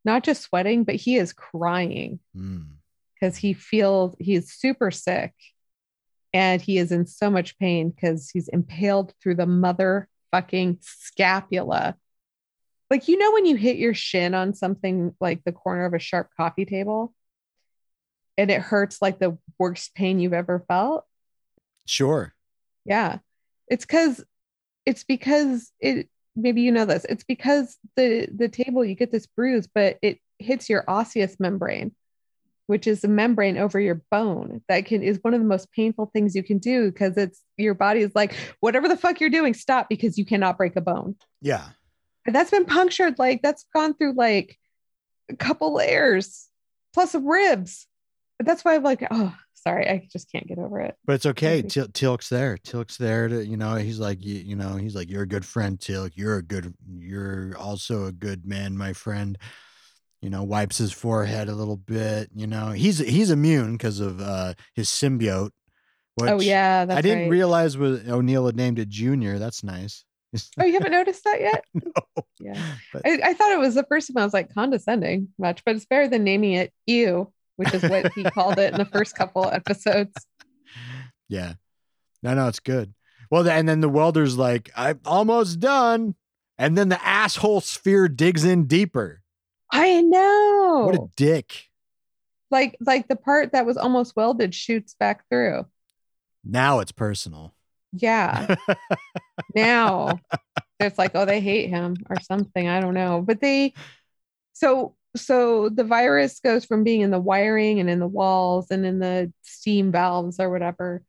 not 0.05 0.23
just 0.23 0.41
sweating, 0.43 0.83
but 0.83 0.95
he 0.95 1.17
is 1.17 1.33
crying 1.33 2.19
Mm. 2.35 2.67
because 3.13 3.37
he 3.37 3.53
feels 3.53 4.15
he's 4.19 4.51
super 4.51 4.91
sick 4.91 5.33
and 6.33 6.61
he 6.61 6.77
is 6.77 6.91
in 6.91 7.05
so 7.05 7.29
much 7.29 7.57
pain 7.57 7.89
because 7.89 8.29
he's 8.29 8.47
impaled 8.47 9.13
through 9.21 9.35
the 9.35 9.45
motherfucking 9.45 10.77
scapula. 10.81 11.95
Like, 12.89 13.07
you 13.07 13.17
know, 13.17 13.31
when 13.33 13.45
you 13.45 13.55
hit 13.55 13.77
your 13.77 13.93
shin 13.93 14.33
on 14.33 14.53
something 14.53 15.15
like 15.19 15.43
the 15.43 15.51
corner 15.51 15.85
of 15.85 15.93
a 15.93 15.99
sharp 15.99 16.29
coffee 16.35 16.65
table 16.65 17.13
and 18.37 18.49
it 18.49 18.61
hurts 18.61 19.01
like 19.01 19.19
the 19.19 19.37
worst 19.57 19.93
pain 19.95 20.19
you've 20.19 20.33
ever 20.33 20.63
felt? 20.67 21.05
Sure. 21.85 22.33
Yeah. 22.85 23.19
It's 23.67 23.85
because 23.85 24.23
it's 24.85 25.03
because 25.03 25.71
it 25.79 26.09
maybe 26.41 26.61
you 26.61 26.71
know 26.71 26.85
this. 26.85 27.05
It's 27.07 27.23
because 27.23 27.77
the 27.95 28.27
the 28.33 28.49
table 28.49 28.83
you 28.83 28.95
get 28.95 29.11
this 29.11 29.27
bruise, 29.27 29.67
but 29.67 29.97
it 30.01 30.19
hits 30.39 30.69
your 30.69 30.83
osseous 30.87 31.39
membrane, 31.39 31.93
which 32.67 32.87
is 32.87 33.01
the 33.01 33.07
membrane 33.07 33.57
over 33.57 33.79
your 33.79 34.01
bone 34.11 34.61
that 34.67 34.85
can 34.85 35.03
is 35.03 35.19
one 35.21 35.33
of 35.33 35.41
the 35.41 35.47
most 35.47 35.71
painful 35.71 36.09
things 36.13 36.35
you 36.35 36.43
can 36.43 36.57
do 36.57 36.91
because 36.91 37.17
it's 37.17 37.41
your 37.57 37.73
body 37.73 38.01
is 38.01 38.11
like, 38.15 38.33
whatever 38.59 38.87
the 38.87 38.97
fuck 38.97 39.19
you're 39.19 39.29
doing, 39.29 39.53
stop 39.53 39.89
because 39.89 40.17
you 40.17 40.25
cannot 40.25 40.57
break 40.57 40.75
a 40.75 40.81
bone. 40.81 41.15
Yeah. 41.41 41.65
And 42.25 42.35
that's 42.35 42.51
been 42.51 42.65
punctured, 42.65 43.17
like 43.17 43.41
that's 43.41 43.65
gone 43.73 43.93
through 43.93 44.13
like 44.13 44.57
a 45.29 45.35
couple 45.35 45.73
layers 45.73 46.47
plus 46.93 47.15
ribs. 47.15 47.87
But 48.37 48.45
that's 48.45 48.63
why 48.63 48.75
I'm 48.75 48.83
like, 48.83 49.05
oh, 49.11 49.35
sorry, 49.69 49.89
I 49.89 50.07
just 50.11 50.31
can't 50.31 50.47
get 50.47 50.57
over 50.57 50.79
it. 50.81 50.95
But 51.05 51.13
it's 51.13 51.25
okay. 51.25 51.61
Til- 51.61 51.87
Teal'c's 51.87 52.29
there. 52.29 52.57
Teal'c's 52.57 52.97
there 52.97 53.27
to, 53.27 53.45
you 53.45 53.57
know, 53.57 53.75
he's 53.75 53.99
like, 53.99 54.23
you, 54.23 54.35
you 54.35 54.55
know, 54.55 54.75
he's 54.75 54.95
like, 54.95 55.09
you're 55.09 55.23
a 55.23 55.27
good 55.27 55.45
friend, 55.45 55.79
Teal'c. 55.79 56.11
You're 56.15 56.37
a 56.37 56.43
good, 56.43 56.73
you're 56.97 57.55
also 57.57 58.05
a 58.05 58.11
good 58.11 58.45
man, 58.45 58.77
my 58.77 58.93
friend. 58.93 59.37
You 60.21 60.29
know, 60.29 60.43
wipes 60.43 60.77
his 60.79 60.91
forehead 60.91 61.47
a 61.47 61.55
little 61.55 61.77
bit. 61.77 62.29
You 62.35 62.45
know, 62.45 62.71
he's 62.71 62.99
he's 62.99 63.31
immune 63.31 63.73
because 63.73 64.01
of 64.01 64.19
uh 64.19 64.53
his 64.75 64.89
symbiote. 64.89 65.51
oh 66.21 66.41
yeah, 66.41 66.83
that's 66.83 66.97
I 66.97 67.01
didn't 67.01 67.23
right. 67.23 67.31
realize 67.31 67.77
was 67.77 68.05
O'Neill 68.05 68.45
had 68.45 68.57
named 68.57 68.79
it 68.79 68.89
Junior. 68.89 69.39
That's 69.39 69.63
nice. 69.63 70.03
Oh, 70.59 70.65
you 70.65 70.73
haven't 70.73 70.91
noticed 70.91 71.23
that 71.23 71.39
yet? 71.39 71.63
no. 71.73 72.23
Yeah. 72.39 72.61
But 72.93 73.01
I, 73.05 73.19
I 73.23 73.33
thought 73.33 73.51
it 73.51 73.59
was 73.59 73.75
the 73.75 73.85
first 73.89 74.07
time 74.07 74.21
I 74.21 74.25
was 74.25 74.33
like 74.33 74.53
condescending 74.53 75.29
much, 75.39 75.63
but 75.65 75.75
it's 75.75 75.85
better 75.85 76.07
than 76.07 76.23
naming 76.23 76.53
it 76.53 76.71
you, 76.85 77.31
which 77.59 77.73
is 77.73 77.83
what 77.83 78.13
he 78.13 78.23
called 78.23 78.57
it 78.57 78.71
in 78.71 78.79
the 78.79 78.85
first 78.85 79.15
couple 79.15 79.45
episodes. 79.45 80.13
yeah. 81.27 81.55
No, 82.23 82.33
no, 82.33 82.47
it's 82.47 82.61
good. 82.61 82.93
Well, 83.29 83.45
and 83.49 83.67
then 83.67 83.81
the 83.81 83.89
welder's 83.89 84.37
like, 84.37 84.69
I'm 84.77 85.01
almost 85.03 85.59
done. 85.59 86.15
And 86.57 86.77
then 86.77 86.87
the 86.87 87.05
asshole 87.05 87.59
sphere 87.59 88.07
digs 88.07 88.45
in 88.45 88.65
deeper. 88.65 89.21
I 89.73 89.99
know. 90.01 90.83
What 90.85 90.95
a 90.95 91.09
dick. 91.17 91.65
like 92.49 92.77
like 92.79 93.09
the 93.09 93.17
part 93.17 93.51
that 93.51 93.65
was 93.65 93.75
almost 93.75 94.15
welded 94.15 94.55
shoots 94.55 94.95
back 94.97 95.27
through. 95.27 95.65
Now 96.45 96.79
it's 96.79 96.93
personal. 96.93 97.53
Yeah. 97.91 98.55
now 99.55 100.17
it's 100.79 100.97
like, 100.97 101.11
oh, 101.13 101.25
they 101.25 101.41
hate 101.41 101.69
him 101.69 101.97
or 102.09 102.21
something. 102.21 102.69
I 102.69 102.79
don't 102.79 102.93
know. 102.93 103.21
But 103.21 103.41
they 103.41 103.73
so 104.53 104.95
so 105.15 105.69
the 105.69 105.83
virus 105.83 106.39
goes 106.39 106.65
from 106.65 106.83
being 106.83 107.01
in 107.01 107.11
the 107.11 107.19
wiring 107.19 107.79
and 107.79 107.89
in 107.89 107.99
the 107.99 108.07
walls 108.07 108.67
and 108.71 108.85
in 108.85 108.99
the 108.99 109.31
steam 109.43 109.91
valves 109.91 110.39
or 110.39 110.49
whatever. 110.49 111.03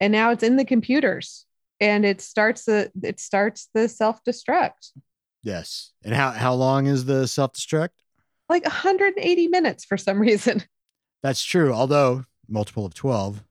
And 0.00 0.12
now 0.12 0.30
it's 0.30 0.42
in 0.42 0.56
the 0.56 0.64
computers. 0.64 1.46
And 1.80 2.04
it 2.04 2.20
starts 2.20 2.64
the 2.64 2.90
it 3.02 3.20
starts 3.20 3.68
the 3.74 3.88
self-destruct. 3.88 4.92
Yes. 5.42 5.92
And 6.04 6.14
how 6.14 6.30
how 6.30 6.54
long 6.54 6.86
is 6.86 7.04
the 7.04 7.26
self 7.26 7.52
destruct? 7.52 7.90
Like 8.48 8.64
180 8.64 9.48
minutes 9.48 9.84
for 9.84 9.96
some 9.96 10.20
reason. 10.20 10.62
That's 11.22 11.42
true. 11.42 11.72
Although 11.72 12.24
multiple 12.48 12.86
of 12.86 12.94
twelve, 12.94 13.42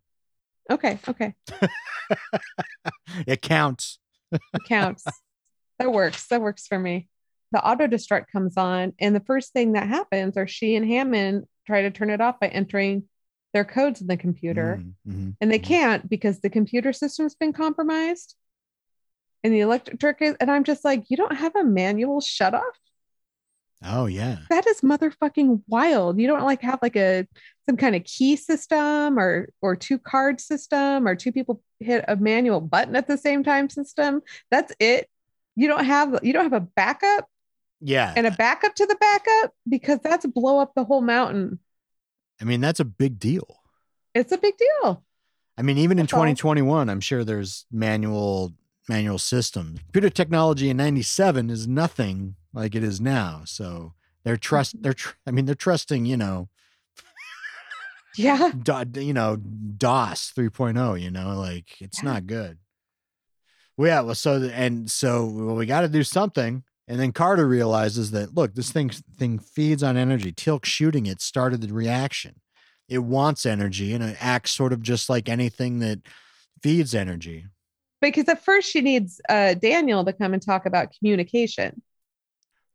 Okay, 0.69 0.97
okay. 1.07 1.33
it 3.27 3.41
counts. 3.41 3.99
It 4.31 4.41
counts. 4.67 5.03
that 5.79 5.91
works. 5.91 6.27
That 6.27 6.41
works 6.41 6.67
for 6.67 6.79
me. 6.79 7.09
The 7.53 7.65
auto 7.65 7.87
destruct 7.87 8.25
comes 8.31 8.57
on, 8.57 8.93
and 8.99 9.15
the 9.15 9.21
first 9.21 9.53
thing 9.53 9.73
that 9.73 9.87
happens 9.87 10.35
are 10.37 10.47
she 10.47 10.75
and 10.75 10.85
Hammond 10.85 11.45
try 11.65 11.83
to 11.83 11.91
turn 11.91 12.09
it 12.09 12.19
off 12.19 12.39
by 12.39 12.47
entering 12.47 13.03
their 13.53 13.63
codes 13.63 14.01
in 14.01 14.07
the 14.07 14.17
computer, 14.17 14.81
Mhm, 14.81 14.93
mhm, 15.07 15.35
and 15.39 15.51
they 15.51 15.59
mhm. 15.59 15.63
can't 15.63 16.09
because 16.09 16.41
the 16.41 16.49
computer 16.49 16.91
system's 16.91 17.35
been 17.35 17.53
compromised. 17.53 18.35
And 19.43 19.53
the 19.53 19.59
electric 19.59 20.21
is, 20.21 20.35
and 20.39 20.49
I'm 20.49 20.63
just 20.63 20.83
like, 20.83 21.03
you 21.09 21.17
don't 21.17 21.35
have 21.35 21.55
a 21.55 21.63
manual 21.63 22.21
shut 22.21 22.53
off? 22.53 22.79
Oh 23.85 24.05
yeah. 24.05 24.37
That 24.49 24.65
is 24.67 24.81
motherfucking 24.81 25.63
wild. 25.67 26.19
You 26.19 26.27
don't 26.27 26.43
like 26.43 26.61
have 26.61 26.79
like 26.81 26.95
a 26.95 27.27
some 27.65 27.77
kind 27.77 27.95
of 27.95 28.03
key 28.03 28.35
system 28.35 29.19
or 29.19 29.49
or 29.61 29.75
two 29.75 29.99
card 29.99 30.39
system 30.39 31.07
or 31.07 31.15
two 31.15 31.31
people 31.31 31.61
hit 31.79 32.05
a 32.07 32.15
manual 32.15 32.61
button 32.61 32.95
at 32.95 33.07
the 33.07 33.17
same 33.17 33.43
time 33.43 33.69
system. 33.69 34.21
That's 34.49 34.73
it. 34.79 35.09
You 35.55 35.67
don't 35.67 35.85
have 35.85 36.19
you 36.23 36.33
don't 36.33 36.49
have 36.49 36.61
a 36.61 36.67
backup 36.75 37.27
Yeah. 37.83 38.13
and 38.15 38.25
a 38.25 38.31
backup 38.31 38.75
to 38.75 38.85
the 38.85 38.95
backup 38.95 39.53
because 39.67 39.99
that's 40.03 40.25
blow 40.25 40.59
up 40.59 40.73
the 40.75 40.83
whole 40.85 41.01
mountain. 41.01 41.59
I 42.41 42.45
mean, 42.45 42.61
that's 42.61 42.79
a 42.79 42.85
big 42.85 43.19
deal. 43.19 43.61
It's 44.15 44.31
a 44.31 44.37
big 44.37 44.55
deal. 44.57 45.03
I 45.57 45.61
mean, 45.61 45.77
even 45.77 45.99
in 45.99 46.05
That's 46.05 46.13
all. 46.13 46.19
2021, 46.21 46.89
I'm 46.89 46.99
sure 46.99 47.23
there's 47.23 47.65
manual 47.71 48.53
manual 48.89 49.17
systems. 49.17 49.79
Computer 49.79 50.09
technology 50.09 50.69
in 50.69 50.77
97 50.77 51.49
is 51.49 51.67
nothing 51.67 52.35
like 52.53 52.75
it 52.75 52.83
is 52.83 52.99
now. 52.99 53.43
So 53.45 53.93
they're 54.23 54.35
mm-hmm. 54.35 54.39
trust 54.41 54.81
they're 54.81 54.93
tr- 54.93 55.15
I 55.27 55.31
mean, 55.31 55.45
they're 55.45 55.55
trusting, 55.55 56.05
you 56.05 56.17
know, 56.17 56.49
Yeah. 58.17 58.51
do, 58.63 59.01
you 59.01 59.13
know, 59.13 59.37
DOS 59.37 60.31
3.0, 60.35 61.01
you 61.01 61.11
know, 61.11 61.37
like 61.39 61.81
it's 61.81 62.03
Yeah. 62.03 62.11
not 62.13 62.27
good. 62.27 62.57
Well, 63.77 63.87
yeah, 63.87 64.01
well 64.01 64.15
so 64.15 64.39
the- 64.39 64.53
and 64.53 64.89
so 64.89 65.25
well, 65.25 65.55
we 65.55 65.65
got 65.65 65.81
to 65.81 65.87
do 65.87 66.03
something. 66.03 66.63
And 66.87 66.99
then 66.99 67.11
Carter 67.13 67.47
realizes 67.47 68.11
that 68.11 68.35
look, 68.35 68.55
this 68.55 68.71
thing 68.71 68.89
thing 68.89 69.39
feeds 69.39 69.83
on 69.83 69.97
energy. 69.97 70.31
Teal'c 70.31 70.65
shooting 70.65 71.05
it 71.05 71.21
started 71.21 71.61
the 71.61 71.73
reaction. 71.73 72.35
It 72.89 72.99
wants 72.99 73.45
energy 73.45 73.93
and 73.93 74.03
it 74.03 74.17
acts 74.19 74.51
sort 74.51 74.73
of 74.73 74.81
just 74.81 75.09
like 75.09 75.29
anything 75.29 75.79
that 75.79 75.99
feeds 76.61 76.93
energy. 76.93 77.45
Because 78.01 78.27
at 78.27 78.43
first 78.43 78.69
she 78.69 78.81
needs 78.81 79.21
uh, 79.29 79.53
Daniel 79.53 80.03
to 80.03 80.11
come 80.11 80.33
and 80.33 80.41
talk 80.41 80.65
about 80.65 80.93
communication. 80.97 81.81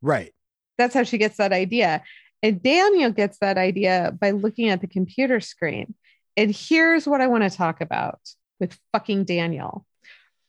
Right. 0.01 0.33
That's 0.79 0.95
how 0.95 1.03
she 1.03 1.19
gets 1.19 1.37
that 1.37 1.53
idea. 1.53 2.03
And 2.43 2.63
Daniel 2.63 3.11
gets 3.11 3.39
that 3.39 3.59
idea 3.59 4.17
by 4.19 4.31
looking 4.31 4.69
at 4.71 4.81
the 4.81 4.87
computer 4.87 5.41
screen. 5.41 5.95
And 6.37 6.55
here's 6.55 7.07
what 7.07 7.21
I 7.21 7.27
want 7.27 7.43
to 7.45 7.51
talk 7.51 7.81
about 7.81 8.21
with 8.61 8.79
fucking 8.93 9.25
Daniel. 9.25 9.85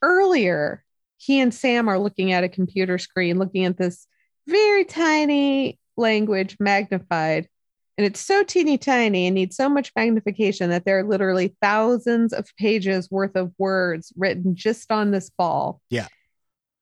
Earlier, 0.02 0.84
he 1.20 1.40
and 1.42 1.54
Sam 1.54 1.90
are 1.90 2.00
looking 2.00 2.32
at 2.32 2.46
a 2.46 2.50
computer 2.50 2.98
screen, 2.98 3.40
looking 3.40 3.66
at 3.66 3.78
this 3.78 4.08
very 4.48 4.86
tiny 4.86 5.78
language 5.98 6.56
magnified. 6.60 7.50
And 7.98 8.06
it's 8.06 8.22
so 8.22 8.44
teeny 8.44 8.78
tiny 8.78 9.28
and 9.28 9.36
needs 9.36 9.58
so 9.58 9.68
much 9.68 9.92
magnification 9.98 10.70
that 10.70 10.86
there 10.86 11.00
are 11.00 11.04
literally 11.04 11.58
thousands 11.62 12.32
of 12.32 12.50
pages 12.58 13.12
worth 13.12 13.36
of 13.36 13.52
words 13.58 14.14
written 14.16 14.56
just 14.56 14.94
on 14.94 15.12
this 15.12 15.30
ball. 15.30 15.82
Yeah. 15.90 16.08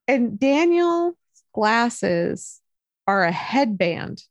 And 0.08 0.40
Daniel's 0.40 1.16
glasses 1.54 2.62
are 3.08 3.24
a 3.24 3.32
headband 3.32 4.22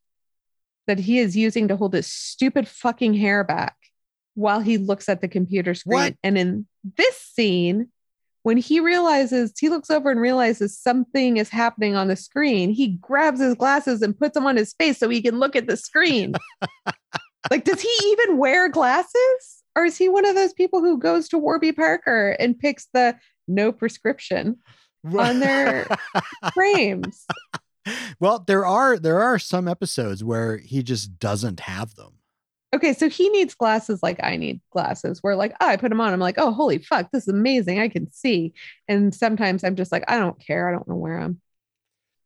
that 0.86 1.00
he 1.00 1.18
is 1.18 1.36
using 1.36 1.66
to 1.66 1.76
hold 1.76 1.94
his 1.94 2.06
stupid 2.06 2.68
fucking 2.68 3.14
hair 3.14 3.42
back 3.42 3.74
while 4.34 4.60
he 4.60 4.78
looks 4.78 5.08
at 5.08 5.20
the 5.20 5.26
computer 5.26 5.74
screen. 5.74 5.98
What? 5.98 6.14
And 6.22 6.38
in 6.38 6.68
this 6.96 7.18
scene, 7.18 7.88
when 8.46 8.56
he 8.56 8.78
realizes, 8.78 9.52
he 9.58 9.68
looks 9.68 9.90
over 9.90 10.08
and 10.08 10.20
realizes 10.20 10.78
something 10.78 11.36
is 11.36 11.48
happening 11.48 11.96
on 11.96 12.06
the 12.06 12.14
screen, 12.14 12.70
he 12.70 12.90
grabs 13.00 13.40
his 13.40 13.56
glasses 13.56 14.02
and 14.02 14.16
puts 14.16 14.34
them 14.34 14.46
on 14.46 14.56
his 14.56 14.72
face 14.74 14.98
so 14.98 15.08
he 15.08 15.20
can 15.20 15.40
look 15.40 15.56
at 15.56 15.66
the 15.66 15.76
screen. 15.76 16.32
like, 17.50 17.64
does 17.64 17.80
he 17.80 17.92
even 18.04 18.38
wear 18.38 18.68
glasses? 18.68 19.64
Or 19.74 19.84
is 19.84 19.96
he 19.96 20.08
one 20.08 20.24
of 20.24 20.36
those 20.36 20.52
people 20.52 20.80
who 20.80 20.96
goes 20.96 21.28
to 21.30 21.38
Warby 21.38 21.72
Parker 21.72 22.36
and 22.38 22.56
picks 22.56 22.86
the 22.94 23.16
no 23.48 23.72
prescription 23.72 24.58
on 25.18 25.40
their 25.40 25.88
frames. 26.54 27.26
well, 28.20 28.38
there 28.38 28.64
are 28.64 28.96
there 28.96 29.22
are 29.22 29.40
some 29.40 29.66
episodes 29.66 30.22
where 30.22 30.58
he 30.58 30.84
just 30.84 31.18
doesn't 31.18 31.58
have 31.58 31.96
them. 31.96 32.20
Okay, 32.74 32.92
so 32.92 33.08
he 33.08 33.28
needs 33.30 33.54
glasses 33.54 34.02
like 34.02 34.18
I 34.22 34.36
need 34.36 34.60
glasses, 34.70 35.22
where 35.22 35.36
like 35.36 35.54
oh, 35.60 35.66
I 35.66 35.76
put 35.76 35.88
them 35.88 36.00
on, 36.00 36.12
I'm 36.12 36.20
like, 36.20 36.34
oh, 36.38 36.52
holy 36.52 36.78
fuck, 36.78 37.10
this 37.12 37.22
is 37.24 37.28
amazing. 37.28 37.78
I 37.80 37.88
can 37.88 38.10
see. 38.12 38.52
And 38.88 39.14
sometimes 39.14 39.64
I'm 39.64 39.76
just 39.76 39.92
like, 39.92 40.04
I 40.08 40.18
don't 40.18 40.38
care. 40.44 40.68
I 40.68 40.72
don't 40.72 40.86
want 40.86 40.96
to 40.96 41.00
wear 41.00 41.20
them. 41.20 41.40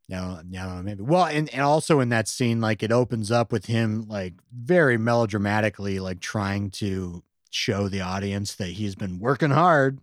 Yeah, 0.07 0.41
yeah, 0.49 0.81
maybe. 0.81 1.03
Well, 1.03 1.25
and, 1.25 1.47
and 1.53 1.61
also 1.61 2.01
in 2.01 2.09
that 2.09 2.27
scene, 2.27 2.59
like 2.59 2.83
it 2.83 2.91
opens 2.91 3.31
up 3.31 3.51
with 3.51 3.65
him 3.67 4.07
like 4.09 4.33
very 4.53 4.97
melodramatically, 4.97 5.99
like 5.99 6.19
trying 6.19 6.69
to 6.71 7.23
show 7.49 7.87
the 7.87 8.01
audience 8.01 8.55
that 8.55 8.67
he's 8.69 8.95
been 8.95 9.19
working 9.19 9.51
hard. 9.51 9.99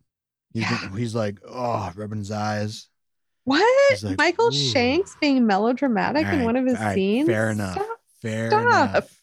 He's, 0.54 0.62
Yeah. 0.62 0.88
been, 0.88 0.96
he's 0.96 1.14
like, 1.14 1.40
oh, 1.46 1.92
rubbing 1.94 2.18
his 2.20 2.30
eyes. 2.30 2.86
What? 3.44 4.02
Like, 4.02 4.16
Michael 4.18 4.48
"Ooh." 4.48 4.52
Shanks 4.52 5.16
being 5.20 5.46
melodramatic 5.46 6.26
All 6.26 6.32
in 6.32 6.44
one 6.44 6.56
of 6.56 6.64
his 6.66 6.78
right, 6.78 6.94
scenes? 6.94 7.28
Fair 7.28 7.50
enough. 7.50 7.72
Stop. 7.72 8.00
Fair 8.22 8.50
Stop. 8.50 8.62
enough. 8.62 9.17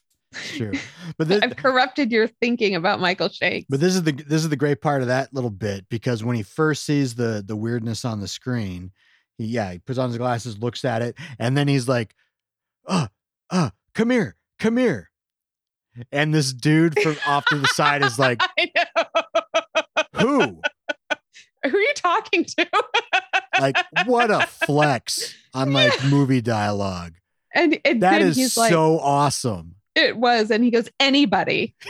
True. 0.55 0.73
But 1.17 1.29
this, 1.29 1.41
I've 1.41 1.55
corrupted 1.55 2.11
your 2.11 2.27
thinking 2.27 2.75
about 2.75 2.99
Michael 2.99 3.29
Shanks. 3.29 3.67
But 3.69 3.79
this 3.79 3.95
is 3.95 4.03
the 4.03 4.11
this 4.11 4.41
is 4.43 4.49
the 4.49 4.57
great 4.57 4.81
part 4.81 5.01
of 5.01 5.07
that 5.07 5.33
little 5.33 5.49
bit 5.49 5.87
because 5.87 6.23
when 6.23 6.35
he 6.35 6.43
first 6.43 6.83
sees 6.83 7.15
the 7.15 7.43
the 7.45 7.55
weirdness 7.55 8.03
on 8.03 8.19
the 8.19 8.27
screen, 8.27 8.91
he 9.37 9.45
yeah, 9.45 9.71
he 9.71 9.79
puts 9.79 9.99
on 9.99 10.09
his 10.09 10.17
glasses, 10.17 10.57
looks 10.57 10.83
at 10.83 11.01
it, 11.01 11.15
and 11.39 11.55
then 11.55 11.67
he's 11.67 11.87
like, 11.87 12.15
"Uh, 12.87 13.07
uh, 13.49 13.69
come 13.93 14.09
here, 14.09 14.35
come 14.59 14.77
here." 14.77 15.09
And 16.11 16.33
this 16.33 16.51
dude 16.51 16.99
from 16.99 17.15
off 17.25 17.45
to 17.45 17.57
the 17.57 17.67
side 17.67 18.03
is 18.03 18.19
like. 18.19 18.41
"Who? 20.15 20.39
Who 21.63 21.77
are 21.77 21.81
you 21.81 21.93
talking 21.95 22.45
to? 22.45 22.67
Like 23.59 23.77
what 24.05 24.29
a 24.29 24.45
flex 24.45 25.33
on 25.53 25.71
like 25.73 26.03
movie 26.03 26.41
dialogue. 26.41 27.13
and 27.53 27.79
and 27.85 28.03
That 28.03 28.21
is 28.21 28.57
like, 28.57 28.71
so 28.71 28.99
awesome." 28.99 29.74
It 29.95 30.17
was, 30.17 30.51
and 30.51 30.63
he 30.63 30.71
goes, 30.71 30.89
anybody. 30.99 31.73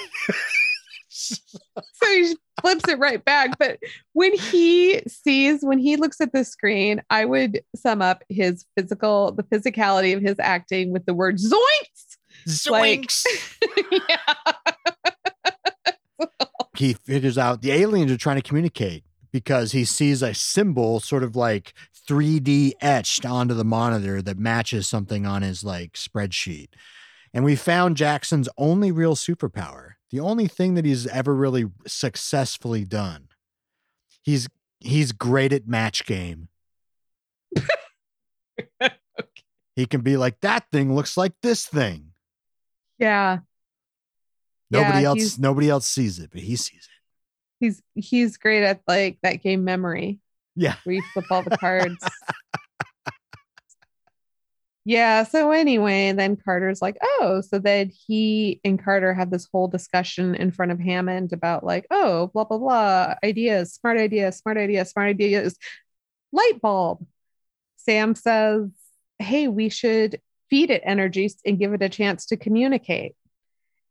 So 1.09 2.05
he 2.11 2.35
flips 2.61 2.87
it 2.89 2.99
right 2.99 3.23
back. 3.23 3.57
But 3.57 3.79
when 4.13 4.33
he 4.33 5.01
sees, 5.07 5.63
when 5.63 5.79
he 5.79 5.95
looks 5.95 6.19
at 6.19 6.33
the 6.33 6.43
screen, 6.43 7.01
I 7.09 7.25
would 7.25 7.61
sum 7.75 8.01
up 8.01 8.23
his 8.29 8.65
physical, 8.77 9.31
the 9.31 9.43
physicality 9.43 10.15
of 10.15 10.21
his 10.21 10.35
acting 10.39 10.91
with 10.91 11.05
the 11.05 11.13
word 11.13 11.37
zoinks. 11.37 12.17
Like- 12.69 13.09
yeah. 14.09 14.33
he 16.77 16.93
figures 16.93 17.37
out 17.37 17.61
the 17.61 17.71
aliens 17.71 18.11
are 18.11 18.17
trying 18.17 18.35
to 18.35 18.41
communicate 18.41 19.03
because 19.31 19.71
he 19.71 19.85
sees 19.85 20.21
a 20.21 20.33
symbol 20.33 20.99
sort 20.99 21.23
of 21.23 21.35
like 21.35 21.73
3D 22.07 22.73
etched 22.81 23.25
onto 23.25 23.53
the 23.53 23.65
monitor 23.65 24.21
that 24.21 24.37
matches 24.37 24.87
something 24.87 25.25
on 25.25 25.41
his 25.41 25.63
like 25.63 25.93
spreadsheet. 25.93 26.67
And 27.35 27.43
we 27.45 27.55
found 27.55 27.97
Jackson's 27.97 28.49
only 28.57 28.91
real 28.91 29.13
superpower, 29.15 29.91
the 30.09 30.21
only 30.21 30.47
thing 30.47 30.73
that 30.75 30.85
he's 30.85 31.05
ever 31.07 31.35
really 31.35 31.65
successfully 31.85 32.85
done. 32.85 33.27
He's 34.23 34.47
he's 34.79 35.11
great 35.11 35.53
at 35.53 35.67
match 35.67 36.05
game. 36.05 36.47
He 39.75 39.85
can 39.85 39.99
be 39.99 40.15
like 40.15 40.39
that 40.39 40.65
thing 40.71 40.95
looks 40.95 41.17
like 41.17 41.33
this 41.41 41.65
thing. 41.65 42.13
Yeah. 42.97 43.39
Nobody 44.71 45.01
Yeah, 45.01 45.09
else 45.09 45.37
nobody 45.37 45.69
else 45.69 45.85
sees 45.85 46.17
it, 46.17 46.29
but 46.31 46.39
he 46.39 46.55
sees 46.55 46.87
it. 46.87 46.89
He's 47.59 47.81
he's 47.93 48.37
great 48.37 48.63
at 48.63 48.79
like 48.87 49.17
that 49.21 49.43
game 49.43 49.65
memory 49.65 50.19
Yeah. 50.55 50.75
where 50.85 50.95
you 50.95 51.03
flip 51.11 51.25
all 51.29 51.43
the 51.43 51.57
cards. 51.57 51.97
yeah. 54.85 55.23
So 55.23 55.51
anyway, 55.51 56.11
then 56.11 56.37
Carter's 56.37 56.81
like, 56.81 56.97
oh, 57.01 57.41
so 57.41 57.57
then 57.57 57.91
he 58.07 58.61
and 58.63 58.81
Carter 58.81 59.13
have 59.15 59.31
this 59.31 59.47
whole 59.51 59.67
discussion 59.67 60.35
in 60.35 60.51
front 60.51 60.71
of 60.71 60.79
Hammond 60.79 61.33
about 61.33 61.63
like, 61.63 61.87
oh, 61.89 62.27
blah 62.27 62.43
blah 62.43 62.59
blah, 62.59 63.15
ideas, 63.23 63.73
smart 63.73 63.97
ideas, 63.97 64.37
smart 64.37 64.57
ideas, 64.57 64.91
smart 64.91 65.09
ideas, 65.09 65.57
light 66.31 66.61
bulb. 66.61 67.05
Sam 67.77 68.15
says, 68.15 68.69
hey, 69.19 69.47
we 69.47 69.69
should 69.69 70.21
feed 70.49 70.69
it 70.69 70.83
energy 70.85 71.31
and 71.45 71.59
give 71.59 71.73
it 71.73 71.81
a 71.81 71.89
chance 71.89 72.27
to 72.27 72.37
communicate. 72.37 73.15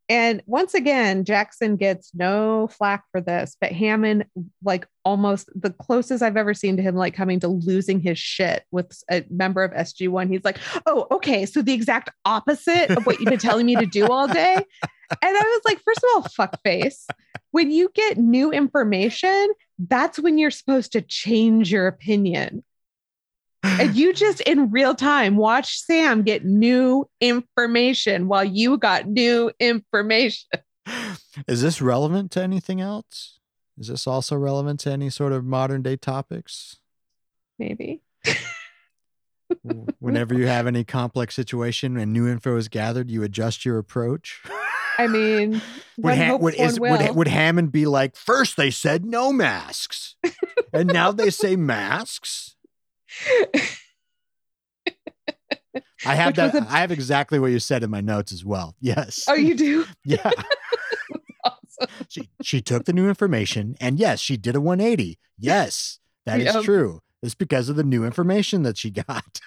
And 0.09 0.43
once 0.47 0.75
again, 0.75 1.25
Jackson 1.25 1.77
gets 1.77 2.11
no 2.15 2.69
flack 2.69 3.05
for 3.11 3.23
this, 3.23 3.57
but 3.59 3.73
Hammond, 3.73 4.27
like 4.63 4.87
almost 5.05 5.49
the 5.55 5.71
closest 5.71 6.23
I've 6.23 6.37
ever 6.37 6.53
seen 6.53 6.77
to 6.77 6.83
him, 6.83 6.95
like 6.95 7.15
coming 7.15 7.41
to 7.41 7.49
losing 7.49 8.01
his 8.01 8.19
shit 8.19 8.65
with 8.71 8.93
a 9.11 9.25
member 9.31 9.65
of 9.65 9.73
SG1. 9.73 10.29
He's 10.31 10.45
like, 10.45 10.59
Oh, 10.85 11.07
okay. 11.11 11.47
So 11.47 11.63
the 11.63 11.73
exact 11.73 12.11
opposite 12.27 12.91
of 12.91 13.07
what 13.07 13.19
you've 13.19 13.31
been 13.31 13.39
telling 13.39 13.65
me 13.65 13.77
to 13.77 13.87
do 13.87 14.07
all 14.09 14.29
day. 14.29 14.59
And 15.11 15.37
I 15.37 15.41
was 15.41 15.61
like, 15.67 15.81
First 15.85 15.99
of 15.99 16.05
all, 16.15 16.23
fuck 16.23 16.61
face. 16.63 17.07
When 17.51 17.71
you 17.71 17.91
get 17.95 18.17
new 18.17 18.51
information, 18.51 19.53
that's 19.79 20.19
when 20.19 20.39
you're 20.39 20.51
supposed 20.51 20.93
to 20.93 21.03
change 21.03 21.71
your 21.71 21.87
opinion. 21.87 22.65
And 23.65 23.97
you 23.97 24.13
just 24.13 24.41
in 24.43 24.71
real 24.71 24.95
time 24.95 25.37
watch 25.37 25.79
Sam 25.79 26.23
get 26.23 26.45
new 26.45 27.09
information 27.21 28.29
while 28.29 28.45
you 28.45 28.77
got 28.79 29.07
new 29.09 29.51
information. 29.59 30.49
Is 31.49 31.63
this 31.63 31.81
relevant 31.81 32.31
to 32.33 32.43
anything 32.43 32.81
else? 32.81 33.41
Is 33.79 33.89
this 33.89 34.07
also 34.07 34.37
relevant 34.37 34.81
to 34.81 34.91
any 34.91 35.11
sort 35.11 35.33
of 35.33 35.45
modern 35.45 35.83
day 35.83 35.97
topics? 35.97 36.79
Maybe. 37.59 38.03
Whenever 39.99 40.35
you 40.35 40.47
have 40.47 40.67
any 40.67 40.85
complex 40.85 41.35
situation 41.35 41.97
and 41.97 42.13
new 42.13 42.29
info 42.29 42.57
is 42.57 42.69
gathered, 42.69 43.11
you 43.11 43.23
adjust 43.23 43.65
your 43.65 43.79
approach. 43.79 44.43
I 44.99 45.07
mean, 45.07 45.61
Would, 45.99 46.19
Ha- 46.19 46.37
would, 46.37 46.55
is, 46.55 46.81
would, 46.81 47.15
would 47.15 47.29
Hammond 47.29 47.71
be 47.71 47.87
like, 47.87 48.17
first 48.17 48.57
they 48.57 48.71
said 48.71 49.05
no 49.05 49.33
masks, 49.33 50.17
and 50.73 50.89
now 50.93 51.13
they 51.13 51.31
say 51.31 51.55
masks? 51.55 52.54
I 56.07 56.15
have 56.15 56.29
Which 56.29 56.37
that. 56.37 56.55
a- 56.55 56.67
I 56.71 56.79
have 56.81 56.91
exactly 56.93 57.39
what 57.39 57.51
you 57.51 57.59
said 57.59 57.83
in 57.83 57.91
my 57.91 58.01
notes 58.01 58.31
as 58.33 58.45
well. 58.45 58.75
Yes. 58.81 59.25
oh, 59.27 59.35
you 59.35 59.55
do? 59.55 59.87
yeah. 60.05 60.31
Awesome. 61.45 61.89
She 62.09 62.29
she 62.43 62.61
took 62.61 62.85
the 62.85 62.93
new 62.93 63.09
information, 63.09 63.75
and 63.81 63.99
yes, 63.99 64.21
she 64.21 64.37
did 64.37 64.55
a 64.55 64.61
180. 64.61 65.19
Yes, 65.39 65.99
that 66.27 66.41
is 66.41 66.55
Yep. 66.55 66.65
true. 66.65 67.01
It's 67.23 67.35
because 67.35 67.69
of 67.71 67.77
the 67.77 67.83
new 67.85 68.05
information 68.05 68.63
that 68.65 68.77
she 68.77 68.91
got. 68.91 69.41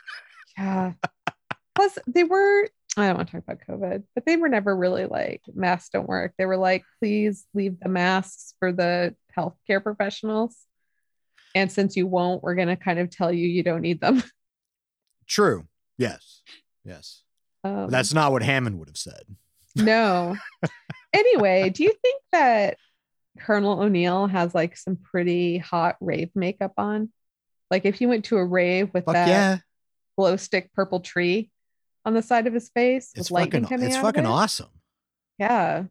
Yeah. 0.57 0.93
Plus, 1.76 1.99
they 2.07 2.24
were, 2.24 2.68
I 2.97 3.05
don't 3.07 3.18
want 3.18 3.30
to 3.30 3.34
talk 3.39 3.43
about 3.43 3.59
COVID, 3.80 4.03
but 4.15 4.26
they 4.26 4.36
were 4.36 4.49
never 4.49 4.76
really 4.76 5.05
like, 5.05 5.43
masks 5.53 5.89
don't 5.89 6.09
work. 6.09 6.34
They 6.39 6.47
were 6.47 6.57
like, 6.57 6.84
please 6.99 7.45
leave 7.53 7.80
the 7.80 7.88
masks 7.89 8.55
for 8.57 8.72
the 8.72 9.15
healthcare 9.38 9.82
professionals. 9.84 10.57
And 11.57 11.71
since 11.71 11.95
you 11.95 12.05
won't, 12.05 12.43
we're 12.43 12.53
going 12.55 12.67
to 12.67 12.75
kind 12.75 12.99
of 12.99 13.09
tell 13.09 13.31
you 13.33 13.47
you 13.47 13.63
don't 13.63 13.81
need 13.81 13.99
them. 13.99 14.21
True. 15.27 15.65
Yes. 15.97 16.41
Yes. 16.85 17.23
Um, 17.63 17.89
that's 17.89 18.13
not 18.13 18.31
what 18.31 18.43
Hammond 18.43 18.77
would 18.77 18.87
have 18.89 18.97
said. 18.97 19.23
no. 19.75 20.35
anyway, 21.13 21.69
do 21.71 21.83
you 21.83 21.93
think 22.01 22.21
that 22.31 22.77
Colonel 23.39 23.81
O'Neill 23.81 24.27
has 24.27 24.53
like 24.53 24.77
some 24.77 24.95
pretty 24.97 25.57
hot 25.57 25.95
rave 25.99 26.29
makeup 26.35 26.73
on? 26.77 27.11
Like 27.71 27.85
if 27.85 27.99
you 28.01 28.07
went 28.07 28.25
to 28.25 28.37
a 28.37 28.45
rave 28.45 28.91
with 28.93 29.05
Fuck 29.05 29.15
that 29.15 29.27
yeah. 29.27 29.57
glow 30.15 30.37
stick 30.37 30.71
purple 30.73 30.99
tree 30.99 31.49
on 32.05 32.13
the 32.13 32.21
side 32.21 32.45
of 32.47 32.53
his 32.53 32.69
face 32.69 33.11
It's 33.15 33.31
with 33.31 33.51
fucking 33.51 33.67
it's 33.81 33.97
fucking 33.97 34.23
it? 34.23 34.27
awesome. 34.27 34.69
Yeah. 35.39 35.85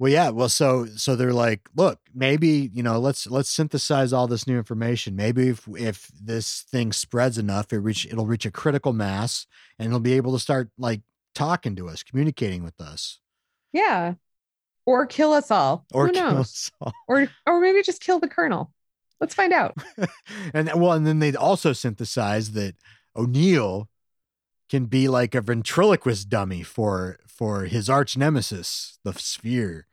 Well, 0.00 0.10
yeah. 0.10 0.30
Well, 0.30 0.48
so 0.48 0.86
so 0.96 1.14
they're 1.14 1.34
like, 1.34 1.68
look, 1.76 2.00
maybe 2.14 2.70
you 2.72 2.82
know, 2.82 2.98
let's 2.98 3.26
let's 3.26 3.50
synthesize 3.50 4.14
all 4.14 4.26
this 4.26 4.46
new 4.46 4.56
information. 4.56 5.14
Maybe 5.14 5.48
if 5.50 5.68
if 5.76 6.08
this 6.18 6.62
thing 6.62 6.90
spreads 6.92 7.36
enough, 7.36 7.70
it 7.72 7.80
reach 7.80 8.06
it'll 8.06 8.24
reach 8.26 8.46
a 8.46 8.50
critical 8.50 8.94
mass, 8.94 9.46
and 9.78 9.88
it'll 9.88 10.00
be 10.00 10.14
able 10.14 10.32
to 10.32 10.38
start 10.38 10.70
like 10.78 11.02
talking 11.34 11.76
to 11.76 11.86
us, 11.88 12.02
communicating 12.02 12.64
with 12.64 12.80
us, 12.80 13.20
Yeah. 13.72 14.14
Or 14.86 15.04
kill 15.06 15.34
us 15.34 15.50
all. 15.50 15.84
or 15.92 16.06
Who 16.06 16.12
kill 16.14 16.30
knows? 16.32 16.40
us 16.46 16.70
all. 16.80 16.92
Or 17.06 17.28
or 17.46 17.60
maybe 17.60 17.82
just 17.82 18.00
kill 18.00 18.18
the 18.18 18.26
colonel. 18.26 18.72
Let's 19.20 19.34
find 19.34 19.52
out. 19.52 19.76
and 20.54 20.70
well, 20.80 20.92
and 20.92 21.06
then 21.06 21.18
they'd 21.18 21.36
also 21.36 21.74
synthesize 21.74 22.52
that 22.52 22.74
O'Neill 23.14 23.90
can 24.70 24.86
be 24.86 25.08
like 25.08 25.34
a 25.34 25.42
ventriloquist 25.42 26.30
dummy 26.30 26.62
for 26.62 27.18
for 27.28 27.64
his 27.66 27.90
arch 27.90 28.16
nemesis, 28.16 28.98
the 29.04 29.12
Sphere. 29.12 29.86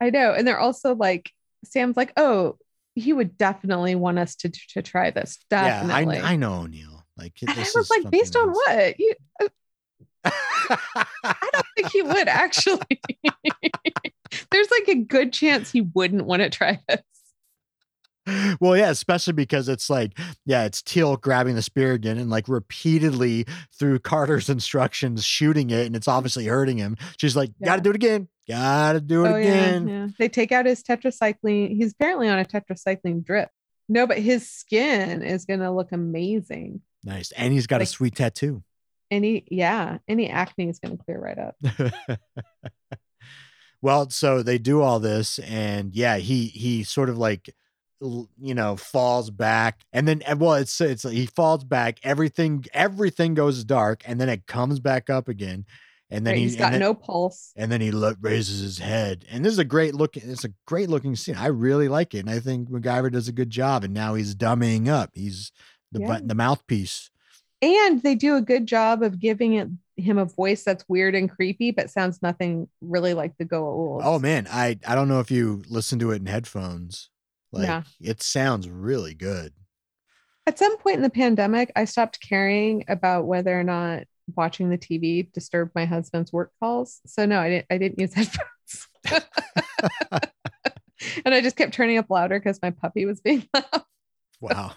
I 0.00 0.10
know. 0.10 0.32
And 0.32 0.46
they're 0.46 0.58
also 0.58 0.94
like 0.94 1.32
Sam's 1.64 1.96
like, 1.96 2.12
"Oh, 2.16 2.56
he 2.94 3.12
would 3.12 3.36
definitely 3.38 3.94
want 3.94 4.18
us 4.18 4.36
to 4.36 4.50
to 4.70 4.82
try 4.82 5.10
this. 5.10 5.38
Definitely." 5.50 6.16
Yeah, 6.16 6.24
I, 6.24 6.32
I 6.32 6.36
know 6.36 6.54
O'Neill. 6.54 7.04
Like 7.16 7.34
I 7.48 7.54
was 7.58 7.74
is 7.74 7.90
like, 7.90 8.10
based 8.10 8.36
on 8.36 8.50
what? 8.50 8.98
You, 8.98 9.14
that's- 9.40 9.54
uh 10.24 10.30
I 11.24 11.48
don't 11.52 11.66
think 11.76 11.92
he 11.92 12.02
would 12.02 12.28
actually. 12.28 13.00
There's 14.50 14.70
like 14.70 14.88
a 14.88 14.94
good 14.96 15.32
chance 15.32 15.70
he 15.70 15.80
wouldn't 15.80 16.26
want 16.26 16.42
to 16.42 16.50
try 16.50 16.80
this. 16.88 17.00
Well, 18.60 18.76
yeah, 18.76 18.90
especially 18.90 19.32
because 19.34 19.68
it's 19.68 19.88
like, 19.88 20.18
yeah, 20.44 20.64
it's 20.64 20.82
Teal'c 20.82 21.20
grabbing 21.20 21.54
the 21.54 21.62
spear 21.62 21.92
again 21.92 22.18
and 22.18 22.30
like 22.30 22.48
repeatedly 22.48 23.46
through 23.78 24.00
Carter's 24.00 24.48
instructions 24.48 25.24
shooting 25.24 25.70
it, 25.70 25.86
and 25.86 25.96
it's 25.96 26.06
mm. 26.06 26.12
obviously 26.12 26.46
hurting 26.46 26.78
him. 26.78 26.96
She's 27.18 27.36
like, 27.36 27.50
Yeah. 27.58 27.66
"Gotta 27.66 27.82
do 27.82 27.90
it 27.90 27.96
again. 27.96 28.28
Gotta 28.48 29.00
do 29.00 29.24
it 29.24 29.28
Oh, 29.28 29.34
again." 29.34 29.88
Yeah, 29.88 29.94
yeah. 29.94 30.08
They 30.18 30.28
take 30.28 30.52
out 30.52 30.66
his 30.66 30.82
tetracycline. 30.82 31.76
He's 31.76 31.92
apparently 31.92 32.28
on 32.28 32.38
a 32.38 32.44
tetracycline 32.44 33.24
drip. 33.24 33.50
No, 33.88 34.06
but 34.06 34.18
his 34.18 34.48
skin 34.50 35.22
is 35.22 35.44
gonna 35.44 35.74
look 35.74 35.92
amazing. 35.92 36.82
Nice, 37.04 37.32
and 37.32 37.52
he's 37.52 37.66
got 37.66 37.80
a 37.80 37.86
sweet 37.86 38.16
tattoo. 38.16 38.62
Any 39.10 39.44
yeah, 39.50 39.98
any 40.06 40.28
acne 40.28 40.68
is 40.68 40.78
gonna 40.78 40.98
clear 40.98 41.18
right 41.18 41.38
up. 41.38 42.18
well, 43.82 44.10
so 44.10 44.42
they 44.42 44.58
do 44.58 44.82
all 44.82 45.00
this, 45.00 45.38
and 45.38 45.94
yeah, 45.94 46.18
he 46.18 46.46
he 46.46 46.82
sort 46.82 47.08
of 47.08 47.16
like 47.16 47.54
you 48.00 48.54
know 48.54 48.76
falls 48.76 49.30
back 49.30 49.80
and 49.92 50.06
then 50.06 50.22
eh, 50.24 50.34
well 50.34 50.54
it's 50.54 50.80
it's 50.80 51.02
he 51.02 51.26
falls 51.26 51.64
back 51.64 51.98
everything 52.04 52.64
everything 52.72 53.34
goes 53.34 53.64
dark 53.64 54.02
and 54.06 54.20
then 54.20 54.28
it 54.28 54.46
comes 54.46 54.78
back 54.80 55.10
up 55.10 55.26
again 55.28 55.64
and 56.10 56.26
then 56.26 56.32
Right, 56.34 56.38
he, 56.38 56.44
has 56.44 56.56
got 56.56 56.70
then- 56.70 56.80
no 56.80 56.94
pulse. 56.94 57.52
and 57.56 57.70
then 57.72 57.80
he 57.80 57.90
look, 57.90 58.16
raises 58.20 58.60
his 58.60 58.78
head 58.78 59.24
and 59.30 59.44
this 59.44 59.52
is 59.52 59.58
a 59.58 59.64
great 59.64 59.94
looking 59.94 60.22
it's 60.30 60.44
a 60.44 60.52
great 60.66 60.88
looking 60.88 61.16
scene 61.16 61.34
i 61.36 61.46
really 61.48 61.88
like 61.88 62.14
it 62.14 62.20
and 62.20 62.30
i 62.30 62.38
think 62.38 62.68
MacGyver 62.70 63.10
does 63.10 63.26
a 63.28 63.32
good 63.32 63.50
job 63.50 63.82
and 63.82 63.92
now 63.94 64.14
he's 64.14 64.34
dummying 64.34 64.86
up 64.88 65.10
he's 65.14 65.50
the 65.92 66.00
Yeah. 66.00 66.18
bu- 66.20 66.26
the 66.28 66.34
mouthpiece 66.36 67.10
And 67.60 68.02
they 68.04 68.14
do 68.14 68.36
a 68.36 68.40
good 68.42 68.66
job 68.66 69.02
of 69.02 69.18
giving 69.18 69.54
it 69.54 69.68
him 69.96 70.16
a 70.18 70.24
voice 70.24 70.62
that's 70.62 70.84
weird 70.88 71.16
and 71.16 71.28
creepy, 71.28 71.72
but 71.72 71.90
sounds 71.90 72.22
nothing 72.22 72.68
really 72.80 73.14
like 73.14 73.36
the 73.36 73.44
Goa'uld. 73.44 74.02
oh 74.04 74.20
man 74.20 74.46
i 74.50 74.78
i 74.86 74.94
don't 74.94 75.08
know 75.08 75.18
if 75.18 75.30
you 75.32 75.62
listen 75.68 75.98
to 75.98 76.12
it 76.12 76.20
in 76.20 76.26
headphones 76.26 77.10
like 77.52 77.66
Yeah. 77.66 77.82
it 78.00 78.22
sounds 78.22 78.68
really 78.68 79.14
good 79.14 79.52
At 80.46 80.58
some 80.58 80.78
point 80.78 80.96
in 80.96 81.02
the 81.02 81.10
pandemic, 81.10 81.70
I 81.76 81.84
stopped 81.84 82.20
caring 82.20 82.84
about 82.88 83.26
whether 83.26 83.58
or 83.58 83.64
not 83.64 84.04
watching 84.36 84.70
the 84.70 84.78
TV 84.78 85.30
disturbed 85.32 85.72
my 85.74 85.84
husband's 85.86 86.32
work 86.32 86.52
calls. 86.60 87.00
So 87.06 87.26
no, 87.26 87.38
I 87.40 87.48
didn't. 87.50 87.66
I 87.70 87.78
didn't 87.78 87.98
use 88.00 88.14
headphones, 88.18 88.88
and 91.24 91.34
I 91.34 91.40
just 91.40 91.56
kept 91.56 91.74
turning 91.74 91.98
up 91.98 92.06
louder 92.10 92.38
because 92.38 92.58
my 92.62 92.70
puppy 92.70 93.04
was 93.04 93.20
being 93.20 93.46
loud. 93.54 93.82
wow 94.40 94.72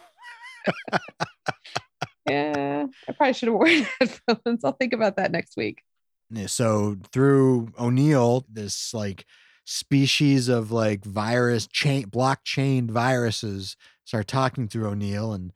Yeah, 2.29 2.85
I 3.07 3.11
probably 3.13 3.33
should 3.33 3.47
have 3.47 3.55
worn 3.55 3.85
headphones. 3.99 4.63
I'll 4.63 4.73
think 4.73 4.93
about 4.93 5.15
that 5.17 5.31
next 5.31 5.57
week. 5.57 5.81
Yeah, 6.29 6.45
so 6.47 6.97
through 7.11 7.73
O'Neill, 7.79 8.45
this 8.49 8.93
like 8.93 9.25
species 9.65 10.47
of 10.49 10.71
like 10.71 11.05
virus 11.05 11.67
chain 11.67 12.05
blockchain 12.07 12.89
viruses 12.89 13.77
start 14.05 14.27
talking 14.27 14.67
through 14.67 14.87
O'Neill 14.87 15.33
and 15.33 15.53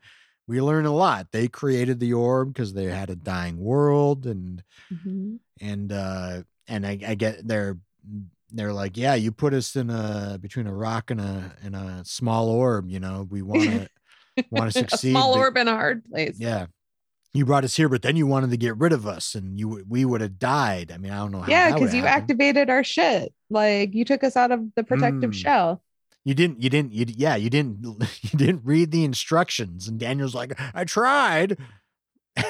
we 0.48 0.60
learn 0.60 0.86
a 0.86 0.94
lot. 0.94 1.32
They 1.32 1.48
created 1.48 1.98
the 1.98 2.12
orb 2.12 2.52
because 2.54 2.72
they 2.72 2.84
had 2.84 3.10
a 3.10 3.16
dying 3.16 3.58
world 3.58 4.26
and 4.26 4.62
Mhm. 4.92 5.38
and 5.60 5.92
uh 5.92 6.42
and 6.68 6.86
I, 6.86 6.98
I 7.06 7.14
get 7.16 7.46
they're 7.46 7.78
they're 8.52 8.72
like, 8.72 8.96
yeah, 8.96 9.14
you 9.16 9.32
put 9.32 9.52
us 9.54 9.74
in 9.74 9.90
a 9.90 10.38
between 10.40 10.68
a 10.68 10.74
rock 10.74 11.10
and 11.10 11.20
a 11.20 11.52
and 11.62 11.74
a 11.74 12.02
small 12.04 12.48
orb, 12.48 12.88
you 12.88 13.00
know, 13.00 13.26
we 13.28 13.42
want 13.42 13.64
to 13.64 13.88
want 14.50 14.72
to 14.72 14.78
a 14.78 14.82
succeed. 14.88 15.10
small 15.12 15.34
but- 15.34 15.40
orb 15.40 15.56
in 15.56 15.66
a 15.68 15.72
hard 15.72 16.04
place. 16.04 16.36
yeah. 16.38 16.66
You 17.36 17.44
brought 17.44 17.64
us 17.64 17.76
here, 17.76 17.88
but 17.88 18.02
then 18.02 18.16
you 18.16 18.26
wanted 18.26 18.50
to 18.50 18.56
get 18.56 18.76
rid 18.78 18.92
of 18.92 19.06
us, 19.06 19.34
and 19.34 19.58
you 19.58 19.84
we 19.88 20.04
would 20.04 20.20
have 20.20 20.38
died. 20.38 20.90
I 20.92 20.96
mean, 20.98 21.12
I 21.12 21.16
don't 21.18 21.32
know 21.32 21.40
how. 21.42 21.50
Yeah, 21.50 21.72
because 21.72 21.92
you 21.94 22.02
happened. 22.02 22.22
activated 22.22 22.70
our 22.70 22.82
shit. 22.82 23.32
Like 23.50 23.94
you 23.94 24.04
took 24.04 24.24
us 24.24 24.36
out 24.36 24.50
of 24.52 24.60
the 24.74 24.82
protective 24.82 25.30
Mm. 25.30 25.34
shell. 25.34 25.82
You 26.24 26.34
didn't. 26.34 26.62
You 26.62 26.70
didn't. 26.70 26.92
You 26.92 27.04
yeah. 27.08 27.36
You 27.36 27.50
didn't. 27.50 27.84
You 28.22 28.38
didn't 28.38 28.62
read 28.64 28.90
the 28.90 29.04
instructions. 29.04 29.86
And 29.86 30.00
Daniel's 30.00 30.34
like, 30.34 30.58
I 30.74 30.84
tried. 30.84 31.56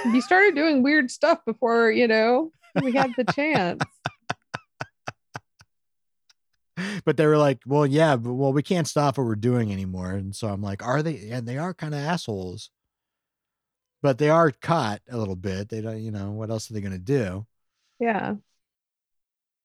You 0.07 0.20
started 0.22 0.55
doing 0.61 0.82
weird 0.82 1.11
stuff 1.11 1.45
before 1.45 1.91
you 1.91 2.09
know 2.09 2.51
we 2.82 2.93
had 2.93 3.11
the 3.16 3.24
chance. 3.24 3.82
But 7.07 7.16
they 7.16 7.26
were 7.26 7.39
like, 7.39 7.61
well, 7.66 7.87
yeah, 7.87 8.16
but 8.16 8.34
well, 8.34 8.53
we 8.53 8.62
can't 8.62 8.87
stop 8.87 9.16
what 9.16 9.24
we're 9.26 9.34
doing 9.34 9.72
anymore. 9.72 10.11
And 10.11 10.37
so 10.37 10.49
I'm 10.49 10.61
like, 10.61 10.87
are 10.87 11.03
they? 11.03 11.30
And 11.30 11.47
they 11.49 11.57
are 11.57 11.72
kind 11.72 11.95
of 11.95 12.01
assholes. 12.01 12.70
But 14.07 14.19
they 14.19 14.31
are 14.31 14.53
caught 14.53 15.01
a 15.11 15.19
little 15.19 15.35
bit. 15.35 15.69
They 15.69 15.81
don't. 15.81 16.01
You 16.01 16.13
know 16.13 16.31
what 16.31 16.49
else 16.49 16.71
are 16.71 16.75
they 16.75 16.81
gonna 16.81 16.97
do? 16.97 17.45
Yeah. 17.99 18.37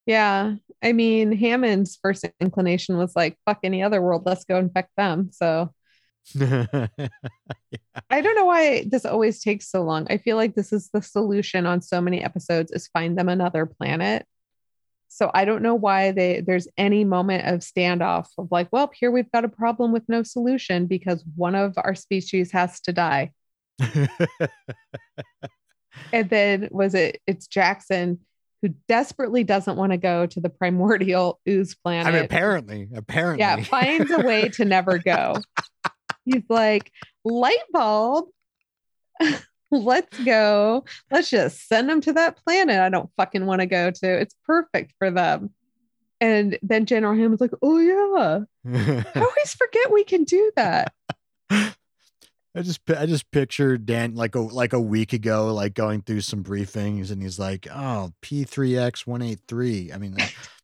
Yeah. 0.07 0.55
I 0.81 0.93
mean, 0.93 1.31
Hammond's 1.31 1.99
first 2.01 2.25
inclination 2.39 2.97
was 2.97 3.15
like, 3.15 3.37
fuck 3.45 3.59
any 3.61 3.83
other 3.83 4.01
world, 4.01 4.23
let's 4.25 4.43
go 4.45 4.57
infect 4.57 4.89
them. 4.97 5.29
So 5.31 5.69
I 6.41 6.89
don't 8.09 8.35
know 8.35 8.45
why 8.45 8.83
this 8.87 9.05
always 9.05 9.43
takes 9.43 9.69
so 9.69 9.83
long. 9.83 10.07
I 10.09 10.17
feel 10.17 10.37
like 10.37 10.55
this 10.55 10.73
is 10.73 10.89
the 10.91 11.03
solution 11.03 11.67
on 11.67 11.83
so 11.83 12.01
many 12.01 12.23
episodes 12.23 12.71
is 12.71 12.87
find 12.87 13.15
them 13.19 13.29
another 13.29 13.67
planet. 13.67 14.25
So 15.07 15.29
I 15.35 15.45
don't 15.45 15.61
know 15.61 15.75
why 15.75 16.13
they 16.13 16.41
there's 16.41 16.67
any 16.79 17.03
moment 17.03 17.47
of 17.47 17.59
standoff 17.59 18.29
of 18.39 18.47
like, 18.49 18.69
well, 18.71 18.89
here 18.91 19.11
we've 19.11 19.31
got 19.31 19.45
a 19.45 19.49
problem 19.49 19.91
with 19.91 20.09
no 20.09 20.23
solution 20.23 20.87
because 20.87 21.23
one 21.35 21.53
of 21.53 21.75
our 21.77 21.93
species 21.93 22.51
has 22.53 22.81
to 22.81 22.91
die. 22.91 23.33
And 26.13 26.29
then 26.29 26.67
was 26.71 26.95
it 26.95 27.21
it's 27.27 27.47
Jackson 27.47 28.19
who 28.61 28.69
desperately 28.87 29.43
doesn't 29.43 29.75
want 29.75 29.91
to 29.91 29.97
go 29.97 30.25
to 30.27 30.39
the 30.39 30.49
primordial 30.49 31.39
ooze 31.49 31.75
planet. 31.75 32.07
I 32.07 32.11
mean, 32.11 32.25
apparently, 32.25 32.89
apparently, 32.93 33.39
yeah, 33.39 33.63
finds 33.63 34.11
a 34.11 34.19
way 34.19 34.49
to 34.49 34.65
never 34.65 34.99
go. 34.99 35.35
He's 36.25 36.43
like, 36.47 36.91
light 37.25 37.63
bulb. 37.71 38.25
Let's 39.71 40.19
go. 40.23 40.85
Let's 41.09 41.29
just 41.29 41.67
send 41.67 41.89
them 41.89 42.01
to 42.01 42.13
that 42.13 42.37
planet 42.43 42.79
I 42.79 42.89
don't 42.89 43.09
fucking 43.17 43.45
want 43.45 43.61
to 43.61 43.65
go 43.65 43.89
to. 43.89 44.19
It's 44.19 44.35
perfect 44.45 44.93
for 44.99 45.09
them. 45.09 45.51
And 46.19 46.59
then 46.61 46.85
General 46.85 47.15
Hammond's 47.15 47.41
like, 47.41 47.53
oh 47.61 47.79
yeah. 47.79 48.41
I 48.67 49.03
always 49.15 49.53
forget 49.55 49.91
we 49.91 50.03
can 50.03 50.25
do 50.25 50.51
that. 50.55 50.93
I 52.55 52.61
just 52.63 52.81
I 52.89 53.05
just 53.05 53.31
pictured 53.31 53.85
Dan 53.85 54.15
like 54.15 54.35
a 54.35 54.41
like 54.41 54.73
a 54.73 54.79
week 54.79 55.13
ago, 55.13 55.53
like 55.53 55.73
going 55.73 56.01
through 56.01 56.21
some 56.21 56.43
briefings, 56.43 57.09
and 57.09 57.21
he's 57.21 57.39
like, 57.39 57.65
"Oh, 57.71 58.11
P 58.21 58.43
three 58.43 58.77
X 58.77 59.07
one 59.07 59.21
eight 59.21 59.39
three. 59.47 59.91
I 59.93 59.97
mean, 59.97 60.17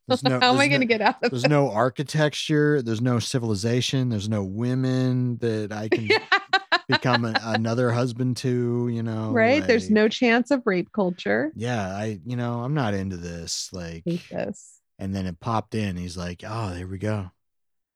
there's 0.06 0.22
no 0.22 0.38
How 0.40 0.52
am 0.52 0.60
I 0.60 0.68
going 0.68 0.82
to 0.82 0.86
no- 0.86 0.98
get 0.98 1.00
out 1.00 1.22
of 1.22 1.30
There's 1.30 1.48
no 1.48 1.70
architecture. 1.70 2.82
There's 2.82 3.00
no 3.00 3.18
civilization. 3.18 4.10
There's 4.10 4.28
no 4.28 4.44
women 4.44 5.38
that 5.38 5.72
I 5.72 5.88
can 5.88 6.08
become 6.88 7.24
a, 7.24 7.34
another 7.42 7.90
husband 7.90 8.36
to. 8.38 8.88
You 8.88 9.02
know, 9.02 9.30
right? 9.30 9.66
There's 9.66 9.90
no 9.90 10.08
chance 10.08 10.50
of 10.50 10.66
rape 10.66 10.92
culture. 10.92 11.52
Yeah, 11.54 11.86
I 11.88 12.20
you 12.26 12.36
know 12.36 12.60
I'm 12.60 12.74
not 12.74 12.92
into 12.92 13.16
this. 13.16 13.70
Like, 13.72 14.04
this. 14.04 14.78
and 14.98 15.14
then 15.14 15.24
it 15.24 15.40
popped 15.40 15.74
in. 15.74 15.96
He's 15.96 16.18
like, 16.18 16.44
"Oh, 16.46 16.74
there 16.74 16.86
we 16.86 16.98
go." 16.98 17.30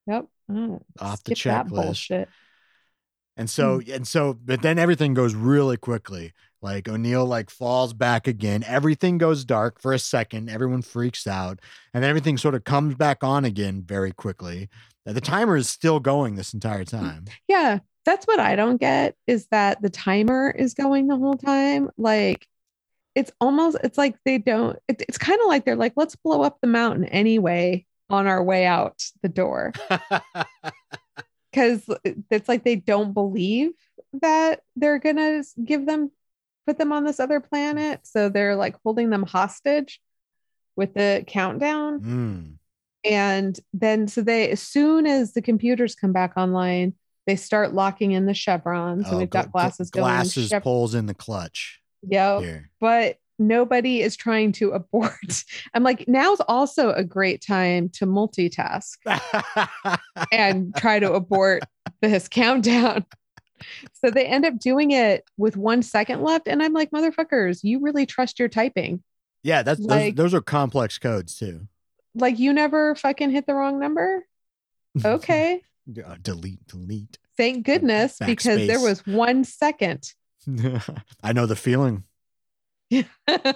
Yep. 0.07 0.29
Oh, 0.49 0.53
mm, 0.53 0.83
Off 0.99 1.23
the 1.25 1.35
checklist. 1.35 2.27
And 3.37 3.49
so 3.49 3.81
Hmm. 3.81 3.91
and 3.93 4.09
so, 4.09 4.35
but 4.35 4.63
then 4.63 4.79
everything 4.79 5.15
goes 5.15 5.35
really 5.35 5.77
quickly. 5.77 6.33
Like 6.61 6.89
O'Neill 6.89 7.27
like 7.27 7.51
falls 7.51 7.93
back 7.93 8.27
again. 8.29 8.63
Everything 8.67 9.19
goes 9.19 9.45
dark 9.45 9.81
for 9.81 9.93
a 9.93 9.99
second. 9.99 10.49
Everyone 10.49 10.83
freaks 10.83 11.27
out, 11.27 11.59
and 11.93 12.03
then 12.05 12.11
everything 12.11 12.39
sort 12.39 12.55
of 12.55 12.65
comes 12.65 12.95
back 12.95 13.25
on 13.25 13.45
again 13.45 13.83
very 13.85 14.13
quickly. 14.13 14.69
The 15.05 15.21
timer 15.21 15.57
is 15.57 15.69
still 15.69 15.99
going 15.99 16.37
this 16.37 16.55
entire 16.55 16.85
time. 16.85 17.25
Yeah, 17.49 17.81
that's 18.05 18.27
what 18.27 18.39
I 18.39 18.55
don't 18.55 18.77
get 18.81 19.17
is 19.27 19.47
that 19.51 19.83
the 19.83 19.91
timer 19.91 20.51
is 20.51 20.75
going 20.75 21.09
the 21.09 21.17
whole 21.17 21.35
time. 21.35 21.91
Like 21.97 22.47
it's 23.17 23.33
almost 23.41 23.77
it's 23.83 23.99
like 23.99 24.17
they 24.25 24.39
don't 24.39 24.79
it- 24.89 25.03
it's 25.09 25.19
kind 25.19 25.41
of 25.41 25.49
like 25.49 25.65
they're 25.65 25.75
like 25.75 25.95
let's 25.97 26.15
blow 26.17 26.43
up 26.43 26.61
the 26.61 26.67
mountain 26.69 27.05
anyway 27.07 27.85
on 28.09 28.27
our 28.29 28.43
way 28.43 28.65
out 28.67 29.03
the 29.23 29.29
door 29.29 29.73
cuz 31.53 31.85
it's 32.31 32.49
like 32.49 32.65
they 32.65 32.77
don't 32.77 33.13
believe 33.13 33.73
that 34.21 34.61
they're 34.77 34.99
going 34.99 35.17
to 35.17 35.45
give 35.65 35.87
them 35.87 36.11
put 36.67 36.79
them 36.79 36.93
on 36.93 37.05
this 37.05 37.19
other 37.19 37.41
planet. 37.41 38.01
So 38.05 38.29
they're 38.29 38.55
like 38.57 38.77
holding 38.85 39.11
them 39.11 39.25
hostage 39.25 40.01
with 40.77 40.95
the 40.95 41.25
countdown. 41.27 42.01
Mm. 42.01 42.55
and 43.05 43.59
then 43.75 44.07
so 44.07 44.23
they 44.23 44.51
as 44.51 44.61
soon 44.63 45.07
as 45.07 45.33
the 45.33 45.43
computers 45.43 45.95
come 45.97 46.13
back 46.13 46.35
online 46.37 46.95
they 47.27 47.35
start 47.37 47.73
locking 47.75 48.13
in 48.13 48.27
the 48.27 48.35
chevrons 48.35 49.07
and 49.07 49.15
Oh, 49.17 49.19
we've 49.19 49.31
gla- 49.31 49.43
got 49.43 49.53
glasses 49.53 49.91
gla- 49.91 50.03
going 50.03 50.15
Glasses 50.15 50.49
chev- 50.49 50.63
pulls 50.63 50.95
in 50.95 51.07
the 51.07 51.15
clutch. 51.15 51.81
Yeah 52.03 52.61
but 52.81 53.19
nobody 53.47 54.01
is 54.03 54.17
trying 54.17 54.53
to 54.53 54.71
abort 54.71 55.45
i'm 55.75 55.83
like 55.83 56.07
now's 56.09 56.41
also 56.49 56.91
a 56.93 57.05
great 57.05 57.41
time 57.45 57.89
to 57.89 58.07
multitask 58.07 58.97
and 60.33 60.75
try 60.77 60.99
to 60.99 61.13
abort 61.13 61.63
this 62.01 62.29
countdown 62.29 63.05
so 63.93 64.11
they 64.11 64.27
end 64.27 64.45
up 64.45 64.59
doing 64.59 64.91
it 64.91 65.25
with 65.37 65.57
one 65.57 65.83
second 65.83 66.23
left 66.23 66.49
and 66.49 66.63
i'm 66.63 66.73
like 66.73 66.91
motherfuckers 66.91 67.61
you 67.63 67.81
really 67.81 68.07
trust 68.07 68.39
your 68.39 68.49
typing 68.49 69.03
yeah, 69.45 69.65
that's 69.65 69.81
Like- 69.81 70.15
those, 70.15 70.27
those 70.31 70.35
are 70.35 70.41
complex 70.41 70.99
codes 70.99 71.37
too. 71.37 71.67
like 72.15 72.39
you 72.39 72.53
never 72.53 72.95
fucking 72.95 73.31
hit 73.31 73.47
the 73.47 73.55
wrong 73.55 73.81
number 73.81 74.25
okay 75.05 75.63
Uh, 76.07 76.15
delete, 76.23 76.65
delete. 76.69 77.19
Thank 77.37 77.65
goodness, 77.67 78.19
because 78.25 78.67
there 78.69 78.79
was 78.79 79.05
one 79.07 79.43
second. 79.43 80.13
I 81.25 81.33
know 81.33 81.47
the 81.47 81.57
feeling. 81.57 82.05
so 83.29 83.55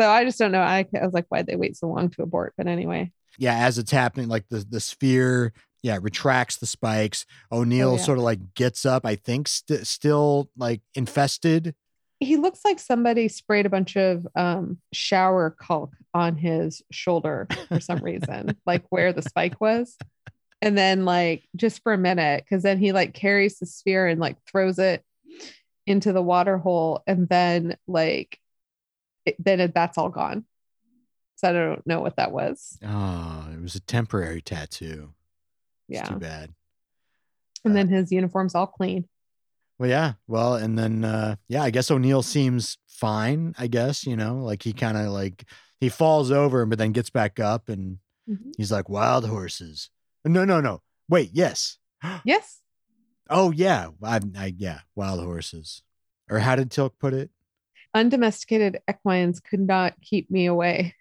I 0.00 0.24
just 0.24 0.38
don't 0.38 0.52
know. 0.52 0.60
I, 0.60 0.86
I 1.00 1.04
was 1.04 1.12
like, 1.14 1.26
why'd 1.28 1.46
they 1.46 1.56
wait 1.56 1.76
so 1.76 1.88
long 1.88 2.08
to 2.10 2.22
abort? 2.22 2.54
But 2.56 2.66
anyway, 2.66 3.12
Yeah, 3.38 3.56
as 3.66 3.78
it's 3.78 3.90
happening, 3.90 4.28
like 4.28 4.48
the 4.48 4.64
the 4.68 4.80
sphere, 4.80 5.52
yeah, 5.82 5.98
retracts 6.00 6.56
the 6.58 6.66
spikes. 6.66 7.26
O'Neill 7.50 7.90
Oh, 7.90 7.96
yeah. 7.96 8.02
sort 8.02 8.18
of 8.18 8.24
like 8.24 8.54
gets 8.54 8.86
up. 8.86 9.04
I 9.04 9.16
think 9.16 9.48
st- 9.48 9.86
still 9.86 10.48
like 10.56 10.80
infested. 10.94 11.74
he 12.20 12.36
looks 12.36 12.60
like 12.64 12.78
somebody 12.78 13.28
sprayed 13.28 13.66
a 13.66 13.70
bunch 13.70 13.96
of 13.96 14.26
um, 14.36 14.78
shower 14.92 15.50
caulk 15.58 15.92
on 16.14 16.36
his 16.36 16.82
shoulder 16.92 17.48
for 17.68 17.80
some 17.80 17.98
reason, 17.98 18.56
like 18.66 18.84
where 18.90 19.12
the 19.12 19.22
spike 19.22 19.60
was. 19.60 19.96
And 20.64 20.78
then, 20.78 21.04
like, 21.04 21.42
just 21.56 21.82
for 21.82 21.92
a 21.92 21.98
minute, 21.98 22.44
because 22.44 22.62
then 22.62 22.78
he 22.78 22.92
like 22.92 23.14
carries 23.14 23.58
the 23.58 23.66
sphere 23.66 24.06
and 24.06 24.20
like 24.20 24.36
throws 24.46 24.78
it 24.78 25.02
into 25.86 26.12
the 26.12 26.22
water 26.22 26.58
hole. 26.58 27.02
And 27.06 27.28
then, 27.28 27.76
like, 27.86 28.38
it, 29.26 29.36
then 29.38 29.60
it, 29.60 29.74
that's 29.74 29.98
all 29.98 30.08
gone. 30.08 30.44
So 31.36 31.48
I 31.48 31.52
don't 31.52 31.86
know 31.86 32.00
what 32.00 32.16
that 32.16 32.32
was. 32.32 32.78
Oh, 32.84 33.48
it 33.52 33.60
was 33.60 33.74
a 33.74 33.80
temporary 33.80 34.40
tattoo. 34.42 35.12
It's 35.88 35.98
Yeah. 36.00 36.04
too 36.04 36.16
bad. 36.16 36.50
And 37.64 37.74
then 37.76 37.88
his 37.88 38.10
uniform's 38.12 38.54
all 38.54 38.66
clean. 38.66 39.08
Well, 39.78 39.88
yeah. 39.90 40.14
Well, 40.28 40.54
and 40.54 40.78
then 40.78 41.04
uh 41.04 41.36
yeah, 41.48 41.62
I 41.62 41.70
guess 41.70 41.90
O'Neill 41.90 42.22
seems 42.22 42.78
fine, 42.86 43.54
I 43.58 43.66
guess, 43.66 44.06
you 44.06 44.16
know, 44.16 44.36
like 44.36 44.62
he 44.62 44.72
kind 44.72 44.96
of 44.96 45.08
like 45.08 45.44
he 45.80 45.88
falls 45.88 46.30
over 46.30 46.64
but 46.66 46.78
then 46.78 46.92
gets 46.92 47.10
back 47.10 47.40
up 47.40 47.68
and 47.68 47.98
Mhm. 48.30 48.52
he's 48.56 48.70
like 48.70 48.88
wild 48.88 49.26
horses. 49.28 49.90
No, 50.24 50.44
no, 50.44 50.60
no. 50.60 50.82
Wait, 51.08 51.30
yes. 51.32 51.78
Yes. 52.24 52.60
Oh 53.30 53.50
yeah. 53.50 53.88
I, 54.02 54.20
I 54.36 54.54
yeah, 54.56 54.80
wild 54.94 55.22
horses. 55.22 55.82
Or 56.30 56.38
how 56.38 56.56
did 56.56 56.70
Teal'c 56.70 56.92
put 56.98 57.14
it? 57.14 57.30
Undomesticated 57.94 58.80
equines 58.88 59.40
could 59.40 59.60
not 59.60 60.00
keep 60.00 60.30
me 60.30 60.46
away, 60.46 60.94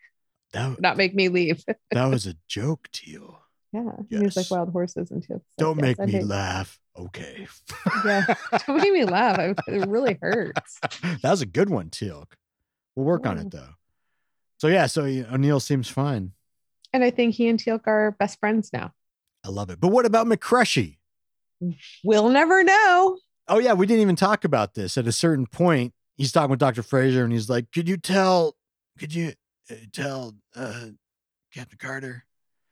That, 0.52 0.82
not 0.82 0.98
make 0.98 1.16
me 1.16 1.30
leave. 1.30 1.64
that 1.92 2.06
was 2.06 2.28
a 2.28 2.36
joke, 2.48 2.90
Teal. 2.92 3.40
Yeah. 3.72 3.92
He 4.10 4.18
was 4.18 4.36
like 4.36 4.52
wild 4.52 4.72
horses 4.72 5.12
and 5.12 5.26
too. 5.26 5.42
Don't 5.58 5.78
yes, 5.78 5.82
make 5.82 6.00
I 6.02 6.06
me 6.06 6.22
laugh. 6.22 6.78
Okay. 6.98 7.48
Yeah. 8.04 8.26
Don't 8.68 8.78
make 8.82 8.92
me 8.92 9.06
laugh. 9.06 9.56
It 9.68 9.88
really 9.88 10.18
hurts. 10.22 10.80
that 11.22 11.32
was 11.32 11.42
a 11.42 11.46
good 11.46 11.70
one, 11.70 11.90
Teal'c. 11.90 12.28
We'll 12.96 13.06
work 13.06 13.26
on 13.26 13.38
it 13.38 13.52
though. 13.52 13.76
So 14.58 14.68
yeah, 14.68 14.88
so 14.88 15.04
O'Neill 15.04 15.62
seems 15.62 15.88
fine. 15.88 16.34
And 16.92 17.04
I 17.04 17.10
think 17.10 17.36
he 17.36 17.48
and 17.48 17.58
Teal'c 17.58 17.88
are 17.88 18.12
best 18.12 18.40
friends 18.40 18.72
now. 18.74 18.92
I 19.46 19.50
love 19.50 19.70
it. 19.70 19.80
But 19.80 19.88
what 19.88 20.06
about 20.06 20.28
McCrushy? 20.28 20.98
We'll 22.04 22.30
never 22.30 22.64
know. 22.64 23.18
Oh 23.48 23.60
yeah, 23.60 23.74
we 23.74 23.86
didn't 23.86 24.02
even 24.02 24.16
talk 24.16 24.44
about 24.46 24.74
this. 24.76 24.98
At 24.98 25.08
a 25.08 25.12
certain 25.12 25.46
point, 25.46 25.94
he's 26.18 26.32
talking 26.32 26.50
with 26.52 26.60
Dr. 26.60 26.84
Fraiser 26.84 27.24
and 27.24 27.32
he's 27.34 27.50
like, 27.50 27.72
"Could 27.72 27.88
you 27.90 27.98
tell 27.98 28.56
could 29.00 29.14
you 29.14 29.34
uh, 29.70 29.76
tell 29.94 30.36
uh 30.56 30.88
Captain 31.54 31.78
Carter?" 31.78 32.26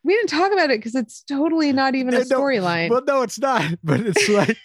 We 0.04 0.14
didn't 0.16 0.30
talk 0.30 0.54
about 0.54 0.72
it 0.72 0.80
because 0.80 0.96
it's 0.96 1.24
totally 1.24 1.74
not 1.82 1.96
even 1.96 2.14
a 2.14 2.20
No, 2.20 2.24
storyline. 2.24 2.90
Well, 2.90 3.04
no, 3.06 3.22
it's 3.22 3.40
not. 3.40 3.64
But 3.84 4.00
it's 4.02 4.30
like 4.30 4.58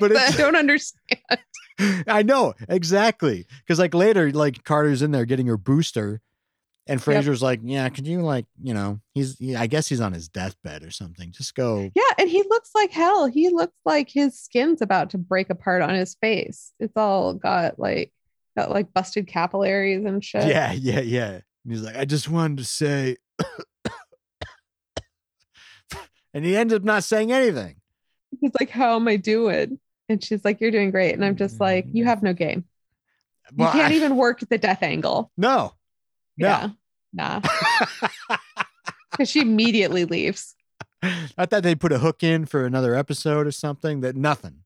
but 0.00 0.16
I 0.16 0.30
don't 0.30 0.56
understand. 0.56 1.20
I 2.06 2.22
know, 2.22 2.54
exactly. 2.68 3.46
Cuz 3.68 3.78
like 3.78 3.94
later 3.94 4.30
like 4.32 4.64
Carter's 4.64 5.02
in 5.02 5.10
there 5.10 5.24
getting 5.26 5.46
her 5.46 5.58
booster 5.58 6.20
and 6.90 7.00
Fraiser's 7.00 7.40
like, 7.40 7.60
"Yeah, 7.62 7.88
could 7.88 8.04
you 8.04 8.20
like, 8.20 8.46
you 8.60 8.74
know, 8.74 9.00
he's 9.14 9.38
he, 9.38 9.54
I 9.54 9.68
guess 9.68 9.88
he's 9.88 10.00
on 10.00 10.12
his 10.12 10.28
deathbed 10.28 10.82
or 10.82 10.90
something. 10.90 11.30
Just 11.30 11.54
go 11.54 11.88
Yeah, 11.94 12.02
and 12.18 12.28
he 12.28 12.42
looks 12.42 12.70
like 12.74 12.90
hell. 12.90 13.26
He 13.26 13.48
looks 13.48 13.76
like 13.84 14.10
his 14.10 14.36
skin's 14.38 14.82
about 14.82 15.10
to 15.10 15.18
break 15.18 15.50
apart 15.50 15.82
on 15.82 15.94
his 15.94 16.16
face. 16.16 16.72
It's 16.80 16.96
all 16.96 17.34
got 17.34 17.78
like 17.78 18.12
got 18.56 18.70
like 18.70 18.92
busted 18.92 19.28
capillaries 19.28 20.04
and 20.04 20.24
shit. 20.24 20.48
Yeah, 20.48 20.72
yeah, 20.72 20.98
yeah. 20.98 21.30
And 21.30 21.72
he's 21.72 21.82
like, 21.82 21.96
I 21.96 22.04
just 22.04 22.28
wanted 22.28 22.58
to 22.58 22.64
say. 22.64 23.16
and 26.34 26.44
he 26.44 26.56
ends 26.56 26.74
up 26.74 26.82
not 26.82 27.04
saying 27.04 27.30
anything. 27.30 27.76
He's 28.40 28.52
like, 28.58 28.70
How 28.70 28.96
am 28.96 29.06
I 29.06 29.14
doing? 29.14 29.78
And 30.08 30.24
she's 30.24 30.44
like, 30.44 30.60
You're 30.60 30.72
doing 30.72 30.90
great. 30.90 31.14
And 31.14 31.24
I'm 31.24 31.36
just 31.36 31.60
like, 31.60 31.86
You 31.92 32.02
mm. 32.02 32.08
have 32.08 32.24
no 32.24 32.32
game. 32.32 32.64
You 33.56 33.66
can't 33.66 33.92
I- 33.92 33.96
even 33.96 34.16
work 34.16 34.40
the 34.40 34.58
death 34.58 34.82
angle. 34.82 35.30
No. 35.36 35.74
Yeah. 36.36 36.70
Nah. 37.12 37.40
Because 39.10 39.28
she 39.28 39.40
immediately 39.40 40.04
leaves. 40.04 40.54
I 41.02 41.44
thought 41.44 41.62
they'd 41.62 41.80
put 41.80 41.92
a 41.92 41.98
hook 41.98 42.22
in 42.22 42.46
for 42.46 42.64
another 42.64 42.94
episode 42.94 43.46
or 43.46 43.50
something. 43.50 44.00
That 44.00 44.16
nothing. 44.16 44.60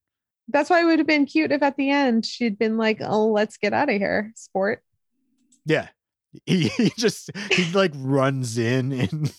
That's 0.49 0.69
why 0.69 0.83
it 0.83 0.85
would 0.85 0.99
have 0.99 1.09
been 1.09 1.25
cute 1.27 1.51
if 1.51 1.63
at 1.63 1.77
the 1.77 1.91
end 1.91 2.27
she'd 2.27 2.59
been 2.59 2.77
like, 2.77 2.99
Oh, 3.01 3.29
let's 3.29 3.57
get 3.57 3.73
out 3.73 3.89
of 3.89 3.97
here, 3.97 4.33
sport. 4.37 4.83
Yeah. 5.65 5.89
He, 6.47 6.67
he 6.67 6.91
just 6.99 7.31
he 7.53 7.71
like 7.73 7.93
runs 7.95 8.59
in 8.59 8.91
in 8.91 9.31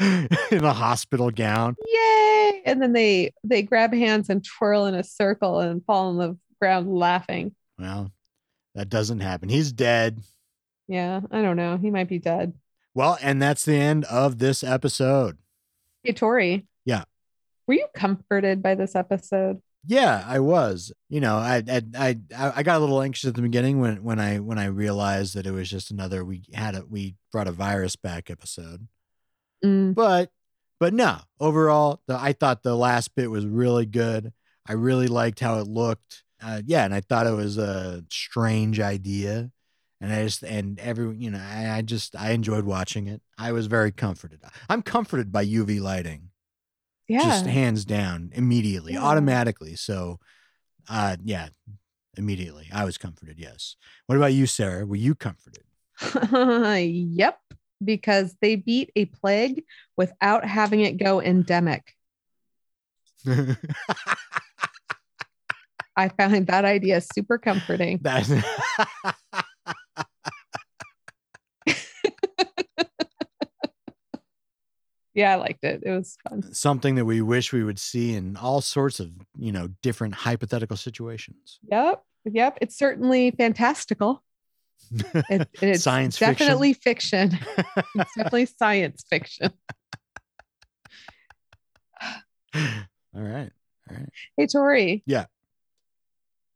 in 0.50 0.64
a 0.64 0.72
hospital 0.72 1.30
gown. 1.30 1.76
Yay. 1.86 2.62
And 2.64 2.80
then 2.80 2.94
they 2.94 3.34
they 3.44 3.60
grab 3.60 3.92
hands 3.92 4.30
and 4.30 4.42
twirl 4.42 4.86
in 4.86 4.94
a 4.94 5.04
circle 5.04 5.60
and 5.60 5.84
fall 5.84 6.08
on 6.08 6.16
the 6.16 6.38
ground 6.62 6.90
laughing. 6.90 7.54
Well, 7.78 8.10
that 8.74 8.88
doesn't 8.88 9.20
happen. 9.20 9.50
He's 9.50 9.70
dead. 9.70 10.22
Yeah, 10.88 11.20
I 11.30 11.42
don't 11.42 11.56
know. 11.56 11.76
He 11.76 11.90
might 11.90 12.08
be 12.08 12.18
dead. 12.18 12.54
Well, 12.94 13.18
and 13.22 13.40
that's 13.40 13.64
the 13.64 13.76
end 13.76 14.04
of 14.06 14.38
this 14.38 14.64
episode. 14.64 15.38
Hey, 16.02 16.12
Tori. 16.12 16.66
Yeah. 16.84 17.04
Were 17.66 17.74
you 17.74 17.86
comforted 17.94 18.62
by 18.62 18.74
this 18.74 18.96
episode? 18.96 19.60
Yeah, 19.86 20.24
I 20.26 20.40
was. 20.40 20.92
You 21.08 21.20
know, 21.20 21.36
I 21.36 21.62
I 21.68 21.82
I 21.96 22.16
I 22.56 22.62
got 22.62 22.78
a 22.78 22.80
little 22.80 23.00
anxious 23.00 23.28
at 23.28 23.34
the 23.34 23.42
beginning 23.42 23.80
when 23.80 24.02
when 24.02 24.18
I 24.18 24.38
when 24.38 24.58
I 24.58 24.66
realized 24.66 25.34
that 25.34 25.46
it 25.46 25.52
was 25.52 25.70
just 25.70 25.90
another 25.90 26.24
we 26.24 26.42
had 26.52 26.74
a 26.74 26.84
we 26.84 27.14
brought 27.30 27.46
a 27.46 27.52
virus 27.52 27.94
back 27.94 28.30
episode. 28.30 28.88
Mm, 29.64 29.94
But 29.94 30.30
but 30.80 30.94
no, 30.94 31.18
overall, 31.40 32.00
the, 32.06 32.16
I 32.16 32.32
thought 32.32 32.62
the 32.62 32.76
last 32.76 33.14
bit 33.14 33.30
was 33.30 33.46
really 33.46 33.86
good. 33.86 34.32
I 34.66 34.72
really 34.72 35.06
liked 35.08 35.40
how 35.40 35.58
it 35.58 35.66
looked. 35.66 36.24
Uh, 36.42 36.62
yeah, 36.66 36.84
and 36.84 36.94
I 36.94 37.00
thought 37.00 37.26
it 37.26 37.32
was 37.34 37.58
a 37.58 38.04
strange 38.10 38.80
idea. 38.80 39.50
And 40.00 40.12
I 40.12 40.24
just 40.24 40.42
and 40.44 40.78
every 40.78 41.16
you 41.16 41.30
know 41.30 41.40
I, 41.40 41.78
I 41.78 41.82
just 41.82 42.14
I 42.14 42.30
enjoyed 42.30 42.64
watching 42.64 43.06
it. 43.08 43.20
I 43.36 43.52
was 43.52 43.66
very 43.66 43.90
comforted. 43.90 44.40
I'm 44.68 44.82
comforted 44.82 45.32
by 45.32 45.42
UV 45.42 45.80
lighting 45.80 46.30
yeah. 47.08 47.22
just 47.22 47.46
hands 47.46 47.84
down 47.84 48.30
immediately 48.34 48.92
Yeah. 48.92 49.02
automatically 49.02 49.74
so 49.76 50.20
uh 50.90 51.16
yeah 51.24 51.48
immediately 52.16 52.68
i 52.72 52.84
was 52.84 52.98
comforted 52.98 53.38
yes 53.38 53.76
what 54.06 54.16
about 54.16 54.34
you 54.34 54.46
sarah 54.46 54.84
were 54.84 54.96
you 54.96 55.14
comforted 55.14 55.64
yep. 56.76 57.40
Because 57.84 58.36
they 58.40 58.56
beat 58.56 58.90
a 58.96 59.04
plague 59.06 59.64
without 59.96 60.44
having 60.44 60.80
it 60.80 60.92
go 60.96 61.20
endemic. 61.20 61.94
I 65.96 66.08
found 66.08 66.46
that 66.48 66.64
idea 66.64 67.00
super 67.00 67.38
comforting. 67.38 67.98
That's 68.02 68.30
Yeah, 75.14 75.32
I 75.32 75.36
liked 75.36 75.64
it. 75.64 75.82
It 75.84 75.90
was 75.90 76.16
fun. 76.28 76.52
something 76.54 76.94
that 76.96 77.04
we 77.04 77.20
wish 77.22 77.52
we 77.52 77.64
would 77.64 77.78
see 77.78 78.14
in 78.14 78.36
all 78.36 78.60
sorts 78.60 79.00
of 79.00 79.10
you 79.36 79.50
know 79.52 79.68
different 79.82 80.14
hypothetical 80.14 80.76
situations 80.76 81.58
Yep. 81.70 82.02
Yep. 82.24 82.58
It's 82.60 82.76
certainly 82.76 83.30
fantastical. 83.32 84.22
It, 84.90 85.48
it's 85.62 85.82
Science 85.82 86.16
fiction. 86.18 86.34
definitely 86.46 86.72
fiction. 86.74 87.38
it's 87.96 88.14
definitely 88.16 88.46
science 88.58 89.04
fiction. 89.08 89.50
all 92.54 92.62
right 93.14 93.50
all 93.90 93.96
right 93.96 94.08
Hey, 94.36 94.46
Tori. 94.46 95.02
Yeah. 95.06 95.26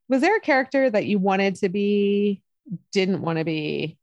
Was 0.08 0.20
there 0.20 0.36
a 0.36 0.40
character 0.40 0.90
that 0.90 1.06
you 1.06 1.18
wanted 1.18 1.54
to 1.56 1.68
be, 1.68 2.42
didn't 2.92 3.22
want 3.22 3.38
to 3.38 3.44
be, 3.44 3.98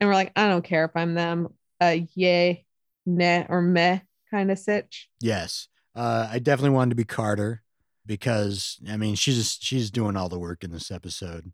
and 0.00 0.08
we're 0.08 0.14
like, 0.14 0.32
I 0.34 0.48
don't 0.48 0.64
care 0.64 0.84
if 0.86 0.92
I'm 0.94 1.14
them, 1.14 1.52
a 1.80 2.06
yay, 2.14 2.64
nah, 3.06 3.44
or 3.48 3.62
meh 3.62 4.00
kind 4.30 4.50
of 4.50 4.58
sitch? 4.58 5.08
yes 5.20 5.68
uh 5.94 6.26
i 6.30 6.38
definitely 6.38 6.70
wanted 6.74 6.90
to 6.90 6.96
be 6.96 7.04
carter 7.04 7.62
because 8.06 8.78
i 8.90 8.96
mean 8.96 9.14
she's 9.14 9.58
she's 9.60 9.90
doing 9.90 10.16
all 10.16 10.28
the 10.28 10.38
work 10.38 10.64
in 10.64 10.70
this 10.70 10.90
episode 10.90 11.52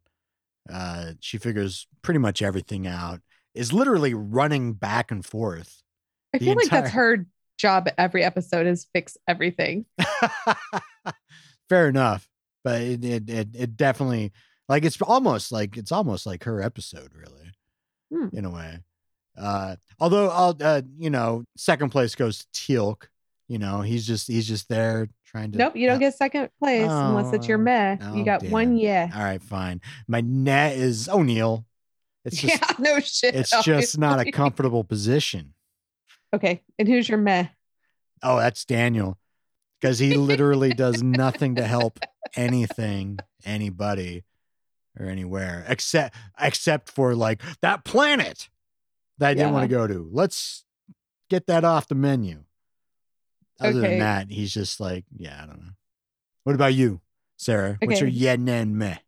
uh 0.72 1.12
she 1.20 1.38
figures 1.38 1.86
pretty 2.02 2.18
much 2.18 2.40
everything 2.42 2.86
out 2.86 3.20
is 3.54 3.72
literally 3.72 4.14
running 4.14 4.72
back 4.74 5.10
and 5.10 5.24
forth 5.24 5.82
I 6.34 6.38
feel 6.38 6.54
like 6.54 6.68
that's 6.68 6.90
her 6.92 7.26
job 7.56 7.88
every 7.96 8.22
episode 8.22 8.66
is 8.66 8.86
fix 8.92 9.16
everything. 9.26 9.86
Fair 11.68 11.88
enough, 11.88 12.28
but 12.64 12.82
it, 12.82 13.04
it 13.04 13.30
it 13.30 13.48
it 13.54 13.76
definitely 13.76 14.32
like 14.68 14.84
it's 14.84 15.00
almost 15.00 15.50
like 15.52 15.76
it's 15.78 15.90
almost 15.90 16.26
like 16.26 16.44
her 16.44 16.60
episode, 16.62 17.12
really, 17.14 17.50
Hmm. 18.12 18.28
in 18.36 18.44
a 18.44 18.50
way. 18.50 18.80
Uh, 19.38 19.76
although 20.00 20.28
I'll 20.30 20.56
uh, 20.60 20.82
you 20.98 21.10
know, 21.10 21.44
second 21.56 21.90
place 21.90 22.14
goes 22.14 22.38
to 22.40 22.46
Teal'c 22.52 23.04
You 23.48 23.58
know, 23.58 23.80
he's 23.82 24.06
just 24.06 24.26
he's 24.28 24.46
just 24.48 24.68
there 24.68 25.08
trying 25.26 25.52
to. 25.52 25.58
Nope, 25.58 25.76
you 25.76 25.86
don't 25.86 25.98
get 26.00 26.14
second 26.14 26.50
place 26.58 26.88
unless 26.90 27.32
it's 27.32 27.46
your 27.46 27.58
Oh, 27.58 27.62
meh. 27.62 27.96
oh, 28.00 28.14
you 28.14 28.24
got 28.24 28.42
one 28.44 28.76
yeah. 28.76 29.10
All 29.14 29.22
right, 29.22 29.42
fine. 29.42 29.80
My 30.06 30.20
net 30.20 30.76
is 30.76 31.08
O'Neill. 31.08 31.64
It's 32.24 32.36
just 32.40 32.60
yeah, 32.60 32.74
no 32.78 33.00
shit. 33.00 33.34
it's 33.34 33.62
just 33.64 33.96
not 33.98 34.20
a 34.20 34.30
comfortable 34.32 34.84
position. 34.84 35.54
Okay, 36.34 36.62
and 36.78 36.86
who's 36.88 37.08
your 37.08 37.18
meh? 37.18 37.46
Oh, 38.22 38.38
that's 38.38 38.64
Daniel. 38.64 39.16
Because 39.80 39.98
he 40.00 40.14
literally 40.14 40.70
does 40.74 41.02
nothing 41.04 41.54
to 41.54 41.62
help 41.64 42.00
anything, 42.34 43.18
anybody, 43.44 44.24
or 44.98 45.06
anywhere, 45.06 45.64
except 45.68 46.16
except 46.40 46.90
for 46.90 47.14
like 47.14 47.40
that 47.62 47.84
planet 47.84 48.48
that 49.18 49.30
I 49.30 49.34
didn't 49.34 49.52
want 49.52 49.68
to 49.68 49.76
go 49.76 49.86
to. 49.86 50.08
Let's 50.12 50.64
get 51.30 51.46
that 51.46 51.64
off 51.64 51.88
the 51.88 51.94
menu. 51.94 52.44
Other 53.60 53.80
Okay. 53.80 53.88
than 53.90 53.98
that, 54.00 54.30
he's 54.30 54.52
just 54.52 54.78
like, 54.80 55.04
yeah, 55.16 55.40
I 55.42 55.46
don't 55.46 55.58
know. 55.60 55.72
What 56.44 56.54
about 56.54 56.74
you, 56.74 57.00
Sarah? 57.36 57.76
What's 57.82 58.00
your 58.00 58.08
Okay. 58.08 58.16
yen 58.16 58.48
and 58.48 58.76
meh? 58.76 58.98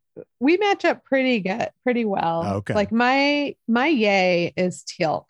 We 0.41 0.57
match 0.57 0.85
up 0.85 1.05
pretty 1.05 1.41
good, 1.41 1.71
pretty 1.85 2.05
well. 2.05 2.45
Okay. 2.57 2.75
Like 2.75 2.91
my 2.93 3.55
my 3.69 3.87
yay 3.87 4.53
is 4.57 4.83
Teal'c 4.85 5.25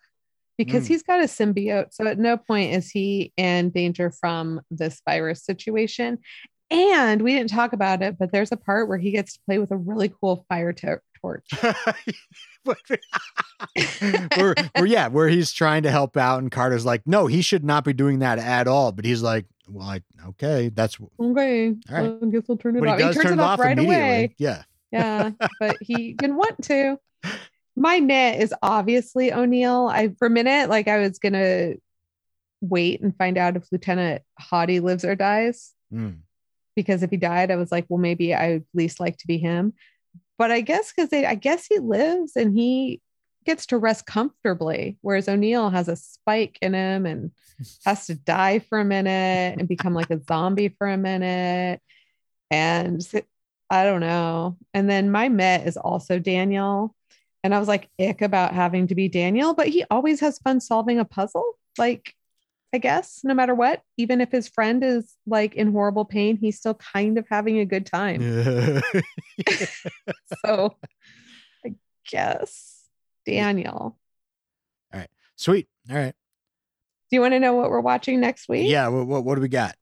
because 0.57 0.85
Mm. 0.85 0.89
he's 0.89 1.03
got 1.03 1.21
a 1.21 1.25
symbiote. 1.25 1.93
So 1.93 2.07
at 2.07 2.19
no 2.19 2.37
point 2.39 2.75
is 2.75 2.91
he 2.91 3.33
in 3.37 3.71
danger 3.71 4.11
from 4.11 4.63
this 4.71 5.01
virus 5.07 5.45
situation. 5.45 6.19
And 6.71 7.23
we 7.23 7.35
didn't 7.35 7.51
talk 7.51 7.73
about 7.73 8.01
it, 8.01 8.17
but 8.19 8.33
there's 8.33 8.53
a 8.53 8.57
part 8.57 8.89
where 8.89 8.99
he 8.99 9.11
gets 9.11 9.35
to 9.35 9.41
play 9.47 9.59
with 9.59 9.71
a 9.71 9.77
really 9.77 10.09
cool 10.09 10.45
fire 10.49 10.73
to- 10.73 11.01
where, 12.65 14.55
where, 14.75 14.87
yeah, 14.87 15.09
where 15.09 15.29
he's 15.29 15.53
trying 15.53 15.83
to 15.85 15.91
help 15.91 16.17
out, 16.17 16.39
and 16.39 16.51
Carter's 16.51 16.85
like, 16.85 17.07
no, 17.07 17.27
he 17.27 17.43
should 17.43 17.65
not 17.65 17.85
be 17.85 17.93
doing 17.93 18.21
that 18.21 18.39
at 18.39 18.69
all. 18.69 18.93
But 18.93 19.05
he's 19.05 19.23
like, 19.23 19.47
well, 19.69 19.89
I, 19.89 20.03
okay, 20.29 20.71
that's 20.75 20.99
Okay, 21.19 21.69
All 21.69 21.75
right. 21.91 22.19
I 22.23 22.27
guess 22.27 22.43
we'll 22.49 22.59
turn 22.59 22.77
it 22.77 22.81
but 22.81 22.89
he 22.89 22.93
off. 22.93 22.99
does 22.99 23.15
turns 23.15 23.25
turn 23.25 23.39
it 23.39 23.43
off 23.43 23.59
right 23.59 23.79
away. 23.79 24.35
Yeah. 24.39 24.63
Yeah, 24.93 25.31
but 25.61 25.77
he 25.81 26.13
didn't 26.19 26.37
want 26.37 26.63
to. 26.65 26.99
My 27.77 27.99
net 27.99 28.41
is 28.41 28.53
obviously 28.63 29.33
O'Neill. 29.33 29.87
I 29.87 30.09
for 30.19 30.27
a 30.27 30.31
minute, 30.31 30.69
like 30.69 30.89
I 30.89 30.99
was 30.99 31.19
gonna 31.19 31.75
wait 32.61 33.01
and 33.01 33.17
find 33.17 33.39
out 33.39 33.57
if 33.57 33.71
Lieutenant 33.71 34.23
Hottie 34.41 34.83
lives 34.83 35.05
or 35.05 35.15
dies. 35.15 35.73
Mm. 35.93 36.19
Because 36.77 37.03
if 37.03 37.11
he 37.11 37.17
died, 37.17 37.51
I 37.51 37.57
was 37.57 37.71
like, 37.71 37.87
well, 37.89 37.99
maybe 37.99 38.35
I 38.35 38.55
would 38.55 38.67
least 38.75 39.01
like 39.01 39.19
to 39.19 39.27
be 39.27 39.39
him. 39.39 39.75
But 40.41 40.51
I 40.51 40.63
guess 40.63 40.91
because 40.91 41.11
they 41.11 41.27
I 41.27 41.35
guess 41.35 41.67
he 41.67 41.79
lives 41.81 42.35
and 42.35 42.57
he 42.57 43.03
gets 43.45 43.67
to 43.67 43.77
rest 43.77 44.07
comfortably, 44.07 44.97
whereas 45.03 45.29
O'Neill 45.29 45.69
has 45.69 45.87
a 45.87 45.97
spike 45.97 46.59
in 46.63 46.73
him 46.73 47.05
and 47.05 47.33
has 47.85 48.07
to 48.07 48.15
die 48.15 48.61
for 48.61 48.81
a 48.81 48.85
minute 48.85 49.59
and 49.59 49.69
become 49.69 49.93
like 49.93 50.09
a 50.11 50.23
zombie 50.27 50.71
for 50.71 50.87
a 50.87 50.97
minute. 50.97 51.83
And 52.51 53.07
I 53.69 53.85
don't 53.85 54.01
know. 54.01 54.57
And 54.73 54.89
then 54.89 55.11
my 55.11 55.29
Met 55.29 55.67
is 55.67 55.77
also 55.77 56.19
Daniel. 56.19 56.97
And 57.45 57.55
I 57.55 57.59
was 57.59 57.69
like, 57.69 57.91
ick 58.01 58.23
about 58.23 58.55
having 58.55 58.87
to 58.87 58.95
be 58.95 59.11
Daniel, 59.11 59.53
but 59.53 59.69
he 59.69 59.85
always 59.91 60.21
has 60.21 60.39
fun 60.39 60.61
solving 60.61 60.99
a 60.99 61.05
puzzle. 61.05 61.59
Like, 61.77 62.15
I 62.73 62.79
guess 62.79 63.21
no 63.25 63.35
matter 63.35 63.55
what, 63.55 63.83
even 63.97 64.21
if 64.21 64.31
his 64.31 64.49
friend 64.49 64.85
is 64.85 65.13
like 65.27 65.55
in 65.55 65.73
horrible 65.73 66.05
pain, 66.05 66.37
he's 66.37 66.59
still 66.59 66.75
kind 66.75 67.19
of 67.19 67.27
having 67.29 67.59
a 67.59 67.65
good 67.65 67.87
time. 67.87 68.21
So 70.45 70.77
I 71.65 71.75
guess 72.09 72.85
Daniel. 73.27 73.99
All 74.93 75.01
right. 75.01 75.09
Sweet. 75.37 75.69
All 75.91 75.97
right. 75.97 76.15
Do 77.11 77.17
you 77.17 77.21
want 77.21 77.35
to 77.35 77.41
know 77.41 77.55
what 77.55 77.71
we're 77.71 77.81
watching 77.81 78.21
next 78.21 78.49
week? 78.49 78.71
Yeah. 78.71 78.89
What, 78.89 79.07
what, 79.07 79.25
what 79.25 79.35
do 79.35 79.41
we 79.41 79.49
got? 79.49 79.75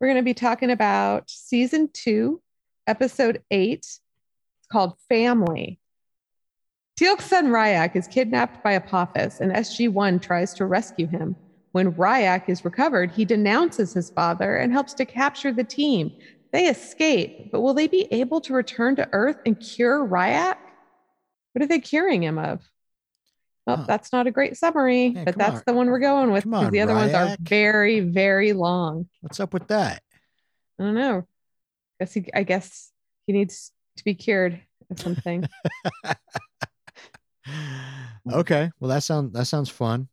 We're 0.00 0.08
going 0.08 0.18
to 0.18 0.22
be 0.22 0.34
talking 0.34 0.70
about 0.70 1.30
season 1.30 1.88
two, 1.92 2.42
episode 2.86 3.42
eight. 3.50 3.78
It's 3.78 4.00
called 4.70 4.94
Family. 5.08 5.80
Teal'c's 6.98 7.24
son 7.24 7.46
Rya'c 7.48 7.96
is 7.96 8.06
kidnapped 8.06 8.62
by 8.62 8.72
Apophis, 8.74 9.40
and 9.40 9.52
SG1 9.52 10.20
tries 10.22 10.54
to 10.54 10.66
rescue 10.66 11.06
him. 11.06 11.34
When 11.74 11.92
Rya'c 11.94 12.48
is 12.48 12.64
recovered, 12.64 13.10
he 13.10 13.24
denounces 13.24 13.92
his 13.92 14.08
father 14.10 14.54
and 14.58 14.72
helps 14.72 14.94
to 14.94 15.04
capture 15.04 15.52
the 15.52 15.64
team. 15.64 16.12
They 16.52 16.68
escape, 16.68 17.50
but 17.50 17.62
will 17.62 17.74
they 17.74 17.88
be 17.88 18.06
able 18.12 18.40
to 18.42 18.52
return 18.52 18.94
to 18.94 19.08
Earth 19.10 19.38
and 19.44 19.58
cure 19.58 20.06
Rya'c? 20.06 20.56
What 21.52 21.64
are 21.64 21.66
they 21.66 21.80
curing 21.80 22.22
him 22.22 22.38
of? 22.38 22.62
Well, 23.66 23.78
Huh. 23.78 23.84
that's 23.88 24.12
not 24.12 24.28
a 24.28 24.30
great 24.30 24.56
summary, 24.56 25.06
Yeah, 25.08 25.24
but 25.24 25.36
that's 25.36 25.56
on. 25.56 25.62
the 25.66 25.72
one 25.72 25.88
we're 25.88 25.98
going 25.98 26.30
with 26.30 26.44
because 26.44 26.70
the 26.70 26.78
other 26.78 26.94
ones 26.94 27.12
are 27.12 27.36
very, 27.40 27.98
very 27.98 28.52
long. 28.52 29.08
What's 29.20 29.40
up 29.40 29.52
with 29.52 29.66
that? 29.66 30.00
I 30.78 30.84
don't 30.84 30.94
know. 30.94 31.18
I 31.18 31.24
Guess 32.04 32.14
he, 32.14 32.26
I 32.32 32.42
guess 32.44 32.92
he 33.26 33.32
needs 33.32 33.72
to 33.96 34.04
be 34.04 34.14
cured 34.14 34.60
of 34.92 35.00
something. 35.00 35.44
okay. 38.32 38.70
Well, 38.78 38.90
that 38.90 39.02
sounds 39.02 39.32
that 39.32 39.46
sounds 39.46 39.70
fun. 39.70 40.08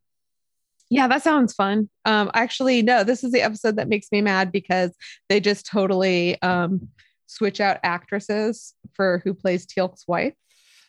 Yeah, 0.92 1.08
that 1.08 1.24
sounds 1.24 1.54
fun. 1.54 1.90
Um, 2.04 2.30
actually, 2.34 2.82
no, 2.82 3.04
this 3.06 3.24
is 3.24 3.32
the 3.32 3.42
episode 3.42 3.78
that 3.78 3.88
makes 3.88 4.12
me 4.12 4.22
mad 4.22 4.52
because 4.52 4.92
they 5.30 5.40
just 5.40 5.66
totally 5.66 6.40
um 6.42 6.90
switch 7.28 7.62
out 7.62 7.80
actresses 7.82 8.74
for 8.94 9.22
who 9.24 9.34
plays 9.34 9.66
Teal'c's 9.66 10.04
wife. 10.06 10.34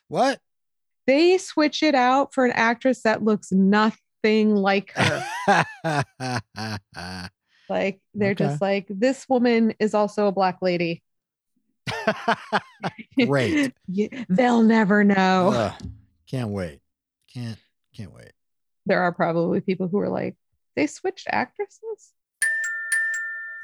What? 0.08 0.40
They 1.06 1.38
switch 1.38 1.82
it 1.84 1.94
out 1.94 2.34
for 2.34 2.44
an 2.44 2.50
actress 2.52 3.02
that 3.02 3.22
looks 3.22 3.52
nothing 3.52 4.54
like 4.56 4.92
her. 4.96 5.24
like 7.68 8.00
they're 8.14 8.32
Okay. 8.32 8.44
just 8.44 8.60
like 8.60 8.86
this 8.88 9.28
woman 9.28 9.72
is 9.78 9.94
also 9.94 10.26
a 10.26 10.32
black 10.32 10.58
lady. 10.62 11.02
Great. 13.26 13.72
They'll 14.28 14.62
never 14.62 15.04
know. 15.04 15.50
Ugh, 15.54 15.82
can't 16.28 16.50
wait. 16.50 16.80
Can't 17.32 17.58
can't 17.96 18.12
wait. 18.12 18.32
There 18.86 19.00
are 19.02 19.12
probably 19.12 19.60
people 19.60 19.88
who 19.88 19.98
are 19.98 20.08
like, 20.08 20.36
they 20.76 20.86
switched 20.86 21.28
actresses. 21.30 22.12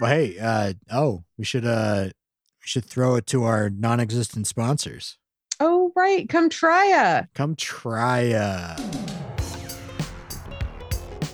Well, 0.01 0.11
hey, 0.11 0.39
uh, 0.39 0.75
oh, 0.93 1.25
we 1.37 1.45
should 1.45 1.65
uh, 1.67 2.05
we 2.07 2.67
should 2.67 2.85
throw 2.85 3.17
it 3.17 3.27
to 3.29 3.45
our 3.45 3.69
non-existent 3.69 4.47
sponsors. 4.47 5.19
Oh, 5.61 5.91
right. 5.97 6.29
Come 6.29 6.49
try 6.49 6.91
ya. 6.91 7.23
Come 7.35 7.57
try. 7.57 8.77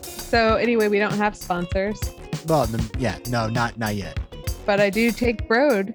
So, 0.00 0.56
anyway, 0.56 0.88
we 0.88 0.98
don't 0.98 1.14
have 1.16 1.36
sponsors, 1.36 1.98
well, 2.48 2.68
yeah, 2.98 3.18
no, 3.28 3.46
not 3.48 3.78
not 3.78 3.94
yet. 3.94 4.18
but 4.66 4.80
I 4.80 4.90
do 4.90 5.10
take 5.12 5.46
Brode. 5.48 5.94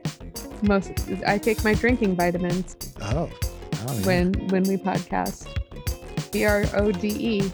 Most 0.63 0.91
I 1.25 1.37
take 1.37 1.63
my 1.63 1.73
drinking 1.73 2.15
vitamins 2.15 2.75
Oh, 3.01 3.29
oh 3.87 3.93
yeah. 3.99 4.05
when 4.05 4.33
when 4.49 4.63
we 4.63 4.77
podcast. 4.77 5.47
B 6.31 6.45
R 6.45 6.63
O 6.75 6.91
D 6.91 7.07
E. 7.07 7.51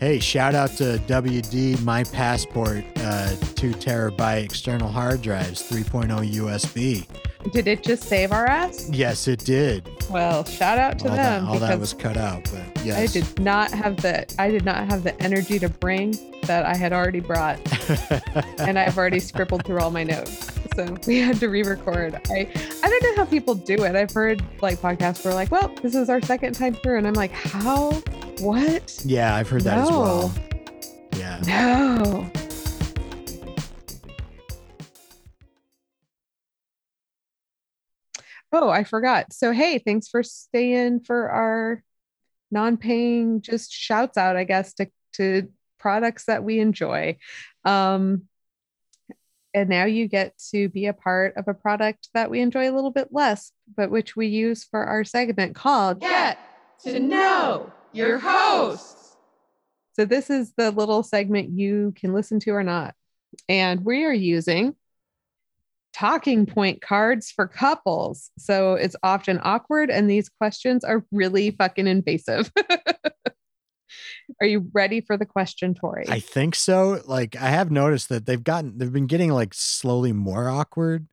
Hey, 0.00 0.20
shout 0.20 0.54
out 0.54 0.70
to 0.76 0.98
WD 1.08 1.82
My 1.82 2.04
Passport, 2.04 2.84
uh, 2.98 3.30
two 3.56 3.72
terabyte 3.72 4.44
external 4.44 4.86
hard 4.86 5.22
drives, 5.22 5.68
3.0 5.68 6.34
USB. 6.34 7.04
Did 7.52 7.68
it 7.68 7.82
just 7.82 8.04
save 8.04 8.32
our 8.32 8.46
ass? 8.46 8.88
Yes, 8.90 9.28
it 9.28 9.44
did. 9.44 9.88
Well, 10.10 10.44
shout 10.44 10.78
out 10.78 10.98
to 11.00 11.10
all 11.10 11.16
that, 11.16 11.38
them 11.40 11.48
all 11.48 11.58
that 11.58 11.78
was 11.78 11.92
cut 11.92 12.16
out, 12.16 12.50
but 12.52 12.86
I 12.88 13.06
did 13.06 13.38
not 13.38 13.70
have 13.70 13.96
the 13.98 14.26
I 14.38 14.50
did 14.50 14.64
not 14.64 14.88
have 14.88 15.04
the 15.04 15.20
energy 15.22 15.58
to 15.58 15.68
bring 15.68 16.16
that 16.44 16.64
I 16.66 16.74
had 16.74 16.92
already 16.92 17.20
brought. 17.20 17.58
and 18.58 18.78
I've 18.78 18.96
already 18.98 19.20
scribbled 19.20 19.64
through 19.64 19.80
all 19.80 19.90
my 19.90 20.02
notes. 20.04 20.50
So 20.74 20.96
we 21.06 21.18
had 21.18 21.38
to 21.40 21.48
re-record. 21.48 22.20
I 22.30 22.48
I 22.82 22.88
don't 22.88 23.02
know 23.02 23.14
how 23.16 23.24
people 23.24 23.54
do 23.54 23.84
it. 23.84 23.96
I've 23.96 24.12
heard 24.12 24.42
like 24.62 24.78
podcasts 24.78 25.24
where 25.24 25.34
like, 25.34 25.50
well, 25.50 25.68
this 25.82 25.94
is 25.94 26.08
our 26.08 26.20
second 26.22 26.54
time 26.54 26.74
through, 26.74 26.98
and 26.98 27.06
I'm 27.06 27.14
like, 27.14 27.32
how? 27.32 27.92
What? 28.40 29.00
yeah, 29.04 29.34
I've 29.34 29.48
heard 29.48 29.62
that 29.62 29.78
as 29.78 29.90
well. 29.90 30.32
Yeah. 31.16 31.40
No. 31.46 32.30
Oh, 38.52 38.68
I 38.68 38.84
forgot. 38.84 39.32
So 39.32 39.52
hey, 39.52 39.78
thanks 39.78 40.08
for 40.08 40.22
staying 40.22 41.00
for 41.00 41.30
our 41.30 41.82
non-paying 42.50 43.42
just 43.42 43.72
shouts 43.72 44.16
out, 44.16 44.36
I 44.36 44.44
guess, 44.44 44.74
to 44.74 44.88
to 45.14 45.48
products 45.78 46.24
that 46.26 46.44
we 46.44 46.60
enjoy. 46.60 47.18
Um 47.64 48.22
and 49.54 49.68
now 49.68 49.84
you 49.86 50.08
get 50.08 50.38
to 50.50 50.68
be 50.68 50.86
a 50.86 50.92
part 50.92 51.36
of 51.36 51.48
a 51.48 51.54
product 51.54 52.08
that 52.14 52.30
we 52.30 52.40
enjoy 52.40 52.70
a 52.70 52.74
little 52.74 52.90
bit 52.90 53.08
less, 53.10 53.50
but 53.76 53.90
which 53.90 54.14
we 54.14 54.26
use 54.26 54.64
for 54.64 54.84
our 54.84 55.04
segment 55.04 55.54
called 55.54 56.00
Get 56.00 56.38
to 56.84 57.00
Know 57.00 57.72
Your 57.92 58.18
Host. 58.18 58.96
So 59.94 60.04
this 60.04 60.30
is 60.30 60.52
the 60.56 60.70
little 60.70 61.02
segment 61.02 61.50
you 61.50 61.92
can 61.96 62.12
listen 62.12 62.38
to 62.40 62.50
or 62.50 62.62
not. 62.62 62.94
And 63.48 63.84
we 63.84 64.04
are 64.04 64.12
using 64.12 64.76
talking 65.92 66.46
point 66.46 66.80
cards 66.80 67.30
for 67.30 67.46
couples. 67.46 68.30
So 68.38 68.74
it's 68.74 68.96
often 69.02 69.40
awkward 69.42 69.90
and 69.90 70.10
these 70.10 70.28
questions 70.28 70.84
are 70.84 71.04
really 71.10 71.50
fucking 71.52 71.86
invasive. 71.86 72.52
Are 74.40 74.46
you 74.46 74.70
ready 74.72 75.00
for 75.00 75.16
the 75.16 75.26
question, 75.26 75.74
Tori? 75.74 76.04
I 76.08 76.20
think 76.20 76.54
so. 76.54 77.02
Like 77.06 77.34
I 77.36 77.48
have 77.48 77.70
noticed 77.70 78.10
that 78.10 78.26
they've 78.26 78.42
gotten 78.42 78.76
they've 78.78 78.92
been 78.92 79.06
getting 79.06 79.32
like 79.32 79.54
slowly 79.54 80.12
more 80.12 80.48
awkward. 80.48 81.08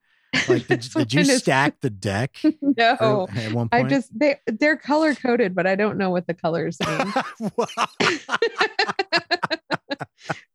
Like 0.50 0.68
did, 0.68 0.82
did 0.82 1.14
you 1.14 1.24
stack 1.24 1.80
the 1.80 1.90
deck 1.90 2.38
no. 2.62 3.28
at 3.36 3.54
one 3.54 3.70
point? 3.70 3.86
I 3.86 3.90
just 3.90 4.18
they 4.18 4.38
they're 4.48 4.76
color 4.78 5.16
coded, 5.16 5.56
but 5.56 5.66
I 5.66 5.76
don't 5.76 5.98
know 5.98 6.10
what 6.10 6.28
the 6.28 6.34
colors 6.34 6.78
mean. 6.86 7.14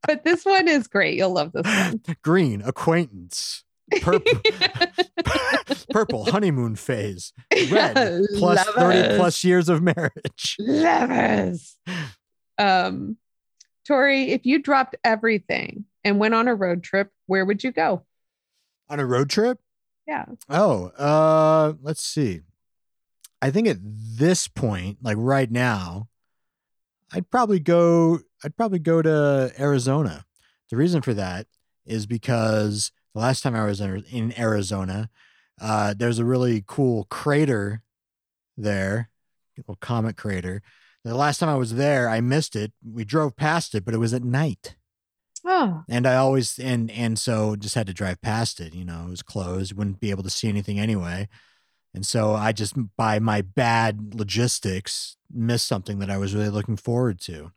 but 0.07 0.25
this 0.25 0.45
one 0.45 0.69
is 0.69 0.87
great. 0.87 1.17
You'll 1.17 1.33
love 1.33 1.53
this 1.53 1.65
one. 1.65 2.03
Green 2.23 2.63
acquaintance. 2.63 3.65
Purple, 4.03 4.41
purple 5.91 6.25
honeymoon 6.25 6.77
phase. 6.77 7.33
Red 7.71 7.97
Yeah, 7.97 8.21
plus 8.39 8.65
30 8.65 9.17
plus 9.17 9.45
years 9.45 9.69
of 9.69 9.83
marriage. 9.83 10.57
Lovers. 10.59 11.77
Um, 12.59 13.17
Tori, 13.87 14.31
if 14.31 14.45
you 14.45 14.61
dropped 14.61 14.97
everything 15.05 15.85
and 16.05 16.19
went 16.19 16.35
on 16.35 16.49
a 16.49 16.55
road 16.55 16.83
trip, 16.83 17.11
where 17.27 17.45
would 17.45 17.65
you 17.65 17.73
go? 17.73 18.05
On 18.89 19.01
a 19.01 19.07
road 19.07 19.31
trip? 19.31 19.59
Yeah. 20.07 20.27
Oh, 20.49 20.87
uh, 20.99 21.75
let's 21.83 22.03
see. 22.03 22.41
I 23.43 23.51
think 23.51 23.69
at 23.69 23.79
this 23.81 24.49
point, 24.49 24.99
like 25.03 25.17
right 25.19 25.51
now, 25.51 26.09
I'd 27.13 27.31
probably 27.31 27.61
go. 27.61 28.21
I'd 28.45 28.57
probably 28.57 28.79
go 28.79 29.03
to 29.03 29.53
Arizona. 29.59 30.25
The 30.71 30.77
reason 30.77 31.03
for 31.03 31.15
that 31.15 31.47
is 31.85 32.07
because 32.07 32.93
the 33.15 33.21
last 33.21 33.43
time 33.43 33.55
I 33.55 33.65
was 33.65 33.81
in 33.81 34.39
Arizona, 34.39 35.11
uh, 35.61 35.95
there's 35.97 36.19
a 36.19 36.25
really 36.25 36.65
cool 36.67 37.05
crater 37.11 37.83
there, 38.57 39.11
little 39.57 39.77
comet 39.77 40.17
crater. 40.17 40.63
The 41.05 41.15
last 41.15 41.39
time 41.39 41.49
I 41.49 41.55
was 41.57 41.75
there, 41.75 42.09
I 42.09 42.21
missed 42.21 42.55
it. 42.55 42.73
We 42.85 43.05
drove 43.05 43.37
past 43.37 43.75
it, 43.75 43.85
but 43.85 43.95
it 43.95 43.99
was 43.99 44.13
at 44.15 44.23
night 44.23 44.77
Oh, 45.43 45.85
and 45.89 46.07
I 46.07 46.17
always 46.17 46.59
and 46.59 46.91
and 46.91 47.19
so 47.19 47.57
just 47.57 47.75
had 47.75 47.87
to 47.87 47.95
drive 47.95 48.21
past 48.21 48.61
it. 48.61 48.75
You 48.75 48.85
know, 48.85 49.07
it 49.07 49.11
was 49.11 49.23
closed, 49.23 49.73
wouldn't 49.73 49.99
be 49.99 50.11
able 50.11 50.23
to 50.25 50.29
see 50.31 50.49
anything 50.49 50.79
anyway, 50.79 51.29
and 51.95 52.05
so 52.05 52.35
I 52.35 52.53
just 52.53 52.75
by 52.99 53.19
my 53.21 53.41
bad 53.41 54.15
logistics 54.15 55.17
missed 55.33 55.67
something 55.67 55.99
that 56.01 56.11
I 56.11 56.19
was 56.19 56.35
really 56.35 56.51
looking 56.51 56.77
forward 56.77 57.19
to. 57.23 57.53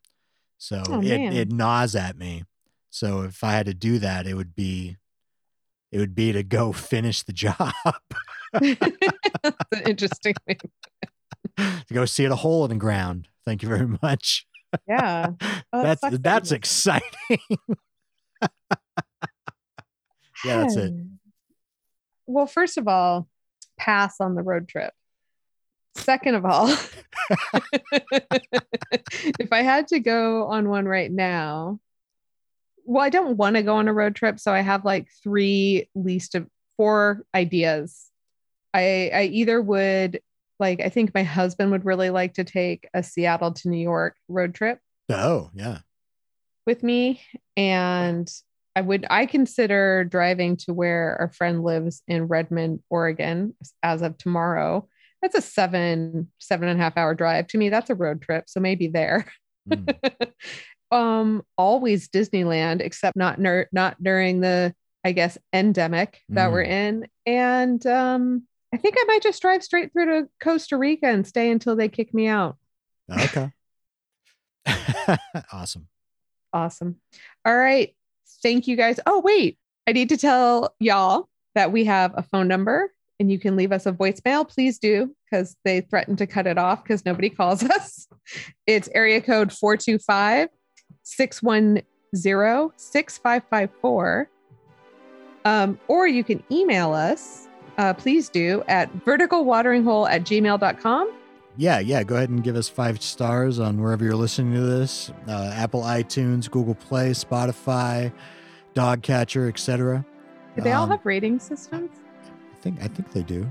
So 0.58 0.82
Oh, 0.88 1.02
it 1.02 1.18
man. 1.20 1.34
it 1.34 1.52
gnaws 1.52 1.94
at 1.94 2.18
me. 2.18 2.46
So 2.90 3.24
if 3.24 3.44
I 3.44 3.52
had 3.52 3.66
to 3.66 3.74
do 3.74 4.00
that, 4.00 4.26
it 4.28 4.36
would 4.36 4.56
be 4.56 4.96
it 5.94 6.00
would 6.00 6.16
be 6.16 6.32
to 6.32 6.42
go 6.42 6.72
finish 6.74 7.22
the 7.22 7.32
job, 7.32 7.72
that's 8.52 8.76
an 9.72 9.84
interesting 9.86 10.34
thing. 10.48 10.58
to 11.58 11.94
go 11.94 12.04
see 12.06 12.26
it 12.26 12.32
a 12.32 12.36
hole 12.36 12.66
in 12.66 12.70
the 12.70 12.76
ground. 12.78 13.28
Thank 13.46 13.62
you 13.62 13.70
very 13.70 13.88
much. 14.02 14.48
Yeah. 14.88 15.30
Oh, 15.76 15.82
that's 15.82 16.02
that 16.02 16.22
that's 16.22 16.52
exciting. 16.52 17.08
yeah, 20.46 20.58
that's 20.62 20.76
it. 20.76 20.92
Hmm. 20.92 21.14
Well, 22.28 22.46
first 22.46 22.78
of 22.78 22.88
all, 22.88 23.28
pass 23.76 24.22
on 24.22 24.36
the 24.36 24.44
road 24.44 24.68
trip. 24.68 24.94
Second 25.96 26.36
of 26.36 26.46
all, 26.46 26.68
if 29.40 29.52
I 29.52 29.64
had 29.64 29.88
to 29.88 30.00
go 30.00 30.46
on 30.46 30.70
one 30.70 30.86
right 30.86 31.12
now, 31.12 31.80
well, 32.86 33.04
I 33.04 33.10
don't 33.10 33.38
want 33.38 33.56
to 33.56 33.64
go 33.64 33.76
on 33.76 33.88
a 33.88 33.94
road 33.94 34.16
trip, 34.16 34.40
so 34.40 34.54
I 34.54 34.62
have 34.62 34.86
like 34.86 35.08
three 35.24 35.90
least 35.96 36.36
of 36.36 36.48
four 36.78 37.24
ideas. 37.34 38.10
I 38.74 39.12
I 39.14 39.24
either 39.32 39.62
would 39.62 40.22
like 40.60 40.82
I 40.82 40.90
think 40.90 41.14
my 41.14 41.24
husband 41.24 41.72
would 41.72 41.86
really 41.86 42.10
like 42.10 42.36
to 42.36 42.44
take 42.44 42.88
a 42.94 43.04
Seattle 43.04 43.52
to 43.54 43.70
New 43.70 43.82
York 43.82 44.16
road 44.28 44.56
trip 44.56 44.80
Oh 45.10 45.50
yeah. 45.54 45.80
with 46.66 46.84
me 46.84 47.22
and 47.58 48.32
I 48.76 48.82
would 48.82 49.06
I 49.10 49.26
consider 49.26 50.04
driving 50.04 50.58
to 50.58 50.74
where 50.74 51.18
our 51.20 51.30
friend 51.30 51.64
lives 51.64 52.02
in 52.08 52.28
Redmond, 52.28 52.82
Oregon 52.90 53.56
as 53.84 54.02
of 54.02 54.18
tomorrow. 54.18 54.88
That's 55.22 55.36
a 55.36 55.42
seven, 55.42 56.32
seven 56.40 56.68
and 56.68 56.80
a 56.80 56.84
half 56.84 56.98
hour 56.98 57.14
drive. 57.14 57.48
To 57.48 57.58
me, 57.58 57.70
that's 57.70 57.90
a 57.92 57.96
road 57.96 58.22
trip. 58.22 58.46
So 58.48 58.60
maybe 58.60 58.88
there. 58.88 59.26
Mm. 59.70 59.96
um, 60.94 61.44
always 61.58 62.08
Disneyland, 62.08 62.82
except 62.82 63.18
not 63.18 63.40
ner- 63.40 63.70
not 63.72 64.02
during 64.02 64.40
the, 64.40 64.74
I 65.04 65.12
guess, 65.12 65.38
endemic 65.52 66.22
that 66.30 66.52
we're 66.52 66.62
in. 66.62 67.08
And 67.26 67.86
um, 67.88 68.44
I 68.74 68.78
think 68.78 68.96
I 68.98 69.04
might 69.06 69.24
just 69.24 69.42
drive 69.42 69.64
straight 69.64 69.92
through 69.92 70.06
to 70.06 70.30
Costa 70.40 70.78
Rica 70.78 71.08
and 71.08 71.26
stay 71.26 71.50
until 71.50 71.76
they 71.76 71.90
kick 71.90 72.14
me 72.14 72.28
out. 72.28 72.58
Okay. 73.12 73.52
awesome. 75.52 75.88
Awesome. 76.54 76.98
All 77.44 77.58
right. 77.58 77.96
Thank 78.42 78.68
you 78.68 78.76
guys. 78.76 79.00
Oh, 79.06 79.20
wait. 79.20 79.58
I 79.88 79.92
need 79.92 80.10
to 80.10 80.18
tell 80.18 80.76
y'all 80.80 81.28
that 81.56 81.72
we 81.72 81.86
have 81.86 82.14
a 82.16 82.24
phone 82.24 82.48
number 82.48 82.92
and 83.20 83.32
you 83.32 83.40
can 83.40 83.56
leave 83.56 83.72
us 83.72 83.86
a 83.86 83.92
voicemail. 83.92 84.48
Please 84.48 84.80
do 84.80 85.16
because 85.26 85.56
they 85.66 85.82
threatened 85.82 86.20
to 86.20 86.28
cut 86.28 86.48
it 86.48 86.58
off 86.58 86.84
because 86.84 87.06
nobody 87.06 87.30
calls 87.30 87.64
us. 87.64 88.08
It's 88.68 88.90
area 88.94 89.22
code 89.22 89.52
425 89.52 90.50
610 91.04 91.84
6554. 92.76 94.30
Um, 95.46 95.80
or 95.88 96.08
you 96.08 96.24
can 96.24 96.42
email 96.52 96.94
us. 96.94 97.48
Uh, 97.78 97.94
please 97.94 98.30
do 98.30 98.64
at 98.68 98.94
verticalwateringhole 99.00 100.10
at 100.10 100.24
gmail.com. 100.24 101.12
Yeah, 101.58 101.80
yeah. 101.80 102.04
Go 102.04 102.16
ahead 102.16 102.30
and 102.30 102.44
give 102.44 102.56
us 102.56 102.70
five 102.70 103.02
stars 103.02 103.60
on 103.60 103.80
wherever 103.82 104.04
you're 104.04 104.16
listening 104.16 104.54
to 104.54 104.62
this: 104.62 105.12
uh, 105.28 105.52
Apple, 105.54 105.82
iTunes, 105.84 106.50
Google 106.50 106.76
Play, 106.76 107.12
Spotify, 107.12 108.12
DoggCatcher, 108.74 109.50
etc. 109.50 110.04
Do 110.56 110.62
they 110.64 110.72
all 110.72 110.84
Um, 110.86 110.92
have 110.92 111.06
rating 111.06 111.40
systems? 111.40 111.92
I 112.52 112.56
think 112.62 112.82
I 112.82 112.88
think 112.88 113.12
they 113.12 113.22
do. 113.24 113.48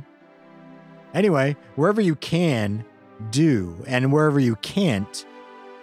Anyway, 1.15 1.55
wherever 1.77 2.01
you 2.01 2.15
can, 2.17 2.85
do, 3.31 3.77
and 3.87 4.11
wherever 4.13 4.41
you 4.41 4.57
can't, 4.57 5.25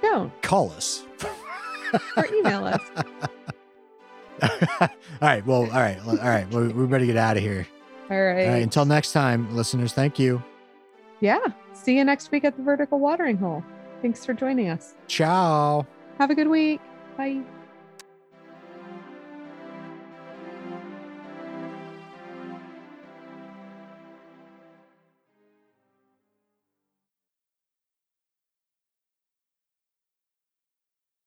Don't. 0.01 0.31
call 0.41 0.71
us. 0.71 1.05
Or 2.17 2.25
email 2.33 2.65
us. 2.65 2.81
all 4.81 4.89
right. 5.21 5.45
Well, 5.45 5.63
all 5.63 5.67
right. 5.67 5.99
All 6.05 6.15
right. 6.15 6.49
We, 6.49 6.67
we 6.69 6.87
better 6.87 7.05
get 7.05 7.17
out 7.17 7.37
of 7.37 7.43
here. 7.43 7.67
All 8.09 8.17
right. 8.17 8.45
All 8.45 8.53
right. 8.53 8.63
Until 8.63 8.85
next 8.85 9.11
time, 9.11 9.55
listeners. 9.55 9.93
Thank 9.93 10.17
you. 10.19 10.43
Yeah. 11.19 11.39
See 11.73 11.97
you 11.97 12.03
next 12.03 12.31
week 12.31 12.43
at 12.45 12.55
the 12.55 12.63
vertical 12.63 12.99
watering 12.99 13.37
hole. 13.37 13.63
Thanks 14.01 14.25
for 14.25 14.33
joining 14.33 14.69
us. 14.69 14.95
Ciao. 15.07 15.85
Have 16.17 16.29
a 16.29 16.35
good 16.35 16.47
week. 16.47 16.81
Bye. 17.17 17.41